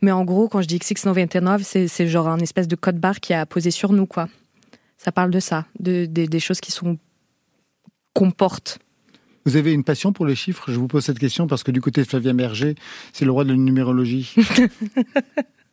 Mais 0.00 0.10
en 0.10 0.24
gros, 0.24 0.48
quand 0.48 0.62
je 0.62 0.66
dis 0.68 0.78
XX99, 0.78 1.60
c'est, 1.62 1.86
c'est 1.88 2.06
genre 2.08 2.28
un 2.28 2.38
espèce 2.38 2.66
de 2.66 2.76
code 2.76 2.98
barre 2.98 3.20
qui 3.20 3.34
a 3.34 3.44
posé 3.44 3.70
sur 3.70 3.92
nous, 3.92 4.06
quoi. 4.06 4.28
Ça 4.96 5.12
parle 5.12 5.30
de 5.30 5.40
ça, 5.40 5.66
de, 5.80 6.06
des- 6.06 6.26
des 6.28 6.40
choses 6.40 6.60
qui 6.60 6.72
sont 6.72 6.98
qu'on 8.14 8.30
porte. 8.30 8.78
Vous 9.44 9.56
avez 9.56 9.72
une 9.74 9.84
passion 9.84 10.12
pour 10.14 10.24
les 10.24 10.34
chiffres? 10.36 10.70
Je 10.72 10.78
vous 10.78 10.86
pose 10.88 11.04
cette 11.04 11.18
question 11.18 11.46
parce 11.46 11.62
que 11.62 11.70
du 11.70 11.82
côté 11.82 12.00
de 12.02 12.06
Flavien 12.08 12.32
Berger, 12.32 12.76
c'est 13.12 13.26
le 13.26 13.32
roi 13.32 13.44
de 13.44 13.50
la 13.50 13.56
numérologie. 13.56 14.34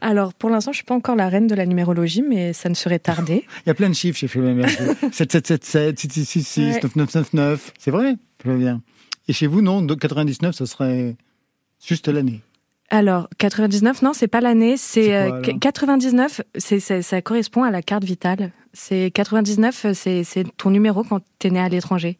Alors, 0.00 0.34
pour 0.34 0.50
l'instant, 0.50 0.72
je 0.72 0.76
suis 0.76 0.84
pas 0.84 0.94
encore 0.94 1.16
la 1.16 1.28
reine 1.28 1.46
de 1.46 1.54
la 1.54 1.66
numérologie, 1.66 2.22
mais 2.22 2.52
ça 2.52 2.68
ne 2.68 2.74
serait 2.74 2.98
tardé. 2.98 3.44
Il 3.66 3.68
y 3.68 3.70
a 3.70 3.74
plein 3.74 3.88
de 3.88 3.94
chiffres 3.94 4.18
chez 4.18 4.28
Flavien 4.28 4.54
Berger. 4.54 4.84
7777, 5.12 5.98
6666, 6.00 6.60
Ouais. 6.60 6.80
9999. 6.82 7.72
C'est 7.78 7.90
vrai, 7.90 8.16
Flavien. 8.40 8.82
Et 9.28 9.32
chez 9.32 9.46
vous, 9.46 9.62
non, 9.62 9.82
donc 9.82 10.00
99, 10.00 10.54
ça 10.54 10.66
serait 10.66 11.14
juste 11.86 12.08
l'année. 12.08 12.40
Alors, 12.90 13.28
99, 13.38 14.02
non, 14.02 14.12
c'est 14.12 14.28
pas 14.28 14.40
l'année, 14.40 14.76
c'est, 14.76 15.04
C'est 15.04 15.08
quoi, 15.28 15.36
euh, 15.38 15.42
alors 15.42 15.58
99, 15.60 16.40
c'est, 16.56 16.80
c'est- 16.80 17.02
ça 17.02 17.22
correspond 17.22 17.62
à 17.62 17.70
la 17.70 17.80
carte 17.82 18.04
vitale. 18.04 18.50
C'est 18.74 19.10
99, 19.14 19.86
c'est, 19.94 20.24
c'est 20.24 20.44
ton 20.56 20.70
numéro 20.70 21.02
quand 21.04 21.20
t'es 21.38 21.50
né 21.50 21.60
à 21.60 21.68
l'étranger. 21.68 22.18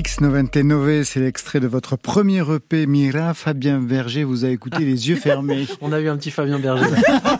XX99, 0.00 1.04
c'est 1.04 1.20
l'extrait 1.20 1.60
de 1.60 1.66
votre 1.66 1.96
premier 1.96 2.42
EP 2.54 2.86
Mira. 2.86 3.34
Fabien 3.34 3.80
Berger 3.80 4.24
vous 4.24 4.44
a 4.44 4.48
écouté 4.48 4.78
les 4.80 5.08
yeux 5.08 5.16
fermés. 5.16 5.66
On 5.82 5.92
a 5.92 6.00
eu 6.00 6.08
un 6.08 6.16
petit 6.16 6.30
Fabien 6.30 6.58
Berger. 6.58 6.86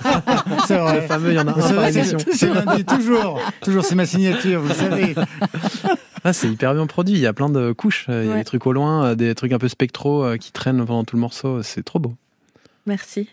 C'est 0.66 0.76
vrai. 0.78 1.00
Le 1.00 1.06
fameux, 1.06 1.30
il 1.30 1.36
y 1.36 1.38
en 1.38 1.46
a 1.48 1.50
un 1.52 1.54
par 1.74 1.86
émission. 1.86 2.18
c'est- 2.32 2.52
lundi, 2.52 2.84
toujours. 2.84 3.40
Toujours, 3.62 3.84
c'est 3.84 3.94
ma 3.94 4.04
signature, 4.06 4.60
vous 4.60 4.68
le 4.68 4.74
savez. 4.74 5.14
Ah, 6.22 6.34
c'est 6.34 6.48
hyper 6.48 6.74
bien 6.74 6.86
produit. 6.86 7.14
Il 7.14 7.20
y 7.20 7.26
a 7.26 7.32
plein 7.32 7.48
de 7.48 7.72
couches. 7.72 8.04
Il 8.08 8.12
y 8.14 8.16
a 8.28 8.32
Ouais. 8.32 8.38
des 8.40 8.44
trucs 8.44 8.66
au 8.66 8.74
loin, 8.74 9.14
des 9.16 9.34
trucs 9.34 9.52
un 9.52 9.58
peu 9.58 9.68
spectro 9.68 10.22
euh, 10.22 10.36
qui 10.36 10.52
traînent 10.52 10.84
pendant 10.84 11.02
tout 11.02 11.16
le 11.16 11.20
morceau. 11.20 11.62
C'est 11.62 11.82
trop 11.82 11.98
beau. 11.98 12.12
Merci. 12.84 13.26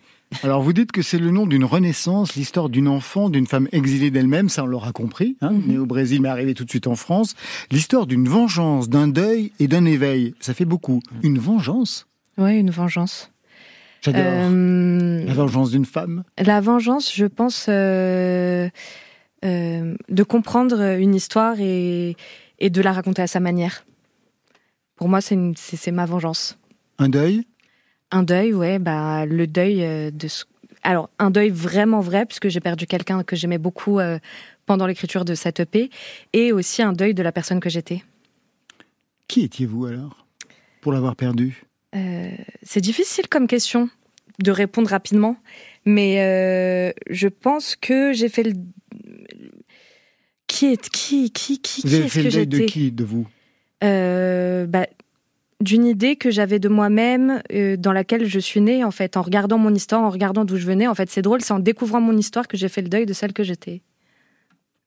Alors, 0.44 0.62
vous 0.62 0.74
dites 0.74 0.92
que 0.92 1.02
c'est 1.02 1.18
le 1.20 1.32
nom 1.32 1.48
d'une 1.48 1.64
renaissance, 1.64 2.36
l'histoire 2.36 2.70
d'une 2.70 2.88
enfant, 2.88 3.30
d'une 3.30 3.48
femme 3.48 3.68
exilée 3.72 4.12
d'elle-même, 4.12 4.50
ça 4.50 4.64
on 4.64 4.68
l'aura 4.68 4.92
compris, 4.92 5.38
hein, 5.42 5.54
née 5.66 5.78
au 5.78 5.86
Brésil 5.86 6.22
mais 6.22 6.30
arrivée 6.30 6.54
tout 6.54 6.66
de 6.66 6.70
suite 6.70 6.88
en 6.88 6.96
France. 6.96 7.36
L'histoire 7.72 8.06
d'une 8.08 8.28
vengeance, 8.28 8.90
d'un 8.90 9.08
deuil 9.08 9.52
et 9.60 9.68
d'un 9.68 9.86
éveil, 9.86 10.34
ça 10.40 10.54
fait 10.54 10.66
beaucoup. 10.66 11.00
Une 11.24 11.40
vengeance? 11.40 12.08
Ouais, 12.38 12.60
une 12.60 12.72
vengeance. 12.72 13.32
J'adore. 14.02 14.22
Euh, 14.28 15.26
La 15.26 15.34
vengeance 15.34 15.72
d'une 15.72 15.86
femme? 15.86 16.24
La 16.38 16.62
vengeance, 16.62 17.14
je 17.16 17.26
pense, 17.26 17.66
euh, 17.70 18.70
euh, 19.46 19.96
de 20.10 20.24
comprendre 20.24 20.98
une 21.00 21.16
histoire 21.16 21.56
et, 21.60 22.16
et 22.60 22.70
de 22.70 22.82
la 22.82 22.92
raconter 22.92 23.22
à 23.22 23.28
sa 23.28 23.40
manière. 23.40 23.86
Pour 24.98 25.10
moi, 25.10 25.22
c'est 25.22 25.36
une- 25.36 25.56
c'est 25.56 25.78
c'est 25.78 25.92
ma 25.92 26.06
vengeance. 26.06 26.58
Un 27.00 27.10
deuil? 27.10 27.46
Un 28.12 28.24
deuil, 28.24 28.54
ouais, 28.54 28.80
bah 28.80 29.26
le 29.26 29.48
deuil 29.48 29.84
euh, 29.84 30.12
de. 30.12 30.28
ce- 30.28 30.46
Alors 30.84 31.10
un 31.20 31.30
deuil 31.32 31.50
vraiment 31.50 32.00
vrai 32.02 32.26
puisque 32.26 32.48
j'ai 32.50 32.60
perdu 32.62 32.88
quelqu'un 32.88 33.24
que 33.24 33.36
j'aimais 33.36 33.58
beaucoup 33.58 34.00
euh, 34.00 34.18
pendant 34.66 34.86
l'écriture 34.88 35.26
de 35.26 35.36
cette 35.36 35.60
EP, 35.60 35.90
et 36.34 36.52
aussi 36.52 36.82
un 36.82 36.94
deuil 36.94 37.14
de 37.14 37.24
la 37.24 37.32
personne 37.32 37.60
que 37.60 37.70
j'étais. 37.70 38.04
Qui 39.28 39.42
étiez-vous 39.44 39.86
alors 39.86 40.26
Pour 40.82 40.92
l'avoir 40.94 41.16
perdu? 41.16 41.64
Euh, 41.96 42.30
c'est 42.64 42.82
difficile 42.82 43.28
comme 43.28 43.48
question 43.48 43.90
de 44.40 44.52
répondre 44.52 44.90
rapidement, 44.90 45.36
mais 45.86 46.22
euh, 46.22 46.92
je 47.10 47.28
pense 47.28 47.76
que 47.76 48.14
j'ai 48.14 48.30
fait 48.30 48.44
le. 48.44 48.54
Qui 50.48 50.68
est 50.68 50.90
qui 50.90 51.30
qui 51.32 51.60
qui 51.62 51.82
qui 51.82 51.88
est-ce 51.96 52.14
que 52.24 52.30
deuil 52.30 52.48
de 52.48 52.58
j'étais? 52.58 52.72
qui 52.72 52.92
de 52.92 53.04
vous? 53.04 53.28
Bah, 53.82 54.88
d'une 55.62 55.86
idée 55.86 56.16
que 56.16 56.30
j'avais 56.30 56.60
de 56.60 56.70
moi-même, 56.70 57.42
euh, 57.52 57.78
dans 57.78 57.92
laquelle 57.92 58.26
je 58.28 58.40
suis 58.40 58.62
née, 58.62 58.84
en 58.84 58.92
fait, 58.92 59.18
en 59.18 59.22
regardant 59.22 59.58
mon 59.58 59.74
histoire, 59.74 60.02
en 60.02 60.10
regardant 60.10 60.46
d'où 60.46 60.58
je 60.58 60.66
venais. 60.66 60.88
En 60.88 60.96
fait, 60.96 61.10
c'est 61.10 61.22
drôle, 61.24 61.42
c'est 61.42 61.54
en 61.54 61.60
découvrant 61.60 62.00
mon 62.02 62.16
histoire 62.16 62.48
que 62.48 62.58
j'ai 62.58 62.70
fait 62.70 62.82
le 62.82 62.90
deuil 62.90 63.06
de 63.06 63.14
celle 63.14 63.34
que 63.34 63.44
j'étais. 63.44 63.82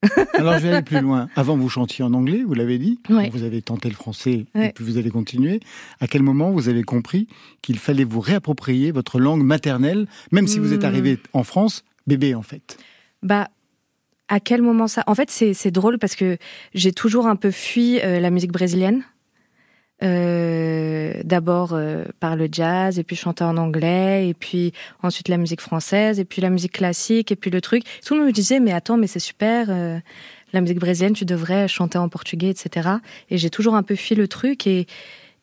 Alors 0.35 0.55
je 0.55 0.61
vais 0.61 0.73
aller 0.73 0.83
plus 0.83 1.01
loin. 1.01 1.29
Avant, 1.37 1.59
vous 1.59 1.68
chantiez 1.68 2.03
en 2.03 2.14
anglais, 2.14 2.43
vous 2.43 2.55
l'avez 2.55 2.79
dit. 2.79 2.99
Ouais. 3.11 3.29
Vous 3.31 3.43
avez 3.43 3.61
tenté 3.61 3.91
le 3.91 3.95
français 3.95 4.47
et 4.55 4.71
puis 4.75 4.83
vous 4.83 4.97
allez 4.97 5.11
continuer. 5.11 5.61
À 6.01 6.07
quel 6.07 6.23
moment 6.23 6.53
vous 6.53 6.71
avez 6.71 6.83
compris 6.85 7.27
qu'il 7.61 7.79
fallait 7.79 8.05
vous 8.05 8.21
réapproprier 8.21 8.93
votre 8.93 9.21
langue 9.21 9.43
maternelle, 9.43 10.07
même 10.33 10.47
si 10.47 10.59
vous 10.59 10.73
êtes 10.73 10.85
Hmm. 10.85 10.87
arrivé 10.87 11.18
en 11.35 11.45
France, 11.45 11.85
bébé 12.07 12.35
en 12.35 12.41
fait? 12.41 12.79
Bah, 13.23 13.49
à 14.29 14.41
quel 14.41 14.62
moment 14.62 14.87
ça? 14.89 15.05
En 15.07 15.14
fait, 15.14 15.31
c'est 15.31 15.53
c'est 15.53 15.71
drôle 15.71 15.99
parce 15.99 16.14
que 16.16 16.39
j'ai 16.73 16.93
toujours 16.93 17.27
un 17.27 17.37
peu 17.37 17.51
fui 17.51 18.01
euh, 18.01 18.21
la 18.21 18.31
musique 18.31 18.53
brésilienne. 18.53 19.03
Euh, 20.03 21.12
D'abord 21.24 21.72
euh, 21.74 22.05
par 22.20 22.36
le 22.36 22.48
jazz, 22.51 22.98
et 22.98 23.05
puis 23.05 23.16
chanter 23.16 23.44
en 23.44 23.57
anglais, 23.57 24.28
et 24.28 24.34
puis 24.34 24.72
ensuite 25.03 25.28
la 25.28 25.36
musique 25.36 25.61
française, 25.61 26.18
et 26.18 26.24
puis 26.24 26.40
la 26.40 26.51
musique 26.51 26.72
classique, 26.72 27.30
et 27.32 27.36
puis 27.36 27.51
le 27.51 27.61
truc. 27.61 27.82
Tout 28.05 28.14
le 28.14 28.20
monde 28.20 28.28
me 28.28 28.32
disait, 28.32 28.61
mais 28.61 28.72
attends, 28.72 28.96
mais 28.96 29.07
c'est 29.07 29.18
super, 29.18 29.66
euh, 29.68 29.98
la 30.53 30.61
musique 30.61 30.78
brésilienne, 30.78 31.12
tu 31.12 31.24
devrais 31.24 31.68
chanter 31.68 31.98
en 31.98 32.09
portugais, 32.09 32.48
etc. 32.51 32.88
Et 33.30 33.38
j'ai 33.38 33.51
toujours 33.51 33.74
un 33.74 33.82
peu 33.82 33.94
fui 33.96 34.14
le 34.14 34.26
truc, 34.28 34.66
et, 34.66 34.86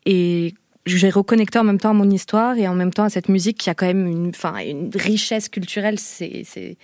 et 0.06 0.54
j'ai 0.86 1.10
reconnecté 1.10 1.60
en 1.60 1.64
même 1.64 1.80
temps 1.80 1.92
à 1.92 1.94
mon 1.94 2.10
histoire, 2.10 2.58
et 2.58 2.68
en 2.68 2.76
même 2.76 2.92
temps 2.94 3.04
à 3.04 3.10
cette 3.10 3.30
musique 3.30 3.58
qui 3.58 3.70
a 3.70 3.76
quand 3.76 3.86
même 3.88 4.08
une, 4.08 4.30
enfin, 4.30 4.58
une 4.60 4.90
richesse 4.96 5.50
culturelle. 5.50 6.00
C'est 6.00 6.42
c'est- 6.44 6.78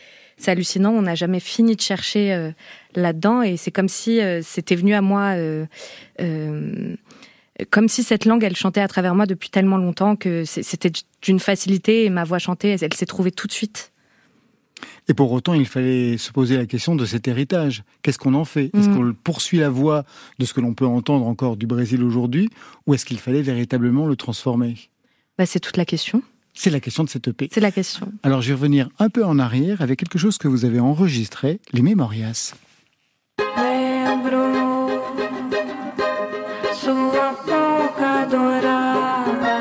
hallucinant. 0.45 0.91
On 0.91 1.03
n'a 1.03 1.15
jamais 1.15 1.39
fini 1.39 1.73
de 1.75 1.81
chercher 1.81 2.33
euh, 2.33 2.51
là-dedans 2.95 3.43
et 3.43 3.55
c'est 3.55 3.71
comme 3.71 3.87
si 3.87 4.19
euh, 4.19 4.41
c'était 4.41 4.75
venu 4.75 4.93
à 4.93 4.99
moi, 4.99 5.35
euh, 5.37 5.65
euh, 6.19 6.95
comme 7.69 7.87
si 7.87 8.03
cette 8.03 8.25
langue, 8.25 8.43
elle 8.43 8.55
chantait 8.55 8.81
à 8.81 8.87
travers 8.87 9.15
moi 9.15 9.25
depuis 9.25 9.49
tellement 9.49 9.77
longtemps 9.77 10.15
que 10.15 10.43
c'était 10.45 10.91
d'une 11.21 11.39
facilité 11.39 12.05
et 12.05 12.09
ma 12.09 12.23
voix 12.23 12.39
chantée, 12.39 12.69
elle, 12.69 12.79
elle 12.83 12.93
s'est 12.93 13.05
trouvée 13.05 13.31
tout 13.31 13.47
de 13.47 13.51
suite. 13.51 13.91
Et 15.07 15.13
pour 15.13 15.31
autant, 15.31 15.53
il 15.53 15.65
fallait 15.65 16.17
se 16.17 16.31
poser 16.31 16.57
la 16.57 16.65
question 16.65 16.95
de 16.95 17.05
cet 17.05 17.27
héritage. 17.27 17.83
Qu'est-ce 18.01 18.17
qu'on 18.17 18.33
en 18.33 18.43
fait? 18.45 18.69
Est-ce 18.75 18.89
Mm. 18.89 18.95
qu'on 18.95 19.13
poursuit 19.13 19.59
la 19.59 19.69
voie 19.69 20.03
de 20.39 20.45
ce 20.45 20.53
que 20.53 20.61
l'on 20.61 20.73
peut 20.73 20.85
entendre 20.85 21.25
encore 21.27 21.55
du 21.57 21.67
Brésil 21.67 22.03
aujourd'hui, 22.03 22.49
ou 22.87 22.93
est-ce 22.93 23.05
qu'il 23.05 23.19
fallait 23.19 23.41
véritablement 23.41 24.07
le 24.07 24.15
transformer? 24.15 24.75
Bah, 25.37 25.45
c'est 25.45 25.59
toute 25.59 25.77
la 25.77 25.85
question. 25.85 26.21
C'est 26.53 26.69
la 26.69 26.79
question 26.79 27.03
de 27.03 27.09
cette 27.09 27.27
EP. 27.27 27.49
C'est 27.51 27.61
la 27.61 27.71
question. 27.71 28.11
Alors 28.23 28.41
je 28.41 28.49
vais 28.49 28.53
revenir 28.55 28.89
un 28.99 29.09
peu 29.09 29.23
en 29.25 29.39
arrière 29.39 29.81
avec 29.81 29.99
quelque 29.99 30.19
chose 30.19 30.37
que 30.37 30.47
vous 30.47 30.65
avez 30.65 30.79
enregistré, 30.79 31.59
les 31.71 31.81
Memorias. 31.81 32.53
Sua 36.83 37.31
boca 37.45 38.25
dourada, 38.29 39.57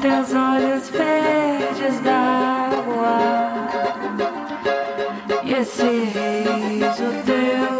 teus 0.00 0.32
olhos 0.32 0.88
verdes 0.88 2.00
d'água, 2.00 3.18
e 5.44 5.52
esse 5.52 5.82
riso 5.82 7.10
teu, 7.26 7.72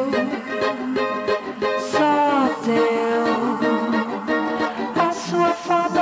só 1.91 2.51
teu, 2.67 3.25
a 5.01 5.13
sua 5.13 5.53
foto 5.55 6.01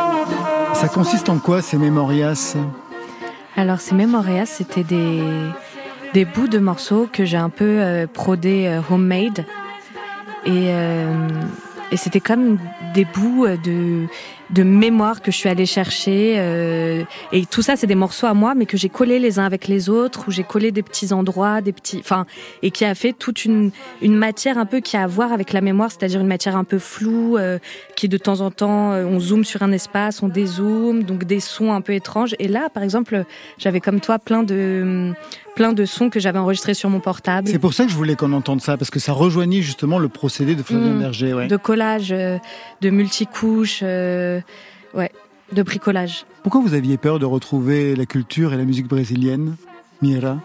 a 0.72 0.74
Ça 0.74 0.88
consiste 0.88 1.28
en 1.28 1.38
quoi 1.38 1.62
ces 1.62 1.78
Memorias 1.78 2.56
Alors, 3.56 3.80
ces 3.80 3.94
Memorias, 3.94 4.46
c'était 4.46 4.82
des, 4.82 5.22
des 6.12 6.24
bouts 6.24 6.48
de 6.48 6.58
morceaux 6.58 7.08
que 7.12 7.24
j'ai 7.24 7.36
un 7.36 7.50
peu 7.50 7.78
euh, 7.78 8.08
prodé 8.08 8.66
euh, 8.66 8.80
homemade. 8.90 9.44
Et, 10.46 10.68
euh, 10.68 11.28
et 11.92 11.96
c'était 11.96 12.20
comme 12.20 12.58
des 12.94 13.04
bouts 13.04 13.46
de, 13.46 14.06
de 14.50 14.62
mémoire 14.62 15.22
que 15.22 15.30
je 15.30 15.36
suis 15.36 15.48
allée 15.48 15.66
chercher. 15.66 16.36
euh, 16.38 17.04
et 17.32 17.46
tout 17.46 17.62
ça, 17.62 17.76
c'est 17.76 17.86
des 17.86 17.94
morceaux 17.94 18.26
à 18.26 18.34
moi, 18.34 18.54
mais 18.54 18.66
que 18.66 18.76
j'ai 18.76 18.88
collés 18.88 19.18
les 19.18 19.38
uns 19.38 19.44
avec 19.44 19.68
les 19.68 19.88
autres, 19.88 20.24
où 20.28 20.30
j'ai 20.30 20.42
collé 20.42 20.72
des 20.72 20.82
petits 20.82 21.12
endroits, 21.12 21.60
des 21.60 21.72
petits, 21.72 21.98
enfin, 21.98 22.26
et 22.62 22.70
qui 22.70 22.84
a 22.84 22.94
fait 22.94 23.12
toute 23.12 23.44
une, 23.44 23.70
une 24.02 24.16
matière 24.16 24.58
un 24.58 24.66
peu 24.66 24.80
qui 24.80 24.96
a 24.96 25.02
à 25.02 25.06
voir 25.06 25.32
avec 25.32 25.52
la 25.52 25.60
mémoire, 25.60 25.90
c'est-à-dire 25.90 26.20
une 26.20 26.26
matière 26.26 26.56
un 26.56 26.64
peu 26.64 26.78
floue, 26.78 27.36
euh, 27.38 27.58
qui 27.96 28.08
de 28.08 28.18
temps 28.18 28.40
en 28.40 28.50
temps, 28.50 28.92
euh, 28.92 29.04
on 29.04 29.20
zoome 29.20 29.44
sur 29.44 29.62
un 29.62 29.72
espace, 29.72 30.22
on 30.22 30.28
dézoome, 30.28 31.04
donc 31.04 31.24
des 31.24 31.40
sons 31.40 31.72
un 31.72 31.80
peu 31.80 31.94
étranges. 31.94 32.34
Et 32.38 32.48
là, 32.48 32.68
par 32.72 32.82
exemple, 32.82 33.24
j'avais 33.58 33.80
comme 33.80 34.00
toi 34.00 34.18
plein 34.18 34.42
de, 34.42 35.12
plein 35.60 35.74
de 35.74 35.84
sons 35.84 36.08
que 36.08 36.18
j'avais 36.20 36.38
enregistrés 36.38 36.72
sur 36.72 36.88
mon 36.88 37.00
portable. 37.00 37.46
C'est 37.46 37.58
pour 37.58 37.74
ça 37.74 37.84
que 37.84 37.90
je 37.90 37.94
voulais 37.96 38.16
qu'on 38.16 38.32
entende 38.32 38.62
ça, 38.62 38.78
parce 38.78 38.88
que 38.88 38.98
ça 38.98 39.12
rejoignait 39.12 39.60
justement 39.60 39.98
le 39.98 40.08
procédé 40.08 40.54
de 40.54 40.62
Flavien 40.62 40.94
Mm. 40.94 40.98
Berger. 41.00 41.34
ouais. 41.34 41.46
de 41.48 41.56
collage, 41.58 42.12
euh, 42.12 42.38
de 42.80 42.88
multicouches, 42.88 43.80
euh, 43.82 44.40
ouais, 44.94 45.10
de 45.52 45.62
bricolage. 45.62 46.24
Pourquoi 46.42 46.62
vous 46.62 46.72
aviez 46.72 46.96
peur 46.96 47.18
de 47.18 47.26
retrouver 47.26 47.94
la 47.94 48.06
culture 48.06 48.54
et 48.54 48.56
la 48.56 48.64
musique 48.64 48.88
brésilienne, 48.88 49.56
Mira? 50.00 50.38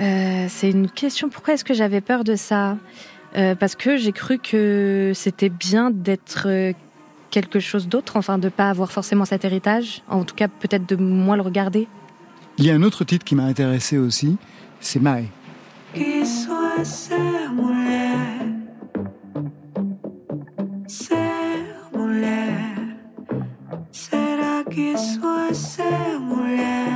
Euh, 0.00 0.46
c'est 0.48 0.70
une 0.70 0.88
question. 0.88 1.28
Pourquoi 1.28 1.54
est-ce 1.54 1.64
que 1.64 1.74
j'avais 1.74 2.00
peur 2.00 2.22
de 2.22 2.36
ça? 2.36 2.76
Parce 3.34 3.74
que 3.74 3.96
j'ai 3.96 4.12
cru 4.12 4.38
que 4.38 5.10
c'était 5.14 5.48
bien 5.48 5.90
d'être 5.92 6.46
quelque 7.30 7.58
chose 7.58 7.88
d'autre, 7.88 8.16
enfin 8.16 8.38
de 8.38 8.48
pas 8.48 8.70
avoir 8.70 8.90
forcément 8.92 9.24
cet 9.24 9.44
héritage. 9.44 10.02
En 10.08 10.22
tout 10.24 10.34
cas, 10.36 10.46
peut-être 10.48 10.88
de 10.88 10.94
moins 10.96 11.34
le 11.36 11.42
regarder. 11.42 11.88
Il 12.60 12.66
y 12.66 12.70
a 12.70 12.74
un 12.74 12.82
autre 12.82 13.04
titre 13.04 13.24
qui 13.24 13.34
m'a 13.34 13.44
intéressé 13.44 13.96
aussi, 13.96 14.36
c'est 14.80 15.00
mulher? 26.20 26.89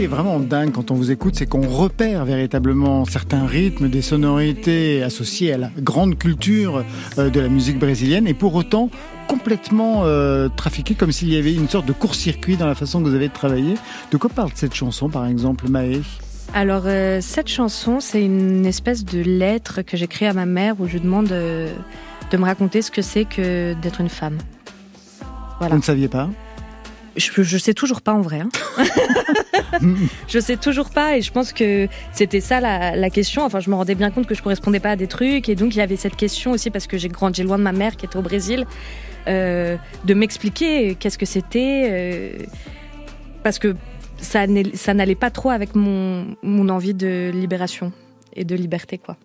Qui 0.00 0.04
est 0.04 0.08
vraiment 0.08 0.40
dingue 0.40 0.72
quand 0.72 0.90
on 0.90 0.94
vous 0.94 1.10
écoute, 1.10 1.34
c'est 1.36 1.44
qu'on 1.44 1.68
repère 1.68 2.24
véritablement 2.24 3.04
certains 3.04 3.44
rythmes, 3.44 3.90
des 3.90 4.00
sonorités 4.00 5.02
associées 5.02 5.52
à 5.52 5.58
la 5.58 5.70
grande 5.78 6.16
culture 6.16 6.86
euh, 7.18 7.28
de 7.28 7.38
la 7.38 7.50
musique 7.50 7.78
brésilienne, 7.78 8.26
et 8.26 8.32
pour 8.32 8.54
autant 8.54 8.88
complètement 9.28 10.04
euh, 10.04 10.48
trafiqué 10.56 10.94
comme 10.94 11.12
s'il 11.12 11.28
y 11.30 11.36
avait 11.36 11.52
une 11.52 11.68
sorte 11.68 11.84
de 11.84 11.92
court-circuit 11.92 12.56
dans 12.56 12.66
la 12.66 12.74
façon 12.74 13.02
que 13.02 13.10
vous 13.10 13.14
avez 13.14 13.28
de 13.28 13.34
travailler. 13.34 13.74
De 14.10 14.16
quoi 14.16 14.30
parle 14.30 14.48
cette 14.54 14.72
chanson, 14.72 15.10
par 15.10 15.26
exemple, 15.26 15.68
Maë? 15.68 16.00
Alors, 16.54 16.84
euh, 16.86 17.18
cette 17.20 17.48
chanson, 17.48 18.00
c'est 18.00 18.24
une 18.24 18.64
espèce 18.64 19.04
de 19.04 19.20
lettre 19.20 19.82
que 19.82 19.98
j'écris 19.98 20.24
à 20.24 20.32
ma 20.32 20.46
mère 20.46 20.76
où 20.80 20.88
je 20.88 20.96
demande 20.96 21.30
euh, 21.30 21.70
de 22.30 22.36
me 22.38 22.44
raconter 22.44 22.80
ce 22.80 22.90
que 22.90 23.02
c'est 23.02 23.26
que 23.26 23.74
d'être 23.82 24.00
une 24.00 24.08
femme. 24.08 24.38
Voilà. 25.58 25.74
Vous 25.74 25.80
ne 25.80 25.84
saviez 25.84 26.08
pas? 26.08 26.30
Je, 27.20 27.42
je 27.42 27.58
sais 27.58 27.74
toujours 27.74 28.00
pas 28.02 28.12
en 28.14 28.20
vrai. 28.22 28.40
hein. 28.40 28.48
je 30.28 30.38
sais 30.38 30.56
toujours 30.56 30.90
pas 30.90 31.16
et 31.16 31.22
je 31.22 31.30
pense 31.32 31.52
que 31.52 31.88
c'était 32.12 32.40
ça 32.40 32.60
la, 32.60 32.96
la 32.96 33.10
question. 33.10 33.44
Enfin, 33.44 33.60
je 33.60 33.70
me 33.70 33.74
rendais 33.76 33.94
bien 33.94 34.10
compte 34.10 34.26
que 34.26 34.34
je 34.34 34.42
correspondais 34.42 34.80
pas 34.80 34.90
à 34.92 34.96
des 34.96 35.06
trucs 35.06 35.48
et 35.48 35.54
donc 35.54 35.74
il 35.74 35.78
y 35.78 35.82
avait 35.82 35.96
cette 35.96 36.16
question 36.16 36.52
aussi 36.52 36.70
parce 36.70 36.86
que 36.86 36.98
j'ai 36.98 37.08
grandi 37.08 37.42
loin 37.42 37.58
de 37.58 37.62
ma 37.62 37.72
mère 37.72 37.96
qui 37.96 38.06
était 38.06 38.16
au 38.16 38.22
Brésil, 38.22 38.66
euh, 39.28 39.76
de 40.04 40.14
m'expliquer 40.14 40.94
qu'est-ce 40.96 41.18
que 41.18 41.26
c'était 41.26 41.88
euh, 41.90 42.32
parce 43.42 43.58
que 43.58 43.76
ça 44.18 44.46
n'allait 44.46 45.14
pas 45.14 45.30
trop 45.30 45.50
avec 45.50 45.74
mon, 45.74 46.36
mon 46.42 46.68
envie 46.68 46.94
de 46.94 47.30
libération 47.32 47.92
et 48.34 48.44
de 48.44 48.54
liberté 48.54 48.98
quoi. 48.98 49.16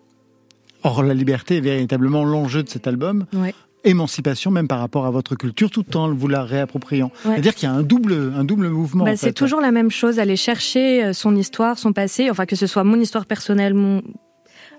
Or, 0.82 1.02
la 1.02 1.14
liberté 1.14 1.56
est 1.56 1.60
véritablement 1.60 2.24
l'enjeu 2.24 2.62
de 2.62 2.68
cet 2.68 2.86
album. 2.86 3.26
Ouais. 3.32 3.54
Émancipation, 3.86 4.50
même 4.50 4.68
par 4.68 4.80
rapport 4.80 5.06
à 5.06 5.10
votre 5.10 5.34
culture, 5.36 5.70
tout 5.70 5.96
en 5.96 6.12
vous 6.12 6.28
la 6.28 6.44
réappropriant. 6.44 7.10
Ouais. 7.24 7.32
C'est-à-dire 7.32 7.54
qu'il 7.54 7.68
y 7.68 7.72
a 7.72 7.74
un 7.74 7.82
double, 7.82 8.34
un 8.36 8.44
double 8.44 8.68
mouvement. 8.68 9.04
Bah, 9.04 9.16
c'est 9.16 9.32
toujours 9.32 9.60
la 9.62 9.72
même 9.72 9.90
chose, 9.90 10.18
aller 10.18 10.36
chercher 10.36 11.04
euh, 11.04 11.12
son 11.14 11.34
histoire, 11.34 11.78
son 11.78 11.92
passé, 11.92 12.30
enfin 12.30 12.44
que 12.44 12.56
ce 12.56 12.66
soit 12.66 12.84
mon 12.84 13.00
histoire 13.00 13.24
personnelle, 13.26 13.72
mon 13.72 14.02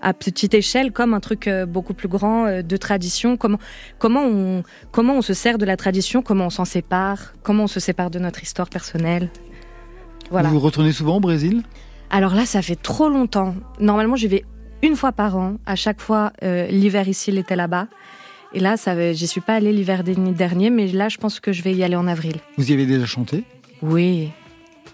à 0.02 0.14
petite 0.14 0.54
échelle 0.54 0.92
comme 0.92 1.14
un 1.14 1.20
truc 1.20 1.48
euh, 1.48 1.66
beaucoup 1.66 1.94
plus 1.94 2.08
grand 2.08 2.46
euh, 2.46 2.62
de 2.62 2.78
tradition. 2.78 3.38
Comment, 3.38 3.58
comment, 3.98 4.24
on, 4.26 4.64
comment 4.92 5.16
on 5.16 5.22
se 5.22 5.34
sert 5.34 5.58
de 5.58 5.66
la 5.66 5.78
tradition, 5.78 6.22
comment 6.22 6.48
on 6.48 6.50
s'en 6.52 6.66
sépare, 6.66 7.34
comment 7.44 7.64
on 7.64 7.68
se 7.68 7.80
sépare 7.80 8.12
de 8.12 8.20
notre 8.20 8.44
histoire 8.44 8.70
personnelle? 8.70 9.32
Voilà. 10.30 10.50
Vous 10.50 10.56
vous 10.56 10.66
retournez 10.66 10.92
souvent 10.92 11.18
au 11.18 11.20
Brésil? 11.20 11.64
Alors 12.10 12.36
là, 12.36 12.46
ça 12.46 12.62
fait 12.62 12.76
trop 12.76 13.10
longtemps. 13.10 13.56
Normalement, 13.80 14.16
j'y 14.16 14.28
vais 14.28 14.46
une 14.84 14.96
fois 14.96 15.12
par 15.12 15.36
an. 15.38 15.56
À 15.66 15.76
chaque 15.76 16.02
fois, 16.02 16.32
euh, 16.44 16.68
l'hiver 16.68 17.08
ici, 17.08 17.32
l'été 17.32 17.56
là-bas. 17.56 17.88
Et 18.54 18.60
là, 18.60 18.78
ça, 18.78 19.14
j'y 19.14 19.28
suis 19.28 19.42
pas 19.42 19.56
allée 19.56 19.74
l'hiver 19.74 20.04
dernier, 20.04 20.70
mais 20.70 20.88
là, 20.88 21.10
je 21.10 21.18
pense 21.18 21.40
que 21.40 21.52
je 21.52 21.64
vais 21.64 21.74
y 21.74 21.84
aller 21.84 21.96
en 21.96 22.08
avril. 22.08 22.38
Vous 22.58 22.72
y 22.72 22.74
avez 22.74 22.86
déjà 22.86 23.06
chanté? 23.06 23.44
Oui. 23.82 24.30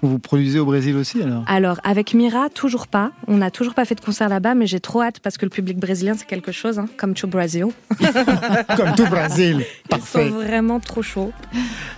Vous 0.01 0.19
produisez 0.19 0.59
au 0.59 0.65
Brésil 0.65 0.97
aussi 0.97 1.21
alors? 1.21 1.45
Alors, 1.47 1.79
avec 1.85 2.13
Mira, 2.13 2.49
toujours 2.49 2.87
pas. 2.87 3.13
On 3.27 3.37
n'a 3.37 3.51
toujours 3.51 3.73
pas 3.73 3.85
fait 3.85 3.95
de 3.95 4.01
concert 4.01 4.27
là-bas, 4.27 4.53
mais 4.53 4.67
j'ai 4.67 4.81
trop 4.81 5.01
hâte 5.01 5.21
parce 5.21 5.37
que 5.37 5.45
le 5.45 5.49
public 5.49 5.77
brésilien, 5.77 6.13
c'est 6.13 6.27
quelque 6.27 6.51
chose, 6.51 6.77
hein, 6.77 6.87
comme 6.97 7.13
tout 7.13 7.27
Brasil. 7.27 7.67
Comme 8.75 8.95
tout 8.97 9.05
Brésil. 9.05 9.63
Parfait. 9.87 10.25
Ils 10.25 10.31
sont 10.31 10.39
vraiment 10.39 10.81
trop 10.81 11.01
chauds. 11.01 11.31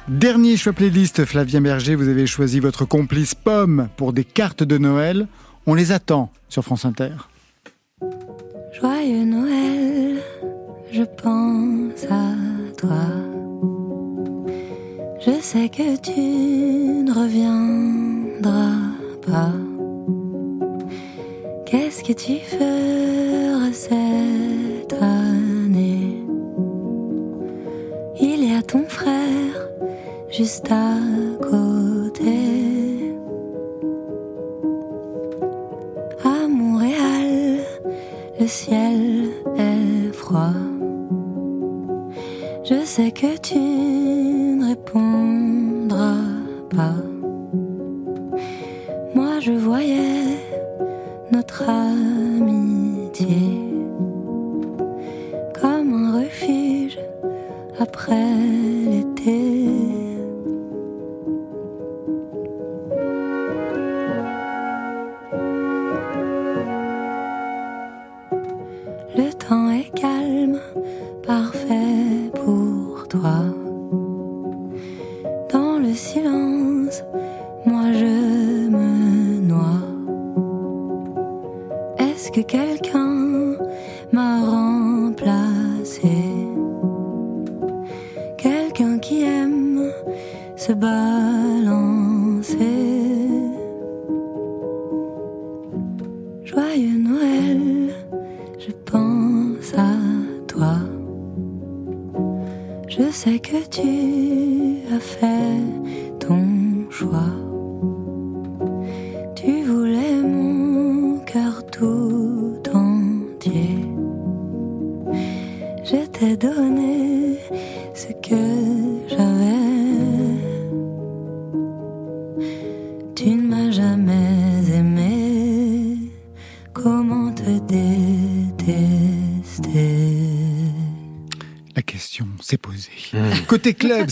Dernier 0.08 0.56
choix 0.56 0.74
playlist, 0.74 1.26
Flavien 1.26 1.62
Berger, 1.62 1.95
vous 1.95 2.08
avez 2.08 2.28
choisi 2.28 2.60
votre 2.60 2.86
complice 2.86 3.34
Pomme 3.34 3.89
pour 3.97 4.14
des 4.14 4.24
cartes 4.24 4.62
de 4.62 4.78
Noël. 4.78 5.28
On 5.66 5.74
les 5.74 5.91
attend 5.91 6.32
sur 6.47 6.64
France 6.64 6.86
Inter. 6.86 7.10
Joyeux 8.80 9.26
Noël, 9.26 10.22
je 10.95 11.03
pense 11.03 12.05
à 12.09 12.27
toi. 12.77 13.05
Je 15.19 15.41
sais 15.41 15.67
que 15.67 15.97
tu 15.97 16.21
ne 17.07 17.11
reviendras 17.11 18.77
pas. 19.27 19.51
Qu'est-ce 21.65 22.01
que 22.01 22.13
tu 22.13 22.35
feras 22.39 23.73
cette 23.73 24.93
année? 25.01 26.23
Il 28.21 28.49
y 28.49 28.55
a 28.55 28.61
ton 28.61 28.85
frère 28.87 29.55
juste 30.31 30.71
à 30.71 30.95
côté. 31.41 32.37
À 36.23 36.47
Montréal, 36.47 37.59
le 38.39 38.47
ciel 38.47 39.29
est 39.57 40.13
froid. 40.13 40.64
Sais 42.95 43.11
que 43.11 43.35
tu 43.35 43.94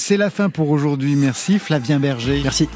c'est 0.04 0.18
la 0.18 0.30
fin 0.30 0.50
pour 0.50 0.70
aujourd'hui. 0.70 1.16
Merci 1.16 1.60
Flavien 1.60 1.98
Berger. 1.98 2.42
Merci. 2.44 2.68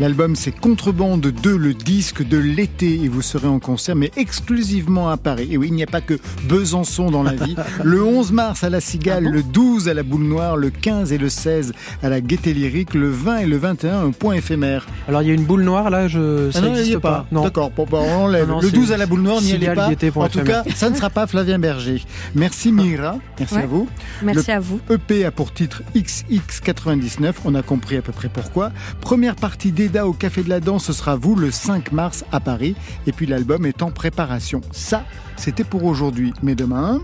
L'album 0.00 0.36
c'est 0.36 0.52
Contrebande 0.52 1.20
2, 1.26 1.56
le 1.56 1.74
disque 1.74 2.26
de 2.26 2.38
l'été 2.38 3.00
et 3.02 3.08
vous 3.08 3.22
serez 3.22 3.48
en 3.48 3.58
concert 3.58 3.96
mais 3.96 4.10
exclusivement 4.16 5.08
à 5.10 5.16
Paris. 5.16 5.48
Et 5.50 5.56
oui, 5.56 5.68
il 5.68 5.74
n'y 5.74 5.82
a 5.82 5.86
pas 5.88 6.00
que 6.00 6.18
Besançon 6.48 7.10
dans 7.10 7.22
la 7.22 7.32
vie. 7.34 7.56
Le 7.82 8.02
11 8.04 8.32
mars 8.32 8.62
à 8.64 8.70
la 8.70 8.80
Cigale, 8.80 9.24
le 9.24 9.42
12 9.42 9.88
à 9.88 9.94
la 9.94 10.02
Boule 10.02 10.22
Noire, 10.24 10.56
le 10.56 10.70
15 10.70 11.12
et 11.12 11.18
le 11.18 11.28
16 11.28 11.72
à 12.02 12.08
la 12.08 12.20
Gaîté 12.20 12.52
Lyrique, 12.54 12.94
le 12.94 13.10
20 13.10 13.38
et 13.38 13.46
le 13.46 13.56
21 13.56 14.04
un 14.06 14.10
point 14.12 14.34
éphémère. 14.34 14.86
Alors 15.08 15.22
il 15.22 15.28
y 15.28 15.30
a 15.30 15.34
une 15.34 15.44
boule 15.44 15.62
noire 15.62 15.90
là, 15.90 16.06
je... 16.08 16.50
ça 16.50 16.60
Ah 16.62 16.66
y 16.68 16.70
n'existe 16.72 16.98
pas. 16.98 17.26
Non. 17.32 17.42
D'accord, 17.42 17.70
bon, 17.70 17.86
bah, 17.90 17.98
on 18.00 18.24
enlève. 18.24 18.46
Non, 18.48 18.54
non, 18.56 18.60
le 18.60 18.68
c'est 18.68 18.74
12 18.74 18.92
à 18.92 18.96
la 18.96 19.06
Boule 19.06 19.22
Noire, 19.22 19.40
n'y 19.42 19.52
allez 19.52 19.74
pas. 19.74 19.86
En 19.88 20.28
tout 20.28 20.38
éphémère. 20.40 20.64
cas, 20.64 20.70
ça 20.74 20.90
ne 20.90 20.94
sera 20.96 21.10
pas 21.10 21.26
Flavien 21.26 21.58
Berger. 21.58 22.02
Merci 22.34 22.72
Mira, 22.72 23.18
merci 23.38 23.54
Ouais. 23.54 23.62
à 23.62 23.66
vous. 23.66 23.88
Merci 24.22 24.50
Le 24.50 24.54
à 24.56 24.60
vous. 24.60 24.80
EP 24.90 25.24
a 25.24 25.30
pour 25.30 25.52
titre 25.52 25.82
XX99, 25.96 27.34
on 27.44 27.54
a 27.54 27.62
compris 27.62 27.96
à 27.96 28.02
peu 28.02 28.12
près 28.12 28.28
pourquoi. 28.28 28.70
Première 29.00 29.34
partie 29.36 29.72
au 29.96 30.12
Café 30.12 30.42
de 30.42 30.48
la 30.48 30.60
Danse, 30.60 30.84
ce 30.84 30.92
sera 30.92 31.16
vous 31.16 31.34
le 31.34 31.50
5 31.50 31.92
mars 31.92 32.24
à 32.32 32.40
Paris. 32.40 32.76
Et 33.06 33.12
puis 33.12 33.26
l'album 33.26 33.66
est 33.66 33.82
en 33.82 33.90
préparation. 33.90 34.60
Ça, 34.70 35.04
c'était 35.36 35.64
pour 35.64 35.84
aujourd'hui. 35.84 36.32
Mais 36.42 36.54
demain... 36.54 37.00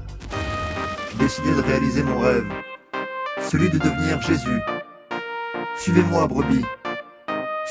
J'ai 1.13 1.25
décidé 1.25 1.51
de 1.51 1.61
réaliser 1.61 2.03
mon 2.03 2.19
rêve, 2.19 2.45
celui 3.51 3.71
de 3.71 3.79
devenir 3.79 4.21
Jésus. 4.21 4.61
Suivez-moi, 5.79 6.27
brebis. 6.27 6.65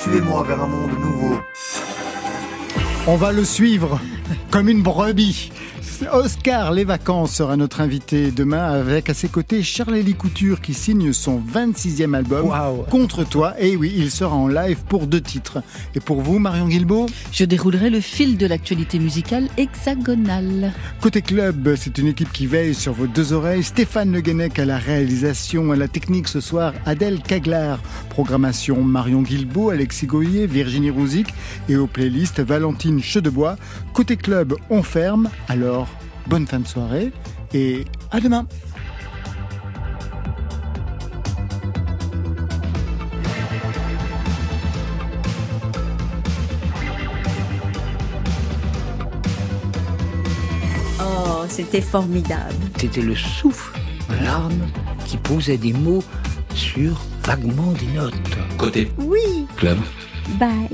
Suivez-moi 0.01 0.43
vers 0.43 0.61
un 0.61 0.67
monde 0.67 0.91
nouveau. 0.99 1.37
On 3.05 3.15
va 3.17 3.31
le 3.31 3.43
suivre 3.43 3.99
comme 4.49 4.69
une 4.69 4.81
brebis. 4.81 5.51
Oscar 6.11 6.71
Les 6.71 6.83
Vacances 6.83 7.35
sera 7.35 7.57
notre 7.57 7.81
invité 7.81 8.31
demain 8.31 8.71
avec 8.71 9.09
à 9.09 9.13
ses 9.13 9.27
côtés 9.27 9.63
Charles-Élie 9.63 10.13
Couture 10.13 10.61
qui 10.61 10.73
signe 10.73 11.13
son 11.13 11.39
26e 11.39 12.13
album 12.13 12.51
Contre 12.89 13.23
toi. 13.23 13.53
Et 13.59 13.75
oui, 13.75 13.93
il 13.95 14.11
sera 14.11 14.35
en 14.35 14.47
live 14.47 14.79
pour 14.87 15.07
deux 15.07 15.21
titres. 15.21 15.63
Et 15.95 15.99
pour 15.99 16.21
vous, 16.21 16.39
Marion 16.39 16.67
Guilbault 16.67 17.07
Je 17.31 17.45
déroulerai 17.45 17.89
le 17.89 17.99
fil 17.99 18.37
de 18.37 18.45
l'actualité 18.45 18.99
musicale 18.99 19.47
hexagonale. 19.57 20.73
Côté 21.01 21.21
club, 21.21 21.75
c'est 21.75 21.97
une 21.97 22.07
équipe 22.07 22.31
qui 22.31 22.47
veille 22.47 22.75
sur 22.75 22.93
vos 22.93 23.07
deux 23.07 23.33
oreilles. 23.33 23.63
Stéphane 23.63 24.11
Le 24.11 24.21
Guenec 24.21 24.59
à 24.59 24.65
la 24.65 24.77
réalisation, 24.77 25.71
à 25.71 25.75
la 25.75 25.87
technique 25.87 26.27
ce 26.27 26.41
soir, 26.41 26.73
Adèle 26.85 27.21
Caglar. 27.21 27.79
Programmation 28.09 28.81
Marion 28.83 29.21
Guilbault, 29.21 29.69
Alexis 29.71 30.05
Goyer, 30.05 30.47
Virginie 30.47 30.91
Rouzic 30.91 31.33
et 31.67 31.75
aux 31.75 31.87
playlists 31.87 32.41
Valentine 32.41 33.01
Chedebois. 33.01 33.55
Côté 33.93 34.17
club, 34.17 34.55
on 34.69 34.83
ferme. 34.83 35.29
Alors, 35.47 35.72
bonne 36.27 36.47
fin 36.47 36.59
de 36.59 36.67
soirée 36.67 37.11
et 37.53 37.85
à 38.11 38.19
demain. 38.19 38.45
Oh, 51.01 51.45
c'était 51.47 51.81
formidable. 51.81 52.53
C'était 52.77 53.01
le 53.01 53.15
souffle 53.15 53.79
de 54.09 54.23
l'arme 54.23 54.67
qui 55.05 55.17
posait 55.17 55.57
des 55.57 55.73
mots 55.73 56.03
sur 56.53 57.01
vaguement 57.23 57.71
des 57.73 57.87
notes. 57.87 58.13
Côté 58.57 58.91
Oui. 58.97 59.47
club. 59.57 59.77
Bye. 60.39 60.69